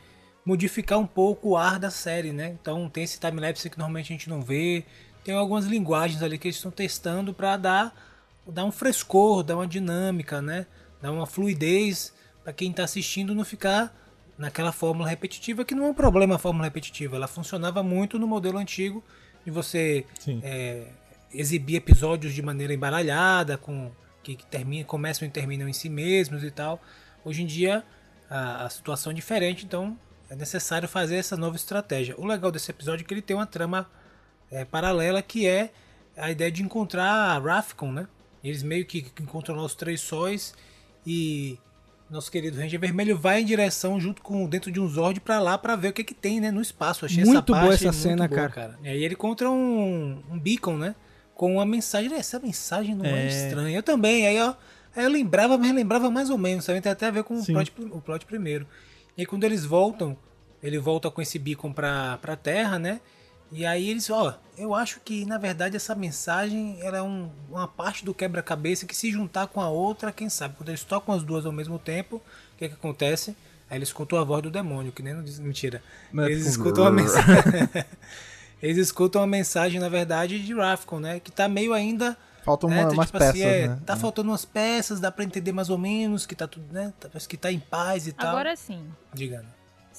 modificar 0.45 0.99
um 0.99 1.07
pouco 1.07 1.49
o 1.49 1.57
ar 1.57 1.79
da 1.79 1.89
série, 1.89 2.31
né? 2.31 2.55
Então 2.61 2.87
tem 2.87 3.03
esse 3.03 3.19
timelapse 3.19 3.69
que 3.71 3.77
normalmente 3.79 4.13
a 4.13 4.15
gente 4.15 4.29
não 4.29 4.41
vê, 4.43 4.85
tem 5.23 5.33
algumas 5.33 5.65
linguagens 5.65 6.21
ali 6.21 6.37
que 6.37 6.47
eles 6.47 6.57
estão 6.57 6.71
testando 6.71 7.33
para 7.33 7.57
dar, 7.57 7.95
dar 8.47 8.65
um 8.65 8.71
frescor, 8.71 9.41
dar 9.41 9.55
uma 9.55 9.67
dinâmica, 9.67 10.43
né? 10.43 10.67
Dar 11.01 11.11
uma 11.11 11.25
fluidez 11.25 12.13
para 12.43 12.53
quem 12.53 12.69
está 12.69 12.83
assistindo 12.83 13.33
não 13.33 13.43
ficar 13.43 13.95
naquela 14.39 14.71
fórmula 14.71 15.09
repetitiva, 15.09 15.65
que 15.65 15.75
não 15.75 15.85
é 15.85 15.89
um 15.89 15.93
problema 15.93 16.35
a 16.35 16.37
fórmula 16.39 16.63
repetitiva, 16.63 17.17
ela 17.17 17.27
funcionava 17.27 17.83
muito 17.83 18.17
no 18.17 18.25
modelo 18.25 18.57
antigo 18.57 19.03
de 19.45 19.51
você 19.51 20.05
é, 20.41 20.87
exibir 21.33 21.75
episódios 21.75 22.33
de 22.33 22.41
maneira 22.41 22.73
embaralhada, 22.73 23.57
com 23.57 23.91
que, 24.23 24.35
que 24.35 24.45
termina, 24.45 24.85
começam 24.85 25.27
e 25.27 25.31
terminam 25.31 25.67
em 25.67 25.73
si 25.73 25.89
mesmos 25.89 26.41
e 26.41 26.51
tal. 26.51 26.81
Hoje 27.25 27.43
em 27.43 27.45
dia 27.45 27.83
a, 28.29 28.63
a 28.65 28.69
situação 28.69 29.11
é 29.11 29.15
diferente, 29.15 29.65
então 29.65 29.99
é 30.29 30.35
necessário 30.37 30.87
fazer 30.87 31.17
essa 31.17 31.35
nova 31.35 31.57
estratégia. 31.57 32.15
O 32.17 32.25
legal 32.25 32.49
desse 32.49 32.71
episódio 32.71 33.03
é 33.03 33.07
que 33.07 33.13
ele 33.13 33.21
tem 33.21 33.35
uma 33.35 33.45
trama 33.45 33.89
é, 34.49 34.63
paralela 34.63 35.21
que 35.21 35.47
é 35.47 35.69
a 36.15 36.31
ideia 36.31 36.49
de 36.49 36.63
encontrar 36.63 37.11
a 37.11 37.39
Rafcon, 37.39 37.91
né? 37.91 38.07
Eles 38.41 38.63
meio 38.63 38.85
que 38.85 39.11
encontram 39.19 39.57
lá 39.57 39.63
os 39.63 39.75
três 39.75 39.99
sóis 39.99 40.55
e 41.05 41.59
nosso 42.09 42.31
querido 42.31 42.57
Ranger 42.59 42.79
Vermelho 42.79 43.17
vai 43.17 43.41
em 43.41 43.45
direção 43.45 43.99
junto 43.99 44.21
com 44.21 44.47
dentro 44.47 44.71
de 44.71 44.79
um 44.79 44.87
Zord 44.87 45.19
pra 45.19 45.39
lá 45.39 45.57
pra 45.57 45.75
ver 45.75 45.89
o 45.89 45.93
que 45.93 46.03
que 46.03 46.13
tem, 46.13 46.39
né, 46.39 46.51
no 46.51 46.61
espaço. 46.61 47.05
Achei 47.05 47.23
Muito 47.23 47.37
essa 47.37 47.41
boa 47.45 47.59
parte 47.69 47.87
essa 47.87 47.93
cena, 47.97 48.27
boa, 48.27 48.49
cara. 48.49 48.79
E 48.83 48.89
aí 48.89 49.03
ele 49.03 49.13
encontra 49.13 49.49
um, 49.49 50.21
um 50.31 50.39
beacon, 50.39 50.77
né, 50.77 50.95
com 51.35 51.53
uma 51.55 51.65
mensagem. 51.65 52.13
Essa 52.13 52.39
mensagem 52.39 52.95
não 52.95 53.05
é, 53.05 53.25
É. 53.25 53.27
estranha. 53.27 53.77
Eu 53.77 53.83
também. 53.83 54.25
Aí, 54.27 54.39
ó, 54.41 54.53
aí 54.95 55.03
eu 55.03 55.09
lembrava, 55.09 55.57
mas 55.57 55.73
lembrava 55.73 56.09
mais 56.09 56.29
ou 56.29 56.37
menos, 56.37 56.65
sabe? 56.65 56.81
Tem 56.81 56.91
até 56.91 57.07
a 57.07 57.11
ver 57.11 57.23
com 57.23 57.35
o 57.39 57.45
plot, 57.45 57.73
o 57.91 58.01
plot 58.01 58.25
primeiro. 58.25 58.65
E 59.17 59.21
aí 59.21 59.25
quando 59.25 59.43
eles 59.43 59.63
voltam, 59.65 60.17
ele 60.63 60.77
volta 60.79 61.11
com 61.11 61.21
esse 61.21 61.37
beacon 61.37 61.71
pra, 61.71 62.17
pra 62.21 62.35
Terra, 62.35 62.79
né? 62.79 62.99
E 63.51 63.65
aí 63.65 63.89
eles, 63.89 64.09
ó, 64.09 64.37
eu 64.57 64.75
acho 64.75 64.99
que 64.99 65.25
na 65.25 65.37
verdade 65.37 65.75
essa 65.75 65.95
mensagem 65.95 66.77
ela 66.81 66.97
é 66.97 67.01
um- 67.01 67.29
uma 67.49 67.67
parte 67.67 68.05
do 68.05 68.13
quebra-cabeça 68.13 68.85
que 68.85 68.95
se 68.95 69.11
juntar 69.11 69.47
com 69.47 69.59
a 69.59 69.69
outra, 69.69 70.11
quem 70.11 70.29
sabe? 70.29 70.55
Quando 70.55 70.69
eles 70.69 70.83
tocam 70.83 71.15
as 71.15 71.23
duas 71.23 71.45
ao 71.45 71.51
mesmo 71.51 71.79
tempo, 71.79 72.17
o 72.17 72.57
que 72.57 72.67
que 72.69 72.75
acontece? 72.75 73.35
Aí 73.69 73.77
eles 73.77 73.89
escutam 73.89 74.19
a 74.19 74.23
voz 74.23 74.43
do 74.43 74.51
demônio, 74.51 74.91
que 74.91 75.01
nem 75.01 75.13
não 75.13 75.23
diz 75.23 75.39
mentira. 75.39 75.81
Não 76.13 76.23
é 76.23 76.27
Eles 76.31 76.45
escutam 76.45 76.85
a 76.85 76.91
mensagem. 76.91 77.25
eles 78.61 78.77
escutam 78.77 79.21
a 79.21 79.27
mensagem, 79.27 79.79
na 79.79 79.89
verdade, 79.89 80.43
de 80.43 80.53
Rafcon, 80.53 80.99
né? 80.99 81.19
Que 81.19 81.31
tá 81.31 81.47
meio 81.47 81.73
ainda. 81.73 82.15
Faltam 82.43 82.69
né, 82.69 82.81
uma- 82.81 82.87
tá, 82.89 82.93
umas 82.93 83.05
tipo 83.07 83.17
peças, 83.19 83.35
assim, 83.35 83.43
é, 83.43 83.67
né? 83.67 83.79
Tá 83.85 83.93
É. 83.93 83.95
faltando 83.95 84.29
umas 84.29 84.45
peças, 84.45 84.99
dá 84.99 85.11
pra 85.11 85.23
entender 85.23 85.51
mais 85.51 85.69
ou 85.69 85.77
menos 85.77 86.25
que 86.25 86.35
tá 86.35 86.47
tudo, 86.47 86.65
né? 86.71 86.93
tá- 86.99 87.09
Parece 87.09 87.27
que 87.27 87.37
tá 87.37 87.51
em 87.51 87.59
paz 87.59 88.07
e 88.07 88.11
tal. 88.13 88.29
Agora 88.29 88.55
sim. 88.55 88.83
Diga. 89.13 89.43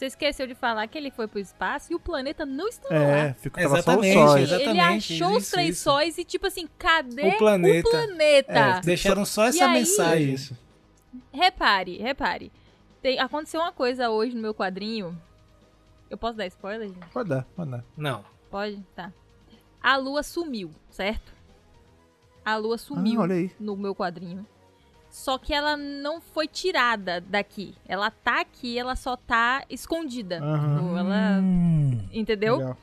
Você 0.01 0.07
esqueceu 0.07 0.46
de 0.46 0.55
falar 0.55 0.86
que 0.86 0.96
ele 0.96 1.11
foi 1.11 1.28
pro 1.28 1.38
espaço 1.38 1.92
e 1.92 1.94
o 1.94 2.01
planeta 2.01 2.46
não 2.46 2.66
está 2.68 2.88
É, 2.94 3.26
lá. 3.28 3.34
fica, 3.34 3.61
tava 3.61 3.82
só 3.82 3.90
o 3.90 4.03
Exatamente, 4.03 4.14
sóis. 4.14 4.42
exato. 4.44 4.62
Ele 4.62 4.70
Exatamente, 4.70 5.12
achou 5.12 5.36
os 5.36 5.42
isso, 5.42 5.51
três 5.53 5.70
isso. 5.76 5.82
sóis 5.84 6.16
e 6.16 6.24
tipo 6.24 6.46
assim, 6.46 6.66
cadê 6.78 7.28
O 7.28 7.36
planeta. 7.36 7.86
o 7.86 7.90
planeta? 7.90 8.53
É, 8.53 8.80
Deixaram 8.80 9.26
só 9.26 9.44
essa 9.44 9.59
E 9.59 9.61
aí- 9.61 9.68
É 9.68 9.72
mensagem. 9.74 10.32
isso. 10.32 10.57
Repare, 11.30 11.98
repare. 11.98 12.51
Tem- 13.03 13.18
aconteceu 13.18 13.61
uma 13.61 13.72
coisa 13.72 14.09
hoje 14.09 14.34
no 14.34 14.40
meu 14.40 14.55
quadrinho. 14.55 15.20
Eu 16.09 16.16
posso 16.16 16.34
dar 16.38 16.46
spoiler, 16.46 16.88
gente? 16.88 17.07
Pode 17.12 17.28
dar, 17.28 17.44
pode 17.55 17.70
dar. 17.70 17.84
Não. 17.94 18.24
Pode? 18.51 18.82
Tá. 18.96 19.12
A 19.82 19.96
lua 19.98 20.22
sumiu, 20.22 20.70
certo? 20.90 21.30
A 22.42 22.57
lua 22.57 22.78
sumiu 22.78 23.20
Ah, 23.20 23.24
olha 23.24 23.34
aí. 23.34 23.51
no 23.61 23.76
meu 23.76 23.94
quadrinho. 23.94 24.46
Só 25.11 25.36
que 25.38 25.52
ela 25.52 25.76
não 25.76 26.20
foi 26.20 26.46
tirada 26.46 27.20
daqui. 27.20 27.74
Ela 27.86 28.11
tá 28.11 28.40
aqui, 28.40 28.78
ela 28.78 28.94
só 28.94 29.16
tá 29.16 29.64
escondida. 29.68 30.36
Tipo, 30.36 30.96
Ela. 30.96 31.40
Entendeu? 32.12 32.58
Legal. 32.58 32.78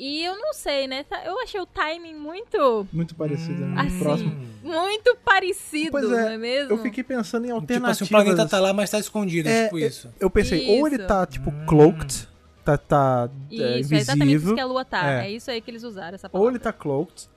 E 0.00 0.22
eu 0.24 0.38
não 0.38 0.54
sei, 0.54 0.86
né? 0.86 1.02
Tá- 1.02 1.24
Eu 1.24 1.40
achei 1.42 1.60
o 1.60 1.66
timing 1.66 2.14
muito. 2.14 2.86
Muito 2.92 3.16
parecido, 3.16 3.66
muito 3.66 3.80
Assim, 3.80 3.98
próximo. 3.98 4.36
Muito 4.62 5.16
parecido, 5.24 5.90
Pois 5.90 6.04
é, 6.04 6.08
não 6.08 6.28
é 6.28 6.38
mesmo? 6.38 6.72
Eu 6.72 6.78
fiquei 6.78 7.02
pensando 7.02 7.44
em 7.46 7.48
Tipo 7.48 7.60
alternativas. 7.60 7.96
assim, 7.96 8.04
o 8.04 8.08
planeta 8.08 8.46
tá 8.48 8.60
lá, 8.60 8.72
mas 8.72 8.88
tá 8.90 8.98
escondido, 9.00 9.48
É, 9.48 9.64
tipo 9.64 9.78
isso. 9.80 10.08
Eu 10.20 10.30
pensei, 10.30 10.78
ou 10.78 10.86
ele 10.86 10.96
Isso. 10.98 11.06
tá, 11.08 11.26
tipo, 11.26 11.50
cloaked, 11.66 12.28
tá, 12.64 12.78
tá 12.78 13.28
é, 13.50 13.80
Isso, 13.80 13.92
é 13.92 13.96
exatamente 13.98 14.04
isso 14.06 14.22
invisível, 14.22 14.54
que 14.54 14.60
a 14.60 14.66
lua 14.66 14.84
tá. 14.84 15.10
É. 15.10 15.26
É. 15.26 15.30
isso 15.32 15.50
aí 15.50 15.60
que 15.60 15.68
eles 15.68 15.82
usaram, 15.82 16.14
essa 16.14 16.28
ou 16.28 16.30
palavra. 16.30 16.52
ele 16.52 16.58
tá 16.60 16.72
cloaked, 16.72 17.28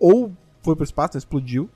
ou 0.00 0.32
foi 0.64 0.74
pro 0.74 0.82
espaço, 0.84 1.16
explodiu, 1.16 1.70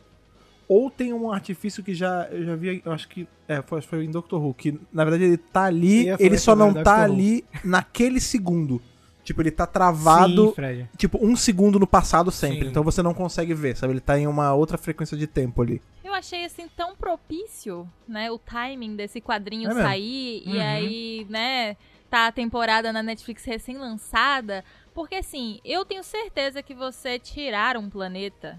ou 0.72 0.90
tem 0.90 1.12
um 1.12 1.30
artifício 1.32 1.82
que 1.82 1.94
já, 1.94 2.26
eu 2.30 2.44
já 2.44 2.56
vi, 2.56 2.82
eu 2.84 2.92
acho 2.92 3.08
que, 3.08 3.26
é, 3.46 3.60
foi, 3.62 3.80
foi 3.82 4.04
em 4.04 4.10
Doctor 4.10 4.42
Who, 4.42 4.54
que 4.54 4.78
na 4.92 5.04
verdade 5.04 5.24
ele 5.24 5.36
tá 5.36 5.64
ali, 5.64 6.06
ele 6.18 6.38
só 6.38 6.54
não 6.56 6.68
Doctor 6.68 6.84
tá 6.84 6.96
Who. 6.98 7.02
ali 7.04 7.44
naquele 7.64 8.20
segundo. 8.20 8.80
Tipo, 9.24 9.40
ele 9.40 9.52
tá 9.52 9.66
travado, 9.68 10.52
Sim, 10.56 10.88
tipo, 10.96 11.24
um 11.24 11.36
segundo 11.36 11.78
no 11.78 11.86
passado 11.86 12.32
sempre. 12.32 12.62
Sim. 12.64 12.66
Então 12.70 12.82
você 12.82 13.02
não 13.04 13.14
consegue 13.14 13.54
ver, 13.54 13.76
sabe? 13.76 13.92
Ele 13.92 14.00
tá 14.00 14.18
em 14.18 14.26
uma 14.26 14.52
outra 14.52 14.76
frequência 14.76 15.16
de 15.16 15.28
tempo 15.28 15.62
ali. 15.62 15.80
Eu 16.04 16.12
achei 16.12 16.44
assim 16.44 16.66
tão 16.76 16.96
propício, 16.96 17.88
né, 18.08 18.32
o 18.32 18.38
timing 18.38 18.96
desse 18.96 19.20
quadrinho 19.20 19.70
É 19.70 19.74
sair 19.74 20.42
e 20.44 20.54
Uhum. 20.56 20.60
aí, 20.60 21.26
né, 21.30 21.76
tá 22.10 22.26
a 22.26 22.32
temporada 22.32 22.92
na 22.92 23.00
Netflix 23.00 23.44
recém-lançada, 23.44 24.64
porque 24.92 25.14
assim, 25.16 25.60
eu 25.64 25.84
tenho 25.84 26.02
certeza 26.02 26.62
que 26.62 26.74
você 26.74 27.18
tirar 27.18 27.76
um 27.76 27.88
planeta 27.88 28.58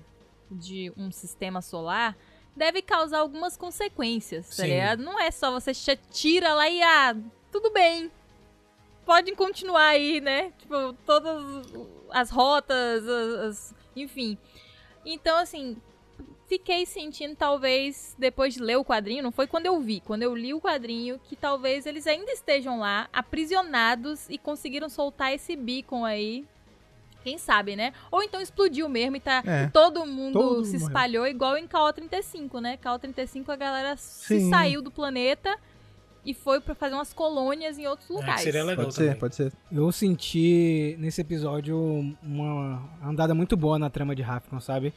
de 0.52 0.92
um 0.98 1.12
sistema 1.12 1.62
solar 1.62 2.18
deve 2.56 2.82
causar 2.84 3.20
algumas 3.20 3.58
consequências, 3.58 4.56
tá 4.56 4.64
ligado? 4.68 5.04
Não 5.04 5.20
é 5.20 5.32
só 5.32 5.52
você 5.52 5.74
tira 6.12 6.54
lá 6.54 6.70
e 6.70 6.82
ah, 6.84 7.16
tudo 7.52 7.72
bem. 7.72 8.12
Podem 9.06 9.36
continuar 9.36 9.88
aí, 9.88 10.22
né? 10.22 10.52
Tipo, 10.60 10.94
todas 11.06 11.42
as 12.12 12.30
rotas, 12.30 13.08
as- 13.08 13.40
as- 13.46 13.76
enfim. 13.96 14.38
Então, 15.06 15.36
assim, 15.38 15.76
fiquei 16.48 16.86
sentindo, 16.86 17.36
talvez, 17.36 18.16
depois 18.18 18.54
de 18.54 18.62
ler 18.62 18.78
o 18.78 18.86
quadrinho, 18.86 19.24
não 19.24 19.32
foi 19.32 19.48
quando 19.48 19.66
eu 19.66 19.80
vi, 19.82 20.00
quando 20.00 20.22
eu 20.24 20.34
li 20.36 20.54
o 20.54 20.62
quadrinho, 20.62 21.20
que 21.24 21.36
talvez 21.36 21.86
eles 21.86 22.06
ainda 22.08 22.32
estejam 22.32 22.80
lá, 22.80 23.10
aprisionados 23.12 24.30
e 24.30 24.38
conseguiram 24.38 24.88
soltar 24.90 25.34
esse 25.34 25.56
beacon 25.56 26.06
aí. 26.06 26.46
Quem 27.24 27.38
sabe, 27.38 27.76
né? 27.76 27.94
Ou 28.12 28.22
então 28.22 28.42
explodiu 28.42 28.90
mesmo 28.90 29.16
e 29.16 29.20
tá. 29.20 29.42
É. 29.46 29.68
Todo 29.68 30.06
mundo 30.06 30.34
Todo 30.34 30.66
se 30.66 30.76
espalhou 30.76 31.26
igual 31.26 31.58
em 31.58 31.68
KO35, 31.68 32.60
né? 32.60 32.78
KO35 32.84 33.50
a 33.50 33.56
galera 33.56 33.96
se 33.98 34.40
Sim. 34.40 34.50
saiu 34.50 34.82
do 34.82 34.92
planeta 34.92 35.56
e 36.26 36.34
foi 36.34 36.60
pra 36.62 36.74
fazer 36.74 36.96
umas 36.96 37.14
colônias 37.14 37.78
em 37.78 37.86
outros 37.88 38.10
É, 38.10 38.14
lugares. 38.14 38.42
seria 38.42 38.64
legal 38.64 38.86
Pode 38.86 38.96
também. 38.96 39.12
ser, 39.14 39.20
pode 39.20 39.36
ser. 39.36 39.54
Eu 39.72 39.92
senti 39.92 40.96
nesse 41.00 41.22
episódio 41.22 41.78
uma 42.22 42.82
andada 43.04 43.34
muito 43.34 43.58
boa 43.58 43.78
na 43.80 43.90
trama 43.90 44.16
de 44.16 44.22
Rafcon, 44.22 44.60
sabe? 44.60 44.94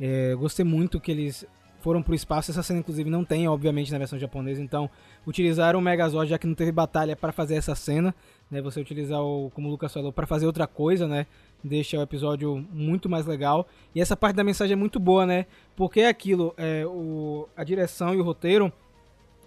É, 0.00 0.34
gostei 0.34 0.64
muito 0.64 1.00
que 1.00 1.10
eles 1.10 1.46
foram 1.80 2.02
pro 2.02 2.14
espaço. 2.14 2.50
Essa 2.50 2.62
cena, 2.62 2.80
inclusive, 2.80 3.08
não 3.08 3.24
tem, 3.24 3.48
obviamente, 3.48 3.92
na 3.92 3.98
versão 3.98 4.18
japonesa. 4.18 4.60
Então, 4.60 4.90
utilizaram 5.26 5.78
o 5.78 5.82
Megazord, 5.82 6.28
já 6.28 6.36
que 6.38 6.46
não 6.46 6.54
teve 6.54 6.72
batalha, 6.72 7.14
para 7.16 7.32
fazer 7.32 7.54
essa 7.54 7.74
cena. 7.74 8.14
Né? 8.50 8.60
Você 8.60 8.80
utilizar, 8.80 9.22
o, 9.22 9.50
como 9.54 9.68
o 9.68 9.70
Lucas 9.70 9.92
falou, 9.92 10.12
para 10.12 10.26
fazer 10.26 10.46
outra 10.46 10.66
coisa, 10.66 11.06
né? 11.06 11.26
Deixa 11.66 11.98
o 11.98 12.02
episódio 12.02 12.64
muito 12.70 13.08
mais 13.08 13.26
legal. 13.26 13.66
E 13.92 14.00
essa 14.00 14.16
parte 14.16 14.36
da 14.36 14.44
mensagem 14.44 14.74
é 14.74 14.76
muito 14.76 15.00
boa, 15.00 15.26
né? 15.26 15.46
Porque 15.74 16.00
é 16.00 16.08
aquilo, 16.08 16.54
é, 16.56 16.86
o, 16.86 17.48
a 17.56 17.64
direção 17.64 18.14
e 18.14 18.18
o 18.18 18.22
roteiro 18.22 18.72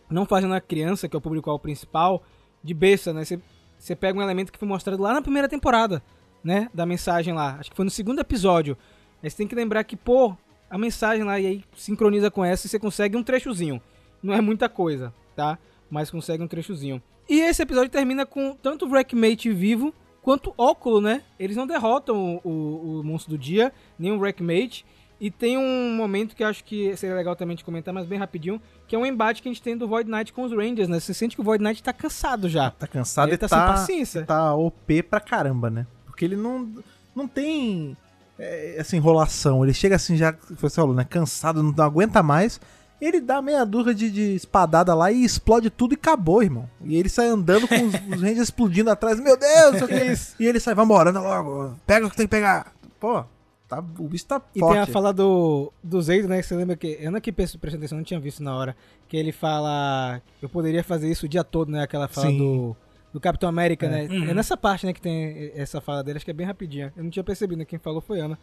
não 0.09 0.25
fazem 0.25 0.53
a 0.53 0.59
criança, 0.59 1.07
que 1.07 1.15
é 1.15 1.19
o 1.19 1.21
público 1.21 1.57
principal, 1.59 2.21
de 2.61 2.73
besta, 2.73 3.13
né? 3.13 3.23
Você 3.23 3.95
pega 3.95 4.19
um 4.19 4.21
elemento 4.21 4.51
que 4.51 4.59
foi 4.59 4.67
mostrado 4.67 5.01
lá 5.01 5.13
na 5.13 5.21
primeira 5.21 5.47
temporada, 5.47 6.03
né? 6.43 6.69
Da 6.73 6.85
mensagem 6.85 7.33
lá. 7.33 7.55
Acho 7.57 7.69
que 7.69 7.75
foi 7.75 7.85
no 7.85 7.91
segundo 7.91 8.19
episódio. 8.19 8.77
Aí 9.23 9.29
você 9.29 9.37
tem 9.37 9.47
que 9.47 9.55
lembrar 9.55 9.85
que, 9.85 9.95
pô, 9.95 10.35
a 10.69 10.77
mensagem 10.77 11.23
lá 11.23 11.39
e 11.39 11.47
aí 11.47 11.63
sincroniza 11.73 12.29
com 12.29 12.43
essa 12.43 12.67
e 12.67 12.69
você 12.69 12.77
consegue 12.77 13.15
um 13.15 13.23
trechozinho. 13.23 13.81
Não 14.21 14.33
é 14.33 14.41
muita 14.41 14.67
coisa, 14.67 15.13
tá? 15.37 15.57
Mas 15.89 16.11
consegue 16.11 16.43
um 16.43 16.47
trechozinho. 16.47 17.01
E 17.29 17.39
esse 17.39 17.61
episódio 17.61 17.89
termina 17.89 18.25
com 18.25 18.57
tanto 18.61 18.85
o 18.85 18.89
Wreckmate 18.89 19.53
vivo 19.53 19.93
quanto 20.21 20.53
Óculo, 20.57 21.01
né? 21.01 21.23
Eles 21.39 21.55
não 21.55 21.67
derrotam 21.67 22.41
o, 22.43 22.49
o, 22.49 22.99
o 22.99 23.03
monstro 23.03 23.31
do 23.31 23.37
dia, 23.37 23.71
nem 23.97 24.11
o 24.11 24.19
Wreckmate. 24.19 24.85
E 25.19 25.29
tem 25.29 25.57
um 25.57 25.95
momento 25.95 26.33
que 26.33 26.41
eu 26.43 26.47
acho 26.47 26.63
que 26.63 26.95
seria 26.95 27.15
legal 27.15 27.35
também 27.35 27.55
de 27.55 27.63
comentar, 27.63 27.93
mas 27.93 28.05
bem 28.05 28.17
rapidinho, 28.17 28.61
que 28.87 28.95
é 28.95 28.99
um 28.99 29.05
embate 29.05 29.41
que 29.41 29.49
a 29.49 29.51
gente 29.51 29.61
tem 29.61 29.75
do 29.75 29.85
Void 29.85 30.09
Knight 30.09 30.31
com 30.31 30.43
os 30.43 30.51
Rangers, 30.53 30.87
né? 30.87 30.97
Você 30.97 31.13
sente 31.13 31.35
que 31.35 31.41
o 31.41 31.43
Void 31.43 31.61
Knight 31.61 31.83
tá 31.83 31.91
cansado 31.91 32.47
já. 32.47 32.71
Tá 32.71 32.87
cansado 32.87 33.27
Ele 33.27 33.35
e 33.35 33.37
tá 33.37 33.49
tá, 33.49 33.57
sem 33.57 33.67
paciência. 33.67 34.25
tá 34.25 34.55
OP 34.55 35.03
pra 35.03 35.19
caramba, 35.19 35.69
né? 35.69 35.85
Porque 36.05 36.23
ele 36.23 36.37
não, 36.37 36.71
não 37.13 37.27
tem 37.27 37.97
é, 38.37 38.75
essa 38.77 38.95
enrolação. 38.95 39.63
Ele 39.63 39.73
chega 39.73 39.97
assim 39.97 40.15
já, 40.15 40.33
você 40.49 40.75
falou, 40.75 40.95
né? 40.95 41.03
Cansado, 41.03 41.61
não 41.61 41.83
aguenta 41.83 42.23
mais. 42.23 42.61
Ele 43.01 43.21
dá 43.21 43.41
meia 43.41 43.65
dúzia 43.65 43.93
de, 43.95 44.11
de 44.11 44.35
espadada 44.35 44.93
lá 44.93 45.11
e 45.11 45.23
explode 45.23 45.69
tudo 45.69 45.93
e 45.93 45.95
acabou, 45.95 46.43
irmão. 46.43 46.69
E 46.83 46.97
ele 46.97 47.07
sai 47.07 47.27
andando 47.27 47.67
com 47.67 47.75
os, 47.75 47.93
os 47.93 48.21
Rangers 48.21 48.39
explodindo 48.39 48.89
atrás. 48.89 49.19
Meu 49.19 49.37
Deus, 49.37 49.81
o 49.81 49.87
que 49.87 49.93
é 49.93 50.11
isso. 50.11 50.35
E 50.39 50.45
ele 50.45 50.59
sai, 50.59 50.75
vambora, 50.75 51.09
anda 51.11 51.21
logo. 51.21 51.75
Pega 51.87 52.05
o 52.05 52.09
que 52.09 52.17
tem 52.17 52.25
que 52.25 52.31
pegar. 52.31 52.73
Pô, 52.99 53.23
tá, 53.69 53.79
o 53.79 54.03
bicho 54.07 54.25
tá 54.25 54.41
E 54.53 54.59
forte. 54.59 54.73
tem 54.73 54.81
a 54.81 54.85
fala 54.87 55.13
do, 55.13 55.71
do 55.81 56.01
Zeito, 56.01 56.27
né? 56.27 56.41
Que 56.41 56.47
você 56.47 56.55
lembra 56.55 56.75
que. 56.75 56.97
Eu 56.99 57.09
não 57.11 57.21
que 57.21 57.31
prestei 57.31 57.59
atenção, 57.73 57.97
não 57.97 58.03
tinha 58.03 58.19
visto 58.19 58.43
na 58.43 58.53
hora. 58.53 58.75
Que 59.07 59.15
ele 59.15 59.31
fala. 59.31 60.21
Eu 60.41 60.49
poderia 60.49 60.83
fazer 60.83 61.09
isso 61.09 61.25
o 61.25 61.29
dia 61.29 61.43
todo, 61.43 61.71
né? 61.71 61.83
Aquela 61.83 62.07
fala 62.09 62.27
Sim. 62.27 62.37
do. 62.37 62.75
Do 63.11 63.19
Capitão 63.19 63.49
América, 63.49 63.87
É. 63.87 63.89
né? 63.89 64.07
Uhum. 64.07 64.29
É 64.29 64.33
nessa 64.35 64.55
parte, 64.55 64.85
né, 64.85 64.93
que 64.93 65.01
tem 65.01 65.51
essa 65.55 65.81
fala 65.81 66.03
dele, 66.03 66.17
acho 66.17 66.25
que 66.25 66.29
é 66.29 66.33
bem 66.33 66.45
rapidinha. 66.45 66.93
Eu 66.95 67.03
não 67.03 67.09
tinha 67.09 67.23
percebido, 67.23 67.57
né? 67.57 67.65
Quem 67.65 67.79
falou 67.79 68.01
foi 68.01 68.19
Ana. 68.19 68.37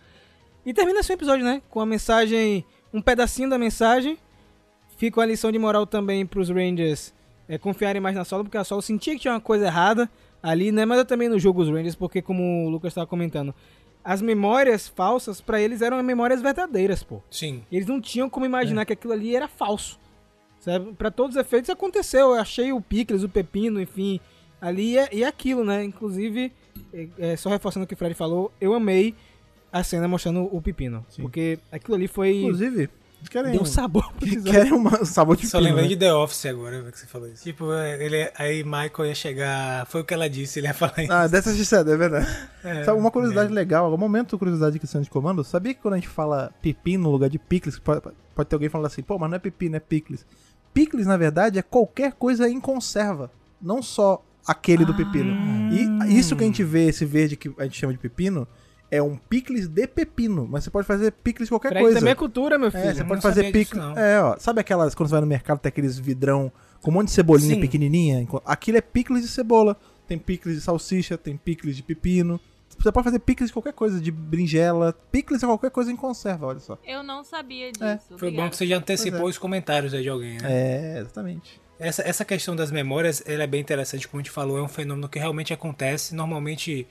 E 0.64 0.74
termina 0.74 0.98
esse 0.98 1.12
episódio, 1.12 1.44
né? 1.44 1.62
Com 1.70 1.78
a 1.78 1.86
mensagem. 1.86 2.64
Um 2.92 3.00
pedacinho 3.00 3.48
da 3.48 3.59
mensagem. 3.59 4.18
Fica 4.97 5.20
uma 5.20 5.26
lição 5.26 5.53
de 5.53 5.59
moral 5.59 5.86
também 5.86 6.24
pros 6.24 6.49
Rangers 6.49 7.14
é, 7.49 7.59
confiarem 7.59 8.01
mais 8.01 8.16
na 8.16 8.24
Solo, 8.24 8.44
porque 8.44 8.57
a 8.57 8.64
Solo 8.64 8.82
sentia 8.82 9.14
que 9.14 9.20
tinha 9.20 9.34
uma 9.34 9.40
coisa 9.40 9.66
errada 9.66 10.11
ali, 10.42 10.72
né? 10.72 10.84
Mas 10.84 10.99
eu 10.99 11.05
também 11.05 11.28
não 11.28 11.38
jogo 11.38 11.62
os 11.62 11.68
Rangers, 11.68 11.94
porque 11.94 12.22
como 12.22 12.66
o 12.66 12.68
Lucas 12.68 12.90
estava 12.90 13.07
comentando, 13.07 13.55
as 14.03 14.22
memórias 14.22 14.88
falsas 14.88 15.40
pra 15.40 15.61
eles 15.61 15.82
eram 15.82 16.03
memórias 16.03 16.40
verdadeiras, 16.40 17.03
pô. 17.03 17.20
Sim. 17.30 17.62
Eles 17.70 17.86
não 17.86 18.01
tinham 18.01 18.30
como 18.30 18.47
imaginar 18.47 18.84
que 18.84 18.92
aquilo 18.92 19.12
ali 19.12 19.34
era 19.34 19.49
falso. 19.49 19.99
Sabe? 20.61 20.92
Pra 20.94 21.11
todos 21.11 21.36
os 21.36 21.40
efeitos 21.40 21.70
aconteceu. 21.70 22.30
Eu 22.30 22.40
achei 22.40 22.72
o 22.72 22.80
Pickles, 22.80 23.22
o 23.22 23.28
Pepino, 23.28 23.80
enfim, 23.80 24.20
ali 24.61 24.97
e, 24.97 25.18
e 25.18 25.24
aquilo, 25.24 25.64
né? 25.64 25.84
Inclusive, 25.84 26.53
é, 26.92 27.09
é, 27.18 27.36
só 27.36 27.51
reforçando 27.51 27.84
o 27.84 27.86
que 27.86 27.94
o 27.94 27.97
Fred 27.97 28.14
falou, 28.14 28.53
eu 28.61 28.74
amei 28.74 29.14
a 29.72 29.82
cena 29.82 30.09
mostrando 30.09 30.49
o 30.55 30.62
Pepino. 30.62 31.05
Sim. 31.09 31.22
Porque 31.22 31.59
aquilo 31.70 31.97
ali 31.97 32.09
foi. 32.09 32.42
Inclusive, 32.42 32.88
Querem, 33.31 33.53
Deu 33.53 33.62
um 33.62 33.66
sabor 33.66 34.12
querem 34.45 34.72
um 34.72 35.05
sabor 35.05 35.37
de 35.37 35.47
Só 35.47 35.59
pino, 35.59 35.70
lembrei 35.70 35.85
né? 35.85 35.89
de 35.91 35.97
The 35.97 36.14
Office 36.14 36.47
agora, 36.47 36.91
que 36.91 36.99
você 36.99 37.07
falou 37.07 37.29
isso. 37.29 37.43
Tipo, 37.43 37.72
é, 37.72 38.05
ele, 38.05 38.31
aí 38.37 38.64
Michael 38.64 39.07
ia 39.07 39.14
chegar. 39.14 39.87
Foi 39.87 40.01
o 40.01 40.05
que 40.05 40.14
ela 40.14 40.29
disse, 40.29 40.59
ele 40.59 40.66
ia 40.66 40.74
falar 40.74 41.03
isso. 41.03 41.12
Ah, 41.12 41.27
dessa 41.27 41.55
XCD, 41.55 41.93
é 41.93 41.97
verdade. 41.97 42.27
É, 42.64 42.85
Sabe, 42.85 42.99
uma 42.99 43.11
curiosidade 43.11 43.53
legal, 43.53 43.85
algum 43.85 43.97
momento 43.97 44.39
curiosidade 44.39 44.77
aqui 44.77 44.87
de 44.87 45.11
comando, 45.11 45.45
sabia 45.45 45.74
que 45.74 45.81
quando 45.81 45.95
a 45.95 45.97
gente 45.99 46.09
fala 46.09 46.53
pepino 46.61 47.05
no 47.05 47.11
lugar 47.11 47.29
de 47.29 47.39
picles, 47.39 47.79
pode, 47.79 48.03
pode 48.35 48.49
ter 48.49 48.57
alguém 48.57 48.68
falando 48.68 48.87
assim, 48.87 49.03
pô, 49.03 49.18
mas 49.18 49.31
não 49.31 49.37
é 49.37 49.41
pepino, 49.41 49.77
é 49.77 49.81
picles. 49.81 50.24
Picles, 50.72 51.07
na 51.07 51.16
verdade, 51.16 51.59
é 51.59 51.62
qualquer 51.62 52.12
coisa 52.12 52.49
em 52.49 52.61
conserva, 52.61 53.31
não 53.61 53.83
só 53.83 54.22
aquele 54.47 54.85
do 54.85 54.95
pepino. 54.95 55.35
E 55.72 56.18
isso 56.18 56.37
que 56.37 56.45
a 56.45 56.47
gente 56.47 56.62
vê, 56.62 56.89
esse 56.89 57.05
verde 57.05 57.37
que 57.37 57.53
a 57.59 57.64
gente 57.64 57.79
chama 57.79 57.93
de 57.93 57.99
pepino, 57.99 58.47
é 58.91 59.03
um 59.03 59.16
picles 59.16 59.68
de 59.68 59.87
pepino, 59.87 60.47
mas 60.49 60.64
você 60.64 60.70
pode 60.70 60.87
fazer 60.87 61.12
picles 61.12 61.49
de 61.49 61.53
qualquer 61.53 61.70
Fred 61.70 61.82
coisa. 61.82 61.99
também 61.99 62.12
é 62.12 62.14
cultura, 62.14 62.59
meu 62.59 62.70
filho. 62.70 62.84
É, 62.84 62.95
você 62.95 63.05
pode 63.05 63.20
fazer 63.20 63.53
picles. 63.53 63.82
É, 63.97 64.20
ó. 64.20 64.37
Sabe 64.39 64.61
aquelas, 64.61 64.95
quando 64.95 65.09
você 65.09 65.12
vai 65.12 65.20
no 65.20 65.26
mercado, 65.26 65.59
tem 65.59 65.68
aqueles 65.68 65.99
vidrão 65.99 66.53
com 66.82 66.91
um 66.91 66.95
monte 66.95 67.09
de 67.09 67.14
cebolinha 67.14 67.55
Sim. 67.55 67.61
pequenininha? 67.61 68.26
Aquilo 68.45 68.78
é 68.78 68.80
picles 68.80 69.22
de 69.22 69.28
cebola. 69.28 69.76
Tem 70.07 70.18
picles 70.18 70.55
de 70.55 70.61
salsicha, 70.61 71.18
tem 71.18 71.37
picles 71.37 71.76
de 71.76 71.82
pepino. 71.82 72.41
Você 72.78 72.93
pode 72.93 73.05
fazer 73.05 73.18
picles 73.18 73.49
de 73.49 73.53
qualquer 73.53 73.72
coisa, 73.72 74.01
de 74.01 74.11
berinjela. 74.11 74.93
Picles 75.11 75.43
é 75.43 75.47
qualquer 75.47 75.70
coisa 75.70 75.91
em 75.91 75.97
conserva, 75.97 76.47
olha 76.47 76.61
só. 76.61 76.78
Eu 76.87 77.03
não 77.03 77.24
sabia 77.24 77.72
disso. 77.72 77.84
É. 77.84 77.99
Foi 78.16 78.30
bom 78.30 78.49
que 78.49 78.57
você 78.57 78.66
já 78.66 78.76
antecipou 78.76 79.20
Pois 79.20 79.34
os 79.34 79.39
comentários 79.39 79.95
aí 79.95 80.03
de 80.03 80.09
alguém, 80.09 80.39
né? 80.39 80.49
É, 80.49 80.99
exatamente. 81.01 81.61
Essa, 81.78 82.03
essa 82.03 82.24
questão 82.24 82.55
das 82.55 82.70
memórias, 82.70 83.22
ela 83.26 83.43
é 83.43 83.47
bem 83.47 83.61
interessante, 83.61 84.07
como 84.07 84.20
a 84.20 84.22
gente 84.22 84.30
falou, 84.30 84.59
é 84.59 84.62
um 84.62 84.68
fenômeno 84.68 85.09
que 85.09 85.18
realmente 85.18 85.53
acontece. 85.53 86.14
Normalmente, 86.14 86.87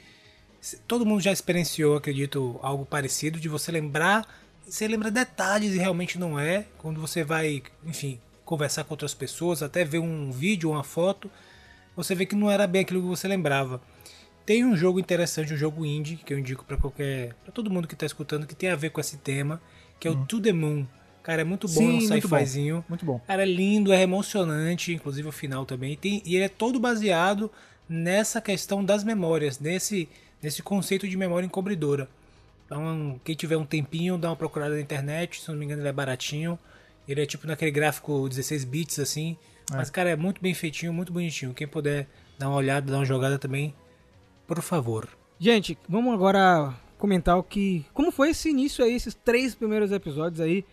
todo 0.88 1.05
mundo 1.05 1.22
já 1.22 1.32
experienciou, 1.32 1.95
acredito, 1.95 2.59
algo 2.61 2.86
parecido, 2.86 3.39
de 3.39 3.47
você 3.47 3.72
lembrar, 3.72 4.28
você 4.68 4.88
lembra 4.88 5.11
detalhes 5.11 5.74
e 5.74 5.78
realmente 5.78 6.18
não 6.18 6.39
é. 6.39 6.66
Quando 6.78 6.99
você 6.99 7.24
vai, 7.24 7.61
enfim, 7.84 8.20
conversar 8.43 8.84
com 8.84 8.93
outras 8.93 9.13
pessoas, 9.13 9.61
até 9.61 9.84
ver 9.84 9.99
um 9.99 10.32
vídeo, 10.32 10.72
uma 10.72 10.84
foto, 10.84 11.30
você 11.95 12.16
vê 12.16 12.26
que 12.26 12.36
não 12.36 12.49
era 12.49 12.68
bem 12.68 12.82
aquilo 12.82 13.01
que 13.01 13.07
você 13.07 13.28
lembrava. 13.28 13.82
Tem 14.45 14.63
um 14.63 14.76
jogo 14.76 14.99
interessante, 14.99 15.53
um 15.53 15.57
jogo 15.57 15.86
indie, 15.86 16.18
que 16.18 16.34
eu 16.34 16.38
indico 16.38 16.63
pra 16.63 16.78
qualquer, 16.78 17.34
para 17.43 17.51
todo 17.51 17.70
mundo 17.70 17.88
que 17.88 17.95
tá 17.95 18.05
escutando, 18.05 18.45
que 18.45 18.55
tem 18.55 18.70
a 18.70 18.76
ver 18.76 18.91
com 18.91 19.01
esse 19.01 19.18
tema, 19.18 19.59
que 19.99 20.07
é 20.07 20.11
o 20.11 20.26
To 20.26 20.39
The 20.39 20.53
Moon. 20.53 20.86
Cara, 21.24 21.41
é 21.41 21.43
muito 21.43 21.68
bom, 21.68 21.82
é 21.82 21.86
um 21.86 22.01
Sim, 22.01 22.07
muito 22.09 22.28
bom. 22.28 22.38
sci-fizinho. 22.38 22.86
Muito 22.88 23.03
bom. 23.03 23.20
Cara, 23.26 23.41
é 23.41 23.45
lindo, 23.45 23.91
é 23.91 24.03
emocionante, 24.03 24.93
inclusive 24.93 25.28
o 25.28 25.32
final 25.32 25.66
também. 25.66 25.93
E 25.93 25.97
Tem, 25.97 26.22
e 26.24 26.36
ele 26.36 26.45
é 26.45 26.49
todo 26.49 26.80
baseado 26.80 27.51
nessa 27.89 28.39
questão 28.39 28.86
das 28.86 29.03
memórias, 29.03 29.59
nesse, 29.59 30.07
nesse 30.46 30.62
conceito 30.62 31.08
de 31.08 31.18
memória 31.18 31.46
encobridora. 31.48 32.08
Então, 32.66 33.20
quem 33.24 33.36
tiver 33.36 33.58
um 33.58 33.66
tempinho, 33.66 34.16
dá 34.16 34.30
uma 34.30 34.36
procurada 34.36 34.76
na 34.76 34.82
internet. 34.82 35.41
Se 35.41 35.50
não 35.50 35.58
me 35.58 35.66
engano, 35.66 35.82
ele 35.82 35.89
é 35.89 35.91
baratinho. 35.91 36.58
Ele 37.08 37.20
é 37.20 37.26
tipo 37.26 37.48
naquele 37.48 37.72
gráfico 37.72 38.30
16 38.30 38.64
bits 38.64 39.00
assim. 39.00 39.38
Mas, 39.72 39.89
cara, 39.89 40.12
é 40.12 40.16
muito 40.16 40.39
bem 40.39 40.54
feitinho, 40.54 40.93
muito 40.93 41.12
bonitinho. 41.12 41.52
Quem 41.52 41.68
puder 41.68 42.08
dar 42.38 42.50
uma 42.50 42.58
olhada, 42.58 42.91
dar 42.91 43.00
uma 43.00 43.06
jogada 43.06 43.39
também, 43.39 43.74
por 44.46 44.62
favor. 44.62 45.10
Gente, 45.39 45.76
vamos 45.89 46.14
agora 46.14 46.76
comentar 47.00 47.39
o 47.39 47.43
que. 47.43 47.84
Como 47.91 48.12
foi 48.12 48.30
esse 48.30 48.50
início 48.50 48.86
aí, 48.86 48.93
esses 48.93 49.16
três 49.16 49.56
primeiros 49.56 49.91
episódios 49.91 50.39
aí, 50.39 50.64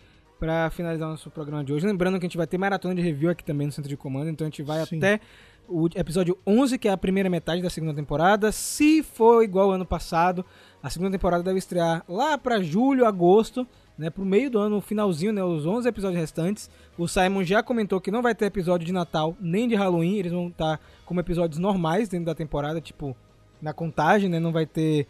pra 0.43 0.69
finalizar 0.69 1.07
nosso 1.07 1.31
programa 1.31 1.63
de 1.63 1.71
hoje. 1.71 1.85
Lembrando 1.85 2.19
que 2.19 2.25
a 2.25 2.27
gente 2.27 2.35
vai 2.35 2.45
ter 2.45 2.57
maratona 2.57 2.93
de 2.93 3.01
review 3.01 3.29
aqui 3.29 3.45
também 3.45 3.65
no 3.65 3.71
Centro 3.71 3.87
de 3.87 3.95
Comando, 3.95 4.29
então 4.29 4.45
a 4.45 4.49
gente 4.49 4.61
vai 4.61 4.85
Sim. 4.85 4.97
até 4.97 5.21
o 5.69 5.87
episódio 5.95 6.37
11, 6.45 6.77
que 6.77 6.89
é 6.89 6.91
a 6.91 6.97
primeira 6.97 7.29
metade 7.29 7.61
da 7.61 7.69
segunda 7.69 7.93
temporada. 7.93 8.51
Se 8.51 9.01
for 9.01 9.41
igual 9.41 9.69
ao 9.69 9.75
ano 9.75 9.85
passado, 9.85 10.45
a 10.83 10.89
segunda 10.89 11.11
temporada 11.11 11.41
deve 11.41 11.59
estrear 11.59 12.03
lá 12.09 12.37
pra 12.37 12.61
julho, 12.61 13.05
agosto, 13.05 13.65
né, 13.97 14.09
pro 14.09 14.25
meio 14.25 14.51
do 14.51 14.59
ano, 14.59 14.81
finalzinho, 14.81 15.31
né, 15.31 15.41
os 15.41 15.65
11 15.65 15.87
episódios 15.87 16.19
restantes. 16.19 16.69
O 16.97 17.07
Simon 17.07 17.45
já 17.45 17.63
comentou 17.63 18.01
que 18.01 18.11
não 18.11 18.21
vai 18.21 18.35
ter 18.35 18.43
episódio 18.43 18.85
de 18.85 18.91
Natal 18.91 19.37
nem 19.39 19.65
de 19.65 19.75
Halloween, 19.75 20.17
eles 20.17 20.33
vão 20.33 20.49
estar 20.49 20.77
como 21.05 21.21
episódios 21.21 21.57
normais 21.57 22.09
dentro 22.09 22.25
da 22.25 22.35
temporada, 22.35 22.81
tipo 22.81 23.15
na 23.61 23.71
contagem, 23.71 24.27
né? 24.27 24.41
Não 24.41 24.51
vai 24.51 24.65
ter 24.65 25.07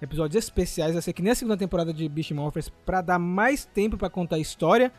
episódios 0.00 0.42
especiais, 0.42 0.92
vai 0.92 1.02
ser 1.02 1.12
que 1.12 1.22
nem 1.22 1.32
a 1.32 1.34
segunda 1.34 1.56
temporada 1.56 1.92
de 1.92 2.08
Beast 2.08 2.30
Morphers 2.32 2.68
pra 2.84 3.00
dar 3.00 3.18
mais 3.18 3.64
tempo 3.64 3.96
pra 3.96 4.10
contar 4.10 4.36
a 4.36 4.40
história. 4.40 4.92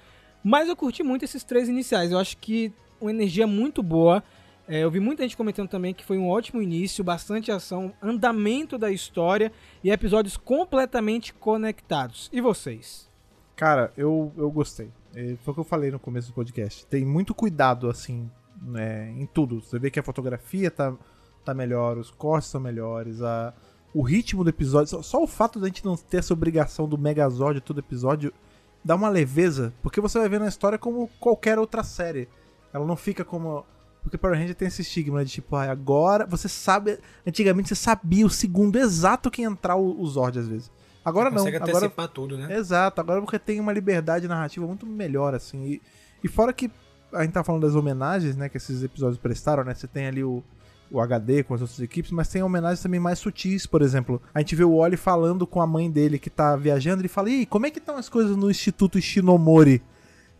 Mas 0.44 0.70
eu 0.70 0.76
curti 0.76 1.04
muito 1.04 1.26
esses 1.26 1.44
três 1.44 1.68
iniciais. 1.68 2.12
Eu 2.12 2.20
acho 2.20 2.38
que 2.38 2.72
uma 3.02 3.12
energia 3.12 3.48
muito 3.48 3.82
boa. 3.82 4.24
É, 4.68 4.80
eu 4.80 4.90
vi 4.90 5.00
muita 5.00 5.24
gente 5.24 5.38
comentando 5.38 5.70
também 5.70 5.94
que 5.94 6.04
foi 6.04 6.18
um 6.18 6.28
ótimo 6.28 6.62
início, 6.62 7.04
bastante 7.04 7.52
ação, 7.52 7.94
andamento 8.02 8.78
da 8.78 8.92
história 8.92 9.52
e 9.84 9.92
episódios 9.92 10.38
completamente 10.38 11.34
conectados. 11.34 12.30
E 12.34 12.42
vocês? 12.42 13.10
Cara, 13.56 13.92
eu, 13.96 14.32
eu 14.36 14.50
gostei. 14.52 14.92
É, 15.16 15.36
Foi 15.44 15.52
o 15.52 15.56
que 15.56 15.62
eu 15.62 15.66
falei 15.66 15.92
no 15.92 16.00
começo 16.00 16.30
do 16.30 16.34
podcast. 16.34 16.86
Tem 16.88 17.06
muito 17.06 17.34
cuidado, 17.34 17.90
assim, 17.90 18.30
né, 18.62 19.12
em 19.12 19.26
tudo. 19.26 19.62
Você 19.62 19.80
vê 19.80 19.90
que 19.90 20.00
a 20.00 20.04
fotografia 20.04 20.70
tá, 20.70 20.96
tá 21.44 21.54
melhor, 21.54 21.98
os 21.98 22.12
cortes 22.12 22.50
são 22.50 22.60
melhores, 22.60 23.22
a, 23.22 23.54
o 23.96 24.02
ritmo 24.02 24.44
do 24.44 24.50
episódio. 24.50 24.90
Só, 24.90 25.02
só 25.02 25.24
o 25.24 25.28
fato 25.28 25.58
da 25.58 25.68
gente 25.68 25.86
não 25.86 25.96
ter 25.96 26.18
essa 26.18 26.34
obrigação 26.34 26.88
do 26.88 26.98
Megazord 26.98 27.62
todo 27.62 27.80
episódio 27.80 28.34
dá 28.84 28.94
uma 28.94 29.08
leveza, 29.08 29.74
porque 29.82 30.02
você 30.02 30.20
vai 30.20 30.28
ver 30.28 30.40
na 30.40 30.50
história 30.50 30.78
como 30.78 31.10
qualquer 31.18 31.58
outra 31.58 31.82
série. 31.82 32.28
Ela 32.74 32.86
não 32.86 32.98
fica 32.98 33.24
como. 33.24 33.66
Porque 34.04 34.18
Power 34.18 34.38
Ranger 34.38 34.54
tem 34.54 34.68
esse 34.68 34.84
estigma 34.84 35.20
né, 35.20 35.24
de 35.24 35.32
tipo, 35.32 35.56
ah, 35.56 35.72
agora 35.72 36.28
você 36.28 36.50
sabe. 36.50 37.00
Antigamente 37.26 37.70
você 37.70 37.76
sabia 37.76 38.26
o 38.26 38.30
segundo 38.30 38.78
exato 38.78 39.32
que 39.32 39.42
ia 39.42 39.48
entrar 39.48 39.78
o, 39.78 40.00
o 40.00 40.06
Zord 40.06 40.38
às 40.38 40.48
vezes. 40.48 40.70
Agora 41.04 41.30
não. 41.32 41.38
Consegue 41.38 41.56
Agora 41.56 41.78
antecipar 41.78 42.08
tudo, 42.10 42.38
né? 42.38 42.56
Exato, 42.56 43.00
agora 43.00 43.22
você 43.22 43.40
tem 43.40 43.62
uma 43.62 43.72
liberdade 43.72 44.28
narrativa 44.28 44.68
muito 44.68 44.86
melhor, 44.86 45.34
assim. 45.34 45.64
E, 45.64 45.82
e 46.24 46.28
fora 46.28 46.52
que 46.52 46.70
a 47.14 47.24
gente 47.24 47.32
tá 47.32 47.44
falando 47.44 47.62
das 47.62 47.76
homenagens, 47.76 48.36
né, 48.36 48.50
que 48.50 48.58
esses 48.58 48.84
episódios 48.84 49.18
prestaram, 49.18 49.64
né? 49.64 49.74
Você 49.74 49.88
tem 49.88 50.06
ali 50.06 50.24
o, 50.24 50.44
o 50.92 51.00
HD 51.02 51.44
com 51.44 51.54
as 51.54 51.62
outras 51.62 51.80
equipes, 51.80 52.12
mas 52.12 52.28
tem 52.30 52.44
homenagens 52.44 52.82
também 52.82 53.00
mais 53.00 53.20
sutis, 53.20 53.66
por 53.66 53.82
exemplo. 53.82 54.22
A 54.34 54.40
gente 54.40 54.56
vê 54.56 54.64
o 54.64 54.74
Oli 54.74 54.96
falando 54.98 55.46
com 55.48 55.62
a 55.62 55.68
mãe 55.68 55.90
dele 55.90 56.20
que 56.20 56.30
tá 56.30 56.56
viajando, 56.56 57.02
ele 57.02 57.08
fala, 57.08 57.30
Ih, 57.30 57.46
como 57.46 57.66
é 57.66 57.72
que 57.72 57.80
estão 57.80 57.98
as 57.98 58.08
coisas 58.10 58.36
no 58.38 58.50
Instituto 58.52 59.02
Shinomori? 59.02 59.82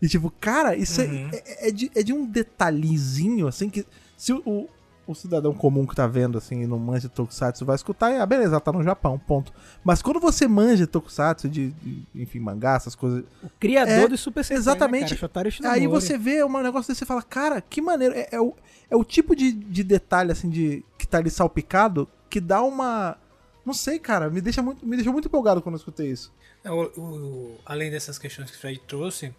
E 0.00 0.08
tipo, 0.08 0.30
cara, 0.40 0.76
isso 0.76 1.00
é- 1.00 1.04
Uhum. 1.06 1.30
é, 1.32 1.68
é 1.68 1.70
de, 1.70 1.90
é 1.94 2.02
de 2.02 2.12
um 2.12 2.26
detalhezinho, 2.26 3.46
assim, 3.48 3.68
que 3.68 3.84
se 4.16 4.32
o, 4.32 4.68
o, 5.06 5.14
cidadão 5.14 5.52
comum 5.54 5.86
que 5.86 5.94
tá 5.94 6.06
vendo, 6.06 6.36
assim, 6.38 6.62
e 6.62 6.66
não 6.66 6.78
manja 6.78 7.08
Tokusatsu 7.08 7.64
vai 7.64 7.76
escutar, 7.76 8.12
e, 8.12 8.18
ah, 8.18 8.26
beleza, 8.26 8.50
ela 8.52 8.60
tá 8.60 8.72
no 8.72 8.82
Japão, 8.82 9.18
ponto. 9.18 9.52
Mas 9.84 10.02
quando 10.02 10.18
você 10.20 10.46
manja 10.48 10.86
Tokusatsu, 10.86 11.48
de, 11.48 11.70
de 11.72 12.02
enfim, 12.14 12.40
mangá, 12.40 12.74
essas 12.76 12.94
coisas, 12.94 13.24
O 13.42 13.48
criador 13.60 13.92
É, 14.04 14.08
do 14.08 14.16
Super 14.18 14.44
Sentai, 14.44 14.58
exatamente. 14.58 15.02
Né, 15.02 15.08
cara? 15.08 15.20
Shotaro 15.20 15.50
Shinomori. 15.50 15.80
Aí 15.80 15.86
você 15.86 16.18
vê 16.18 16.42
um 16.44 16.62
negócio 16.62 16.92
desse 16.92 17.04
e 17.04 17.06
fala, 17.06 17.22
cara, 17.22 17.60
que 17.60 17.80
maneiro. 17.80 18.14
É, 18.14 18.28
é 18.32 18.40
o, 18.40 18.54
é 18.90 18.96
o 18.96 19.04
tipo 19.04 19.34
de, 19.36 19.52
de 19.52 19.82
detalhe, 19.84 20.32
assim, 20.32 20.48
de 20.50 20.84
que 20.98 21.06
tá 21.06 21.18
ali 21.18 21.30
salpicado, 21.30 22.08
que 22.28 22.40
dá 22.40 22.62
uma. 22.62 23.16
Não 23.64 23.72
sei, 23.74 23.98
cara, 23.98 24.30
me, 24.30 24.40
deixa 24.40 24.62
muito, 24.62 24.86
me 24.86 24.96
deixou 24.96 25.12
muito 25.12 25.26
empolgado 25.28 25.60
quando 25.62 25.74
eu 25.74 25.78
escutei 25.78 26.10
isso. 26.10 26.32
É, 26.64 26.70
o- 26.70 26.90
o- 26.96 27.56
além 27.64 27.90
dessas 27.90 28.18
questões 28.18 28.50
que 28.50 28.56
o 28.56 28.60
Fred 28.60 28.80
trouxe, 28.86 29.32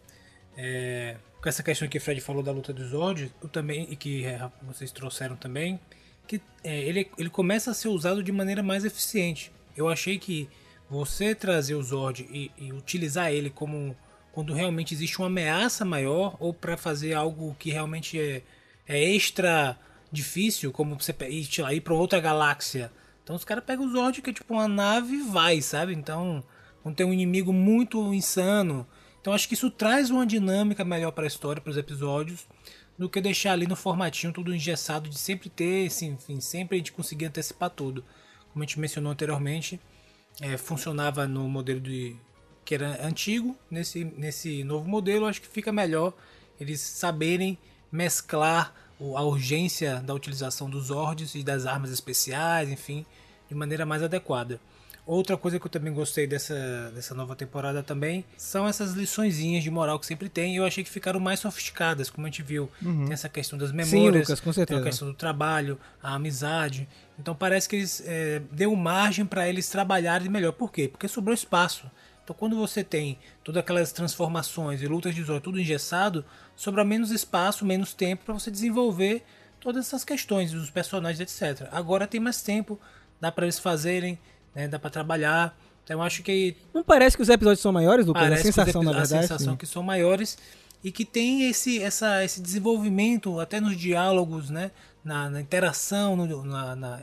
é, 0.57 1.15
com 1.41 1.47
essa 1.47 1.61
questão 1.61 1.87
que 1.87 1.97
o 1.97 2.01
Fred 2.01 2.19
falou 2.19 2.41
da 2.41 2.51
luta 2.51 2.73
dos 2.73 2.89
Zord, 2.89 3.31
eu 3.41 3.47
também, 3.47 3.87
e 3.91 3.95
que 3.95 4.25
é, 4.25 4.49
vocês 4.63 4.91
trouxeram 4.91 5.35
também, 5.35 5.79
que 6.27 6.41
é, 6.63 6.79
ele, 6.81 7.09
ele 7.17 7.29
começa 7.29 7.71
a 7.71 7.73
ser 7.73 7.87
usado 7.89 8.23
de 8.23 8.31
maneira 8.31 8.63
mais 8.63 8.83
eficiente. 8.83 9.51
Eu 9.75 9.87
achei 9.87 10.17
que 10.17 10.49
você 10.89 11.35
trazer 11.35 11.75
o 11.75 11.83
Zord 11.83 12.27
e, 12.31 12.51
e 12.57 12.73
utilizar 12.73 13.31
ele 13.31 13.49
como 13.49 13.95
quando 14.31 14.53
realmente 14.53 14.93
existe 14.93 15.17
uma 15.17 15.27
ameaça 15.27 15.83
maior 15.85 16.35
ou 16.39 16.53
para 16.53 16.77
fazer 16.77 17.13
algo 17.13 17.55
que 17.57 17.71
realmente 17.71 18.19
é, 18.19 18.41
é 18.87 19.15
extra 19.15 19.77
difícil, 20.11 20.71
como 20.71 20.99
você 20.99 21.15
ir, 21.29 21.47
ir 21.73 21.81
para 21.81 21.93
outra 21.93 22.19
galáxia. 22.19 22.91
Então 23.23 23.35
os 23.35 23.43
caras 23.43 23.63
pegam 23.63 23.85
o 23.85 23.91
Zord, 23.91 24.21
que 24.21 24.29
é 24.29 24.33
tipo 24.33 24.53
uma 24.53 24.67
nave 24.67 25.15
e 25.15 25.21
vai, 25.21 25.61
sabe? 25.61 25.93
Então, 25.93 26.43
quando 26.81 26.95
tem 26.95 27.05
um 27.05 27.13
inimigo 27.13 27.51
muito 27.51 28.13
insano. 28.13 28.87
Então 29.27 29.35
acho 29.35 29.49
que 29.49 29.55
isso 29.55 29.69
traz 29.69 30.09
uma 30.09 30.25
dinâmica 30.25 30.85
melhor 30.85 31.11
para 31.11 31.25
a 31.25 31.27
história, 31.27 31.61
para 31.61 31.69
os 31.69 31.75
episódios, 31.75 32.47
do 32.97 33.09
que 33.09 33.19
deixar 33.19 33.51
ali 33.51 33.67
no 33.67 33.75
formatinho 33.75 34.31
tudo 34.31 34.55
engessado 34.55 35.09
de 35.09 35.19
sempre 35.19 35.49
ter, 35.49 35.87
assim, 35.87 36.11
enfim, 36.11 36.39
sempre 36.39 36.75
a 36.75 36.77
gente 36.77 36.93
conseguir 36.93 37.25
antecipar 37.25 37.69
tudo. 37.69 38.05
Como 38.53 38.63
a 38.63 38.65
gente 38.65 38.79
mencionou 38.79 39.11
anteriormente, 39.11 39.81
é, 40.39 40.55
funcionava 40.55 41.27
no 41.27 41.45
modelo 41.49 41.81
de 41.81 42.15
que 42.63 42.73
era 42.73 43.05
antigo, 43.05 43.53
nesse, 43.69 44.05
nesse 44.05 44.63
novo 44.63 44.87
modelo 44.87 45.25
acho 45.25 45.41
que 45.41 45.47
fica 45.49 45.73
melhor 45.73 46.13
eles 46.57 46.79
saberem 46.79 47.57
mesclar 47.91 48.73
a 48.97 49.23
urgência 49.23 49.97
da 49.99 50.13
utilização 50.13 50.69
dos 50.69 50.85
Zords 50.85 51.35
e 51.35 51.43
das 51.43 51.65
armas 51.65 51.91
especiais, 51.91 52.69
enfim, 52.69 53.05
de 53.49 53.55
maneira 53.55 53.85
mais 53.85 54.01
adequada. 54.01 54.57
Outra 55.07 55.37
coisa 55.37 55.57
que 55.57 55.65
eu 55.65 55.71
também 55.71 55.93
gostei 55.93 56.27
dessa, 56.27 56.91
dessa 56.93 57.15
nova 57.15 57.33
temporada 57.33 57.81
também 57.81 58.25
são 58.35 58.67
essas 58.67 58.91
liçõezinhas 58.91 59.63
de 59.63 59.71
moral 59.71 59.97
que 59.97 60.05
sempre 60.05 60.27
tem. 60.27 60.53
E 60.53 60.57
eu 60.57 60.65
achei 60.65 60.83
que 60.83 60.89
ficaram 60.89 61.17
mais 61.17 61.39
sofisticadas, 61.39 62.09
como 62.09 62.27
a 62.27 62.29
gente 62.29 62.43
viu. 62.43 62.69
Tem 62.81 63.13
essa 63.13 63.29
questão 63.29 63.57
das 63.57 63.71
memórias, 63.71 64.27
Lucas, 64.27 64.41
com 64.41 64.51
tem 64.51 64.53
certeza. 64.53 64.81
a 64.81 64.83
questão 64.83 65.07
do 65.07 65.13
trabalho, 65.13 65.79
a 66.03 66.13
amizade. 66.15 66.89
Então 67.17 67.33
parece 67.33 67.69
que 67.69 67.77
eles 67.77 68.03
é, 68.05 68.41
deu 68.51 68.75
margem 68.75 69.25
para 69.25 69.47
eles 69.47 69.69
trabalharem 69.69 70.29
melhor. 70.29 70.51
Por 70.51 70.73
quê? 70.73 70.89
Porque 70.89 71.07
sobrou 71.07 71.33
espaço. 71.33 71.89
Então 72.21 72.35
quando 72.37 72.57
você 72.57 72.83
tem 72.83 73.17
todas 73.45 73.61
aquelas 73.61 73.93
transformações 73.93 74.81
e 74.81 74.87
lutas 74.87 75.15
de 75.15 75.23
Zoro 75.23 75.39
tudo 75.39 75.57
engessado, 75.57 76.25
sobra 76.53 76.83
menos 76.83 77.11
espaço, 77.11 77.65
menos 77.65 77.93
tempo 77.93 78.25
para 78.25 78.33
você 78.33 78.51
desenvolver 78.51 79.23
todas 79.61 79.87
essas 79.87 80.03
questões 80.03 80.51
dos 80.51 80.69
personagens, 80.69 81.21
etc. 81.21 81.69
Agora 81.71 82.05
tem 82.05 82.19
mais 82.19 82.41
tempo, 82.41 82.77
dá 83.21 83.31
para 83.31 83.45
eles 83.45 83.57
fazerem, 83.57 84.19
né, 84.57 84.67
dá 84.67 84.79
para 84.79 84.89
trabalhar. 84.89 85.55
Então 85.83 85.99
eu 85.99 86.03
acho 86.03 86.21
que 86.23 86.55
Não 86.73 86.83
parece 86.83 87.15
que 87.15 87.21
os 87.21 87.29
episódios 87.29 87.61
são 87.61 87.71
maiores, 87.71 88.05
Lucas? 88.05 88.23
Parece 88.23 88.49
a 88.49 88.51
sensação, 88.51 88.83
na 88.83 88.91
verdade. 88.91 89.15
A 89.15 89.21
sensação 89.21 89.53
sim. 89.53 89.57
que 89.57 89.65
são 89.65 89.83
maiores 89.83 90.37
e 90.83 90.91
que 90.91 91.05
tem 91.05 91.47
esse, 91.49 91.81
essa, 91.81 92.23
esse 92.25 92.41
desenvolvimento 92.41 93.39
até 93.39 93.61
nos 93.61 93.77
diálogos, 93.77 94.49
né? 94.49 94.71
Na, 95.03 95.29
na 95.29 95.39
interação, 95.39 96.15
no, 96.17 96.43
na, 96.43 96.75
na- 96.75 96.99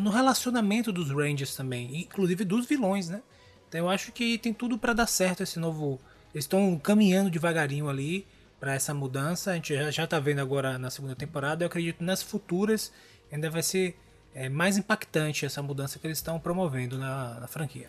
no 0.00 0.10
relacionamento 0.10 0.92
dos 0.92 1.10
Rangers 1.10 1.54
também, 1.54 2.00
inclusive 2.00 2.44
dos 2.44 2.66
vilões, 2.66 3.08
né? 3.08 3.22
Então 3.68 3.80
eu 3.82 3.88
acho 3.88 4.10
que 4.12 4.36
tem 4.38 4.52
tudo 4.52 4.76
para 4.76 4.92
dar 4.92 5.06
certo 5.06 5.42
esse 5.42 5.58
novo. 5.58 6.00
Eles 6.34 6.44
estão 6.44 6.78
caminhando 6.78 7.30
devagarinho 7.30 7.88
ali 7.88 8.26
para 8.58 8.74
essa 8.74 8.92
mudança. 8.92 9.52
A 9.52 9.54
gente 9.54 9.74
já, 9.74 9.90
já 9.90 10.06
tá 10.06 10.18
vendo 10.18 10.40
agora 10.40 10.78
na 10.78 10.90
segunda 10.90 11.14
temporada. 11.14 11.62
Eu 11.64 11.66
acredito 11.68 11.98
que 11.98 12.04
nas 12.04 12.22
futuras 12.22 12.92
ainda 13.32 13.48
vai 13.48 13.62
ser 13.62 13.96
é, 14.34 14.48
mais 14.48 14.76
impactante 14.78 15.44
essa 15.44 15.62
mudança 15.62 15.98
que 15.98 16.06
eles 16.06 16.18
estão 16.18 16.38
promovendo 16.38 16.98
na- 16.98 17.40
na 17.40 17.46
franquia. 17.46 17.88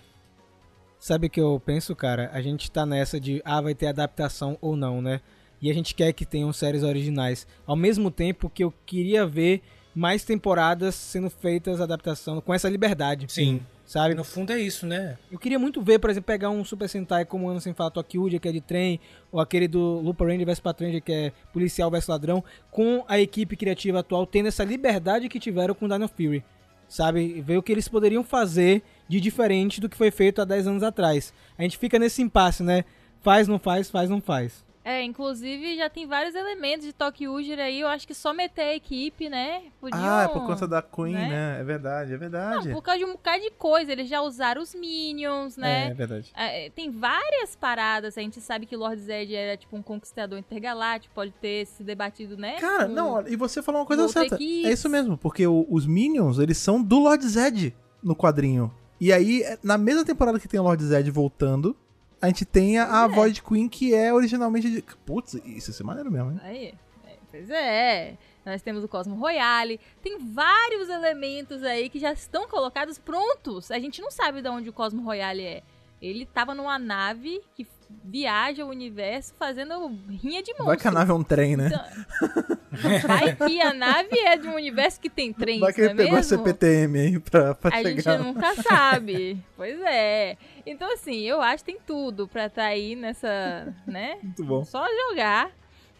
Sabe 0.99 1.27
o 1.27 1.29
que 1.29 1.41
eu 1.41 1.59
penso, 1.65 1.95
cara? 1.95 2.29
A 2.33 2.41
gente 2.41 2.69
tá 2.69 2.85
nessa 2.85 3.19
de, 3.19 3.41
ah, 3.43 3.59
vai 3.61 3.73
ter 3.73 3.87
adaptação 3.87 4.57
ou 4.61 4.75
não, 4.75 5.01
né? 5.01 5.19
E 5.61 5.69
a 5.69 5.73
gente 5.73 5.93
quer 5.95 6.11
que 6.13 6.25
tenham 6.25 6.51
séries 6.53 6.83
originais. 6.83 7.47
Ao 7.65 7.75
mesmo 7.75 8.09
tempo 8.11 8.49
que 8.49 8.63
eu 8.63 8.73
queria 8.85 9.25
ver 9.25 9.61
mais 9.95 10.23
temporadas 10.23 10.95
sendo 10.95 11.29
feitas 11.29 11.81
adaptação 11.81 12.39
com 12.39 12.53
essa 12.53 12.69
liberdade. 12.69 13.25
Sim. 13.29 13.61
Sabe? 13.91 14.15
No 14.15 14.23
fundo 14.23 14.53
é 14.53 14.57
isso, 14.57 14.87
né? 14.87 15.17
Eu 15.29 15.37
queria 15.37 15.59
muito 15.59 15.81
ver, 15.81 15.99
por 15.99 16.09
exemplo, 16.09 16.27
pegar 16.27 16.49
um 16.49 16.63
Super 16.63 16.87
Sentai 16.87 17.25
como 17.25 17.49
Ano 17.49 17.59
Sem 17.59 17.73
Falar 17.73 17.89
Tokyo, 17.89 18.39
que 18.39 18.47
é 18.47 18.51
de 18.53 18.61
trem, 18.61 19.01
ou 19.29 19.37
aquele 19.37 19.67
do 19.67 19.99
Looper 19.99 20.27
Ranger 20.27 20.45
vs 20.45 20.61
Patranger, 20.61 21.01
que 21.01 21.11
é 21.11 21.33
policial 21.51 21.91
vs 21.91 22.07
ladrão, 22.07 22.41
com 22.71 23.03
a 23.05 23.19
equipe 23.19 23.57
criativa 23.57 23.99
atual 23.99 24.25
tendo 24.25 24.47
essa 24.47 24.63
liberdade 24.63 25.27
que 25.27 25.37
tiveram 25.37 25.75
com 25.75 25.89
Dino 25.89 26.07
Fury. 26.07 26.41
Sabe? 26.87 27.41
Ver 27.41 27.57
o 27.57 27.61
que 27.61 27.69
eles 27.69 27.89
poderiam 27.89 28.23
fazer 28.23 28.81
de 29.09 29.19
diferente 29.19 29.81
do 29.81 29.89
que 29.89 29.97
foi 29.97 30.09
feito 30.09 30.41
há 30.41 30.45
10 30.45 30.67
anos 30.67 30.83
atrás. 30.83 31.33
A 31.57 31.63
gente 31.63 31.77
fica 31.77 31.99
nesse 31.99 32.21
impasse, 32.21 32.63
né? 32.63 32.85
Faz, 33.19 33.49
não 33.49 33.59
faz, 33.59 33.89
faz, 33.89 34.09
não 34.09 34.21
faz. 34.21 34.63
É, 34.83 35.03
inclusive 35.03 35.75
já 35.77 35.89
tem 35.89 36.07
vários 36.07 36.33
elementos 36.33 36.85
de 36.87 36.91
Tokyo 36.93 37.35
aí. 37.37 37.79
Eu 37.81 37.87
acho 37.87 38.07
que 38.07 38.15
só 38.15 38.33
meter 38.33 38.61
a 38.63 38.75
equipe, 38.75 39.29
né? 39.29 39.63
Podiam, 39.79 40.01
Ah, 40.03 40.23
é 40.23 40.27
por 40.27 40.45
conta 40.45 40.67
da 40.67 40.81
Queen, 40.81 41.13
né? 41.13 41.29
né? 41.29 41.57
É 41.59 41.63
verdade, 41.63 42.13
é 42.13 42.17
verdade. 42.17 42.67
Não, 42.67 42.73
por 42.73 42.81
causa 42.81 42.97
de 42.99 43.05
um 43.05 43.11
bocado 43.13 43.41
de 43.43 43.51
coisa. 43.51 43.91
Eles 43.91 44.09
já 44.09 44.21
usaram 44.21 44.59
os 44.61 44.73
Minions, 44.73 45.57
É, 45.57 45.61
né? 45.61 45.87
é 45.91 45.93
verdade. 45.93 46.31
É, 46.35 46.69
tem 46.71 46.89
várias 46.89 47.55
paradas. 47.55 48.17
A 48.17 48.21
gente 48.21 48.41
sabe 48.41 48.65
que 48.65 48.75
Lord 48.75 48.99
Zed 49.01 49.35
era 49.35 49.55
tipo 49.55 49.75
um 49.77 49.83
conquistador 49.83 50.39
intergaláctico. 50.39 51.13
Pode 51.13 51.31
ter 51.33 51.67
se 51.67 51.83
debatido, 51.83 52.35
né? 52.35 52.59
Cara, 52.59 52.85
com- 52.87 52.91
não, 52.93 53.27
e 53.27 53.35
você 53.35 53.61
falou 53.61 53.81
uma 53.81 53.87
coisa 53.87 54.07
certa. 54.07 54.35
equipe. 54.35 54.65
É 54.65 54.71
isso 54.71 54.89
mesmo, 54.89 55.15
porque 55.17 55.45
o- 55.45 55.67
os 55.69 55.85
Minions, 55.85 56.39
eles 56.39 56.57
são 56.57 56.81
do 56.81 56.97
Lord 56.99 57.23
Zed 57.27 57.75
no 58.01 58.15
quadrinho. 58.15 58.73
E 58.99 59.13
aí, 59.13 59.43
é- 59.43 59.59
na 59.63 59.77
mesma 59.77 60.03
temporada 60.03 60.39
que 60.39 60.47
tem 60.47 60.59
o 60.59 60.63
Lord 60.63 60.83
Zed 60.83 61.09
voltando, 61.11 61.75
a 62.21 62.27
gente 62.27 62.45
tem 62.45 62.77
a, 62.77 63.01
a 63.01 63.05
é. 63.05 63.07
Void 63.07 63.41
Queen, 63.41 63.67
que 63.67 63.93
é 63.93 64.13
originalmente 64.13 64.69
de... 64.69 64.83
Putz, 65.05 65.33
isso 65.33 65.71
ia 65.71 65.73
ser 65.73 65.83
maneiro 65.83 66.11
mesmo, 66.11 66.31
hein? 66.31 66.39
Aí, 66.43 66.73
é, 67.07 67.17
pois 67.31 67.49
é. 67.49 68.17
Nós 68.45 68.61
temos 68.61 68.83
o 68.83 68.87
Cosmo 68.87 69.15
Royale. 69.15 69.79
Tem 70.01 70.17
vários 70.17 70.89
elementos 70.89 71.63
aí 71.63 71.89
que 71.89 71.99
já 71.99 72.11
estão 72.13 72.47
colocados 72.47 72.97
prontos. 72.97 73.71
A 73.71 73.79
gente 73.79 74.01
não 74.01 74.11
sabe 74.11 74.41
de 74.41 74.49
onde 74.49 74.69
o 74.69 74.73
Cosmo 74.73 75.03
Royale 75.03 75.43
é. 75.43 75.63
Ele 76.01 76.25
tava 76.25 76.55
numa 76.55 76.79
nave 76.79 77.41
que 77.55 77.67
viaja 78.03 78.65
o 78.65 78.69
universo 78.69 79.33
fazendo 79.37 79.87
rinha 80.09 80.41
de 80.41 80.51
monstro. 80.51 80.65
Vai 80.65 80.77
que 80.77 80.87
a 80.87 80.91
nave 80.91 81.11
é 81.11 81.13
um 81.13 81.23
trem, 81.23 81.55
né? 81.57 81.67
Então, 81.67 83.07
vai 83.07 83.35
que 83.35 83.61
a 83.61 83.73
nave 83.73 84.17
é 84.17 84.37
de 84.37 84.47
um 84.47 84.55
universo 84.55 84.99
que 84.99 85.09
tem 85.09 85.33
trens, 85.33 85.59
Vai 85.59 85.73
que 85.73 85.81
ele 85.81 85.89
é 85.91 85.95
pegou 85.95 86.13
a 86.13 86.15
mesmo? 86.15 86.37
CPTM 86.37 86.99
aí 86.99 87.19
pra, 87.19 87.53
pra 87.53 87.75
A 87.77 87.83
gente 87.83 88.01
chegar. 88.01 88.17
nunca 88.19 88.55
sabe. 88.63 89.37
Pois 89.55 89.79
é. 89.81 90.37
Então, 90.65 90.91
assim, 90.93 91.19
eu 91.21 91.41
acho 91.41 91.63
que 91.63 91.71
tem 91.73 91.81
tudo 91.85 92.27
pra 92.27 92.45
estar 92.47 92.63
aí 92.65 92.95
nessa, 92.95 93.73
né? 93.85 94.17
Muito 94.23 94.43
bom. 94.45 94.63
Só 94.65 94.85
jogar. 95.09 95.51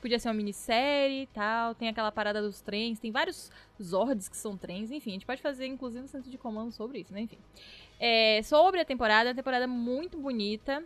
Podia 0.01 0.17
ser 0.17 0.29
uma 0.29 0.33
minissérie 0.33 1.23
e 1.23 1.27
tal. 1.27 1.75
Tem 1.75 1.87
aquela 1.89 2.11
parada 2.11 2.41
dos 2.41 2.59
trens. 2.59 2.97
Tem 2.99 3.11
vários 3.11 3.51
Zords 3.79 4.27
que 4.27 4.35
são 4.37 4.57
trens. 4.57 4.89
Enfim, 4.91 5.11
a 5.11 5.13
gente 5.13 5.25
pode 5.27 5.41
fazer, 5.43 5.67
inclusive, 5.67 6.03
um 6.03 6.07
centro 6.07 6.31
de 6.31 6.39
comando 6.39 6.71
sobre 6.71 6.99
isso, 7.01 7.13
né? 7.13 7.21
Enfim. 7.21 7.37
É, 8.03 8.41
sobre 8.41 8.81
a 8.81 8.85
temporada, 8.85 9.29
é 9.29 9.31
uma 9.31 9.35
temporada 9.35 9.67
muito 9.67 10.17
bonita. 10.17 10.83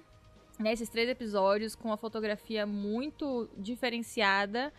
Né, 0.59 0.71
esses 0.71 0.89
três 0.89 1.09
episódios 1.09 1.75
com 1.75 1.89
uma 1.89 1.97
fotografia 1.97 2.65
muito 2.65 3.49
diferenciada. 3.57 4.71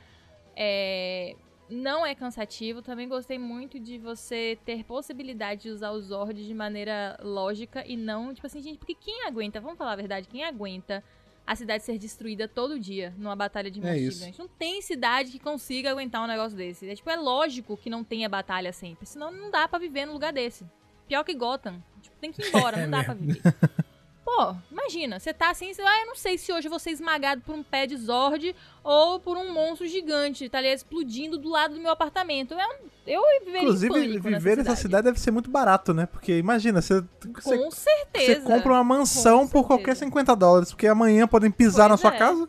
É, 0.54 1.34
não 1.68 2.04
é 2.04 2.14
cansativo. 2.14 2.82
Também 2.82 3.08
gostei 3.08 3.38
muito 3.38 3.80
de 3.80 3.96
você 3.96 4.58
ter 4.66 4.84
possibilidade 4.84 5.62
de 5.62 5.70
usar 5.70 5.92
os 5.92 6.06
Zords 6.06 6.44
de 6.44 6.54
maneira 6.54 7.18
lógica 7.22 7.82
e 7.86 7.96
não, 7.96 8.34
tipo 8.34 8.46
assim, 8.46 8.60
gente, 8.60 8.78
porque 8.78 8.94
quem 8.94 9.26
aguenta, 9.26 9.58
vamos 9.58 9.78
falar 9.78 9.92
a 9.92 9.96
verdade, 9.96 10.28
quem 10.28 10.44
aguenta 10.44 11.02
a 11.46 11.54
cidade 11.54 11.84
ser 11.84 11.96
destruída 11.96 12.48
todo 12.48 12.78
dia 12.78 13.14
numa 13.16 13.36
batalha 13.36 13.70
de 13.70 13.80
É 13.86 13.96
gigantes? 13.96 14.36
Não 14.36 14.48
tem 14.48 14.82
cidade 14.82 15.30
que 15.30 15.38
consiga 15.38 15.90
aguentar 15.90 16.22
um 16.22 16.26
negócio 16.26 16.56
desse. 16.56 16.88
É, 16.88 16.94
tipo, 16.94 17.08
é 17.08 17.16
lógico 17.16 17.76
que 17.76 17.88
não 17.88 18.02
tenha 18.02 18.28
batalha 18.28 18.72
sempre, 18.72 19.06
senão 19.06 19.30
não 19.30 19.50
dá 19.50 19.68
pra 19.68 19.78
viver 19.78 20.04
num 20.04 20.12
lugar 20.12 20.32
desse. 20.32 20.66
Pior 21.08 21.24
que 21.24 21.34
Gotham. 21.34 21.82
Tipo, 22.02 22.16
tem 22.20 22.32
que 22.32 22.42
ir 22.42 22.48
embora, 22.48 22.76
não 22.86 22.90
dá 22.90 23.04
pra 23.04 23.14
viver. 23.14 23.40
Pô, 24.26 24.56
imagina, 24.72 25.20
você 25.20 25.32
tá 25.32 25.50
assim, 25.50 25.72
você, 25.72 25.80
ah, 25.80 26.00
eu 26.00 26.06
não 26.06 26.16
sei 26.16 26.36
se 26.36 26.52
hoje 26.52 26.66
eu 26.66 26.70
vou 26.70 26.80
ser 26.80 26.90
esmagado 26.90 27.42
por 27.42 27.54
um 27.54 27.62
pé 27.62 27.86
de 27.86 27.96
Zord 27.96 28.56
ou 28.82 29.20
por 29.20 29.36
um 29.36 29.52
monstro 29.52 29.86
gigante, 29.86 30.48
tá 30.48 30.58
ali 30.58 30.66
explodindo 30.66 31.38
do 31.38 31.48
lado 31.48 31.74
do 31.76 31.80
meu 31.80 31.92
apartamento. 31.92 32.52
Eu, 32.52 32.58
eu 33.06 33.22
viveria 33.44 33.62
Inclusive, 33.62 34.18
viver 34.18 34.56
nessa 34.56 34.74
cidade 34.74 35.04
deve 35.04 35.20
ser 35.20 35.30
muito 35.30 35.48
barato, 35.48 35.94
né? 35.94 36.06
Porque 36.06 36.36
imagina, 36.38 36.82
você, 36.82 37.04
você, 37.34 37.56
Com 37.56 37.70
você 37.70 37.88
certeza. 37.88 38.40
compra 38.40 38.72
uma 38.72 38.82
mansão 38.82 39.46
por 39.46 39.64
qualquer 39.64 39.94
certeza. 39.94 40.06
50 40.06 40.34
dólares, 40.34 40.70
porque 40.72 40.88
amanhã 40.88 41.28
podem 41.28 41.50
pisar 41.50 41.88
Pois 41.88 41.90
na 41.90 41.96
sua 41.96 42.16
é. 42.16 42.18
casa. 42.18 42.48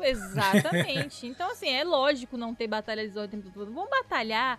Exatamente. 0.00 1.26
Então, 1.26 1.50
assim, 1.50 1.68
é 1.68 1.84
lógico 1.84 2.38
não 2.38 2.54
ter 2.54 2.66
batalha 2.68 3.06
de 3.06 3.12
Zord 3.12 3.28
o 3.28 3.30
tempo 3.30 3.52
todo. 3.52 3.70
Vamos 3.70 3.90
batalhar 3.90 4.58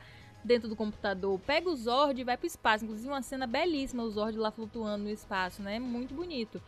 dentro 0.49 0.67
do 0.67 0.75
computador. 0.75 1.39
Pega 1.45 1.69
o 1.69 1.75
Zord 1.75 2.19
e 2.19 2.23
vai 2.23 2.35
pro 2.35 2.47
espaço. 2.47 2.83
Inclusive, 2.83 3.07
uma 3.07 3.21
cena 3.21 3.45
belíssima, 3.45 4.01
o 4.03 4.09
Zord 4.09 4.35
lá 4.37 4.49
flutuando 4.49 5.03
no 5.03 5.09
espaço, 5.09 5.61
né? 5.61 5.79
Muito 5.79 6.13
bonito. 6.15 6.59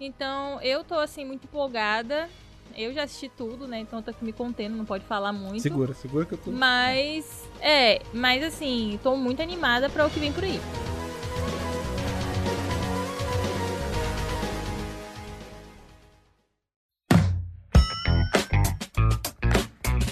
Então, 0.00 0.60
eu 0.60 0.82
tô, 0.82 0.98
assim, 0.98 1.24
muito 1.24 1.44
empolgada. 1.44 2.28
Eu 2.76 2.92
já 2.92 3.04
assisti 3.04 3.28
tudo, 3.28 3.66
né? 3.66 3.78
Então, 3.78 4.00
eu 4.00 4.02
tô 4.02 4.10
aqui 4.10 4.24
me 4.24 4.32
contendo, 4.32 4.76
não 4.76 4.84
pode 4.84 5.04
falar 5.04 5.32
muito. 5.32 5.60
Segura, 5.60 5.94
segura 5.94 6.26
que 6.26 6.32
eu 6.32 6.38
tô. 6.38 6.50
Mas, 6.50 7.48
é, 7.60 8.02
mas 8.12 8.42
assim, 8.42 8.98
tô 9.02 9.16
muito 9.16 9.40
animada 9.40 9.88
pra 9.88 10.04
o 10.04 10.10
que 10.10 10.18
vem 10.18 10.32
por 10.32 10.44
aí. 10.44 10.60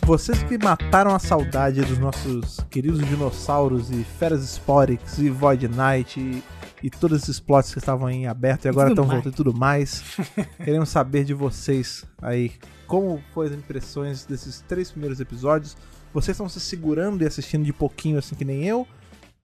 Vocês 0.06 0.40
que 0.44 0.56
mataram 0.56 1.12
a 1.12 1.18
saudade 1.18 1.80
dos 1.80 1.98
nossos 1.98 2.60
queridos 2.70 3.04
dinossauros 3.04 3.90
e 3.90 4.04
Feras 4.04 4.40
Sporix 4.44 5.18
e 5.18 5.28
Void 5.28 5.66
Knight 5.66 6.20
e, 6.20 6.44
e 6.80 6.88
todos 6.88 7.24
esses 7.24 7.40
plots 7.40 7.72
que 7.72 7.80
estavam 7.80 8.08
em 8.08 8.28
aberto 8.28 8.66
e 8.66 8.68
agora 8.68 8.90
estão 8.90 9.04
voltando 9.04 9.32
e 9.32 9.36
tudo 9.36 9.52
mais. 9.52 10.04
Queremos 10.64 10.90
saber 10.90 11.24
de 11.24 11.34
vocês 11.34 12.04
aí 12.22 12.52
como 12.86 13.20
foram 13.34 13.50
as 13.50 13.56
impressões 13.56 14.24
desses 14.24 14.60
três 14.60 14.92
primeiros 14.92 15.18
episódios. 15.18 15.76
Vocês 16.14 16.36
estão 16.36 16.48
se 16.48 16.60
segurando 16.60 17.24
e 17.24 17.26
assistindo 17.26 17.64
de 17.64 17.72
pouquinho 17.72 18.16
assim 18.16 18.36
que 18.36 18.44
nem 18.44 18.62
eu? 18.62 18.86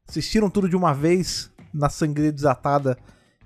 Assistiram 0.08 0.48
tudo 0.48 0.68
de 0.68 0.76
uma 0.76 0.94
vez 0.94 1.50
na 1.74 1.88
sangria 1.88 2.30
desatada 2.30 2.96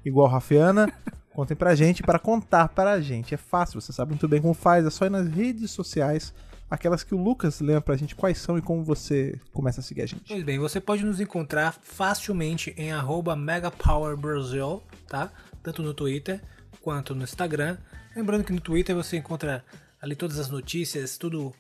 igual 0.05 0.29
Rafiana? 0.29 0.93
Contem 1.33 1.57
pra 1.57 1.75
gente, 1.75 2.03
para 2.03 2.19
contar 2.19 2.69
pra 2.69 3.01
gente. 3.01 3.33
É 3.33 3.39
fácil, 3.39 3.81
você 3.81 3.91
sabe 3.91 4.11
muito 4.11 4.29
bem 4.29 4.41
como 4.41 4.53
faz, 4.53 4.85
é 4.85 4.91
só 4.91 5.07
ir 5.07 5.11
nas 5.11 5.27
redes 5.27 5.71
sociais, 5.71 6.35
aquelas 6.71 7.03
que 7.03 7.15
o 7.15 7.23
Lucas 7.23 7.61
lembra 7.61 7.81
pra 7.81 7.97
gente 7.97 8.15
quais 8.15 8.37
são 8.39 8.59
e 8.59 8.63
como 8.63 8.85
você 8.85 9.41
começa 9.53 9.81
a 9.81 9.83
seguir 9.83 10.03
a 10.03 10.07
gente. 10.07 10.29
Pois 10.29 10.43
bem, 10.43 10.59
você 10.59 10.79
pode 10.81 11.05
nos 11.05 11.21
encontrar 11.21 11.73
facilmente 11.73 12.75
em 12.77 12.91
MegaPowerBrasil, 13.37 14.83
tá? 15.09 15.31
Tanto 15.63 15.83
no 15.83 15.95
Twitter 15.95 16.43
quanto 16.81 17.15
no 17.15 17.23
Instagram. 17.25 17.79
Lembrando 18.15 18.45
que 18.45 18.53
no 18.53 18.61
Twitter 18.61 18.95
você 18.95 19.17
encontra 19.17 19.65
ali 20.01 20.15
todas 20.15 20.39
as 20.39 20.49
notícias, 20.49 21.19
tudo 21.19 21.53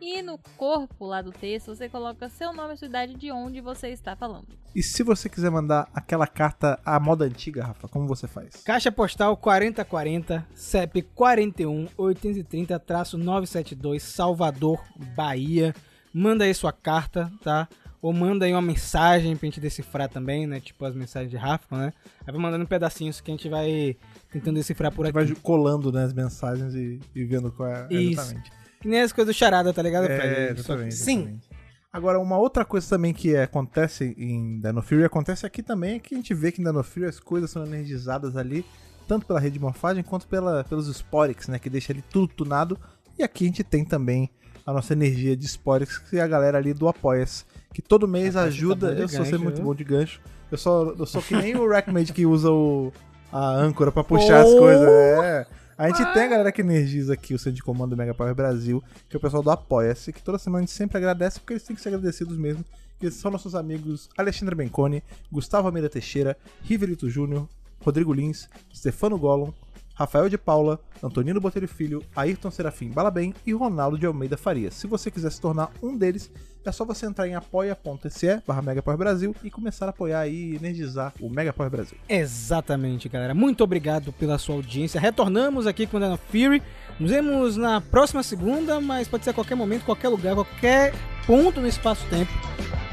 E 0.00 0.22
no 0.22 0.38
corpo 0.56 1.06
lá 1.06 1.20
do 1.20 1.32
texto 1.32 1.74
você 1.74 1.88
coloca 1.88 2.28
seu 2.28 2.52
nome 2.52 2.74
e 2.74 2.76
sua 2.76 2.86
idade 2.86 3.14
de 3.14 3.32
onde 3.32 3.60
você 3.60 3.88
está 3.88 4.14
falando. 4.14 4.46
E 4.74 4.82
se 4.82 5.02
você 5.02 5.28
quiser 5.28 5.50
mandar 5.50 5.88
aquela 5.92 6.26
carta 6.26 6.78
à 6.84 7.00
moda 7.00 7.24
antiga, 7.24 7.64
Rafa, 7.64 7.88
como 7.88 8.06
você 8.06 8.28
faz? 8.28 8.62
Caixa 8.64 8.92
postal 8.92 9.36
4040, 9.36 10.46
CEP 10.54 11.02
41 11.02 11.86
830-972, 11.98 14.00
Salvador, 14.00 14.80
Bahia. 15.16 15.74
Manda 16.14 16.44
aí 16.44 16.54
sua 16.54 16.72
carta, 16.72 17.30
tá? 17.42 17.68
Ou 18.00 18.12
manda 18.12 18.44
aí 18.44 18.52
uma 18.52 18.62
mensagem 18.62 19.36
pra 19.36 19.46
gente 19.46 19.60
decifrar 19.60 20.08
também, 20.08 20.46
né? 20.46 20.60
Tipo 20.60 20.84
as 20.84 20.94
mensagens 20.94 21.30
de 21.30 21.36
Rafa, 21.36 21.76
né? 21.76 21.92
Aí 22.24 22.32
vai 22.32 22.40
mandando 22.40 22.66
pedacinhos 22.66 23.20
que 23.20 23.30
a 23.30 23.34
gente 23.34 23.48
vai 23.48 23.96
tentando 24.30 24.54
decifrar 24.54 24.92
por 24.92 25.06
aqui. 25.06 25.12
vai 25.12 25.34
colando 25.42 25.90
né, 25.90 26.04
as 26.04 26.12
mensagens 26.12 26.74
e, 26.74 27.00
e 27.14 27.24
vendo 27.24 27.50
qual 27.50 27.68
é 27.68 27.88
Isso. 27.90 28.20
exatamente. 28.20 28.57
Que 28.80 28.88
nem 28.88 29.00
as 29.00 29.12
coisas 29.12 29.34
do 29.34 29.38
charada, 29.38 29.72
tá 29.72 29.82
ligado, 29.82 30.04
É, 30.06 30.16
Fred? 30.20 30.60
Exatamente, 30.60 30.94
Sim. 30.94 31.16
exatamente. 31.18 31.48
Agora, 31.92 32.18
uma 32.20 32.36
outra 32.38 32.64
coisa 32.64 32.86
também 32.88 33.12
que 33.14 33.34
acontece 33.36 34.14
em 34.18 34.60
Dino 34.60 34.82
Fury, 34.82 35.04
acontece 35.04 35.46
aqui 35.46 35.62
também, 35.62 35.96
é 35.96 35.98
que 35.98 36.14
a 36.14 36.18
gente 36.18 36.34
vê 36.34 36.52
que 36.52 36.60
em 36.60 36.64
Dino 36.64 36.82
Fury 36.84 37.06
as 37.06 37.18
coisas 37.18 37.50
são 37.50 37.64
energizadas 37.64 38.36
ali, 38.36 38.64
tanto 39.08 39.26
pela 39.26 39.40
rede 39.40 39.54
de 39.54 39.60
morfagem 39.60 40.02
quanto 40.02 40.26
pela, 40.28 40.62
pelos 40.64 40.86
Sporix, 40.88 41.48
né? 41.48 41.58
Que 41.58 41.70
deixa 41.70 41.92
ali 41.92 42.02
tudo 42.10 42.28
tunado. 42.28 42.78
E 43.18 43.22
aqui 43.22 43.44
a 43.44 43.46
gente 43.48 43.64
tem 43.64 43.84
também 43.84 44.30
a 44.66 44.72
nossa 44.72 44.92
energia 44.92 45.34
de 45.34 45.46
Sporix, 45.46 45.96
que 45.98 46.18
é 46.18 46.20
a 46.20 46.26
galera 46.28 46.58
ali 46.58 46.74
do 46.74 46.86
Apoia-se, 46.88 47.44
que 47.72 47.80
todo 47.80 48.06
mês 48.06 48.34
tá 48.34 48.42
ajuda. 48.42 48.94
de 48.94 49.00
eu 49.02 49.08
sou 49.08 49.24
sempre 49.24 49.38
muito 49.38 49.62
bom 49.62 49.74
de 49.74 49.82
gancho. 49.82 50.20
Eu 50.52 50.58
sou, 50.58 50.94
eu 50.96 51.06
sou 51.06 51.22
que 51.22 51.34
nem 51.34 51.56
o 51.56 51.66
Rackmade 51.68 52.12
que 52.12 52.26
usa 52.26 52.50
o, 52.50 52.92
a 53.32 53.50
âncora 53.54 53.90
pra 53.90 54.04
puxar 54.04 54.42
as 54.42 54.48
Oh! 54.52 54.58
coisas. 54.58 54.88
É. 54.88 55.46
A 55.78 55.86
gente 55.86 56.12
tem 56.12 56.24
a 56.24 56.26
galera 56.26 56.50
que 56.50 56.60
energiza 56.60 57.14
aqui 57.14 57.32
o 57.32 57.38
centro 57.38 57.54
de 57.54 57.62
comando 57.62 57.90
do 57.90 57.96
Mega 57.96 58.12
Power 58.12 58.34
Brasil, 58.34 58.82
que 59.08 59.14
é 59.14 59.16
o 59.16 59.20
pessoal 59.20 59.44
do 59.44 59.50
Apoia-se, 59.52 60.12
que 60.12 60.20
toda 60.20 60.36
semana 60.36 60.58
a 60.58 60.66
gente 60.66 60.72
sempre 60.72 60.98
agradece, 60.98 61.38
porque 61.38 61.52
eles 61.52 61.62
têm 61.62 61.76
que 61.76 61.80
ser 61.80 61.90
agradecidos 61.90 62.36
mesmo. 62.36 62.64
Que 62.98 63.08
são 63.12 63.30
nossos 63.30 63.54
amigos 63.54 64.08
Alexandre 64.18 64.56
Bencone, 64.56 65.04
Gustavo 65.30 65.68
Almeida 65.68 65.88
Teixeira, 65.88 66.36
Riverito 66.62 67.08
Júnior, 67.08 67.48
Rodrigo 67.80 68.12
Lins, 68.12 68.48
Stefano 68.74 69.16
Gollum, 69.16 69.52
Rafael 69.98 70.28
de 70.28 70.38
Paula, 70.38 70.78
Antonino 71.02 71.40
Botelho 71.40 71.66
Filho, 71.66 72.04
Ayrton 72.14 72.52
Serafim 72.52 72.88
Balabem 72.88 73.34
e 73.44 73.52
Ronaldo 73.52 73.98
de 73.98 74.06
Almeida 74.06 74.36
Farias. 74.36 74.74
Se 74.74 74.86
você 74.86 75.10
quiser 75.10 75.32
se 75.32 75.40
tornar 75.40 75.72
um 75.82 75.96
deles, 75.96 76.30
é 76.64 76.70
só 76.70 76.84
você 76.84 77.04
entrar 77.04 77.26
em 77.26 77.34
apoia.se 77.34 78.40
barra 78.46 78.62
Brasil 78.96 79.34
e 79.42 79.50
começar 79.50 79.86
a 79.86 79.88
apoiar 79.88 80.28
e 80.28 80.54
energizar 80.54 81.12
o 81.20 81.28
Mega 81.28 81.52
Power 81.52 81.68
Brasil. 81.68 81.98
Exatamente, 82.08 83.08
galera. 83.08 83.34
Muito 83.34 83.64
obrigado 83.64 84.12
pela 84.12 84.38
sua 84.38 84.54
audiência. 84.54 85.00
Retornamos 85.00 85.66
aqui 85.66 85.84
com 85.84 85.96
o 85.96 86.00
Dano 86.00 86.16
Fury. 86.30 86.62
Nos 87.00 87.10
vemos 87.10 87.56
na 87.56 87.80
próxima 87.80 88.22
segunda, 88.22 88.80
mas 88.80 89.08
pode 89.08 89.24
ser 89.24 89.30
a 89.30 89.34
qualquer 89.34 89.56
momento, 89.56 89.84
qualquer 89.84 90.10
lugar, 90.10 90.36
qualquer 90.36 90.94
ponto 91.26 91.60
no 91.60 91.66
espaço-tempo. 91.66 92.30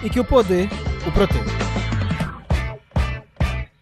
E 0.03 0.09
que 0.09 0.19
o 0.19 0.25
poder 0.25 0.67
o 1.07 1.11
proteja. 1.11 1.94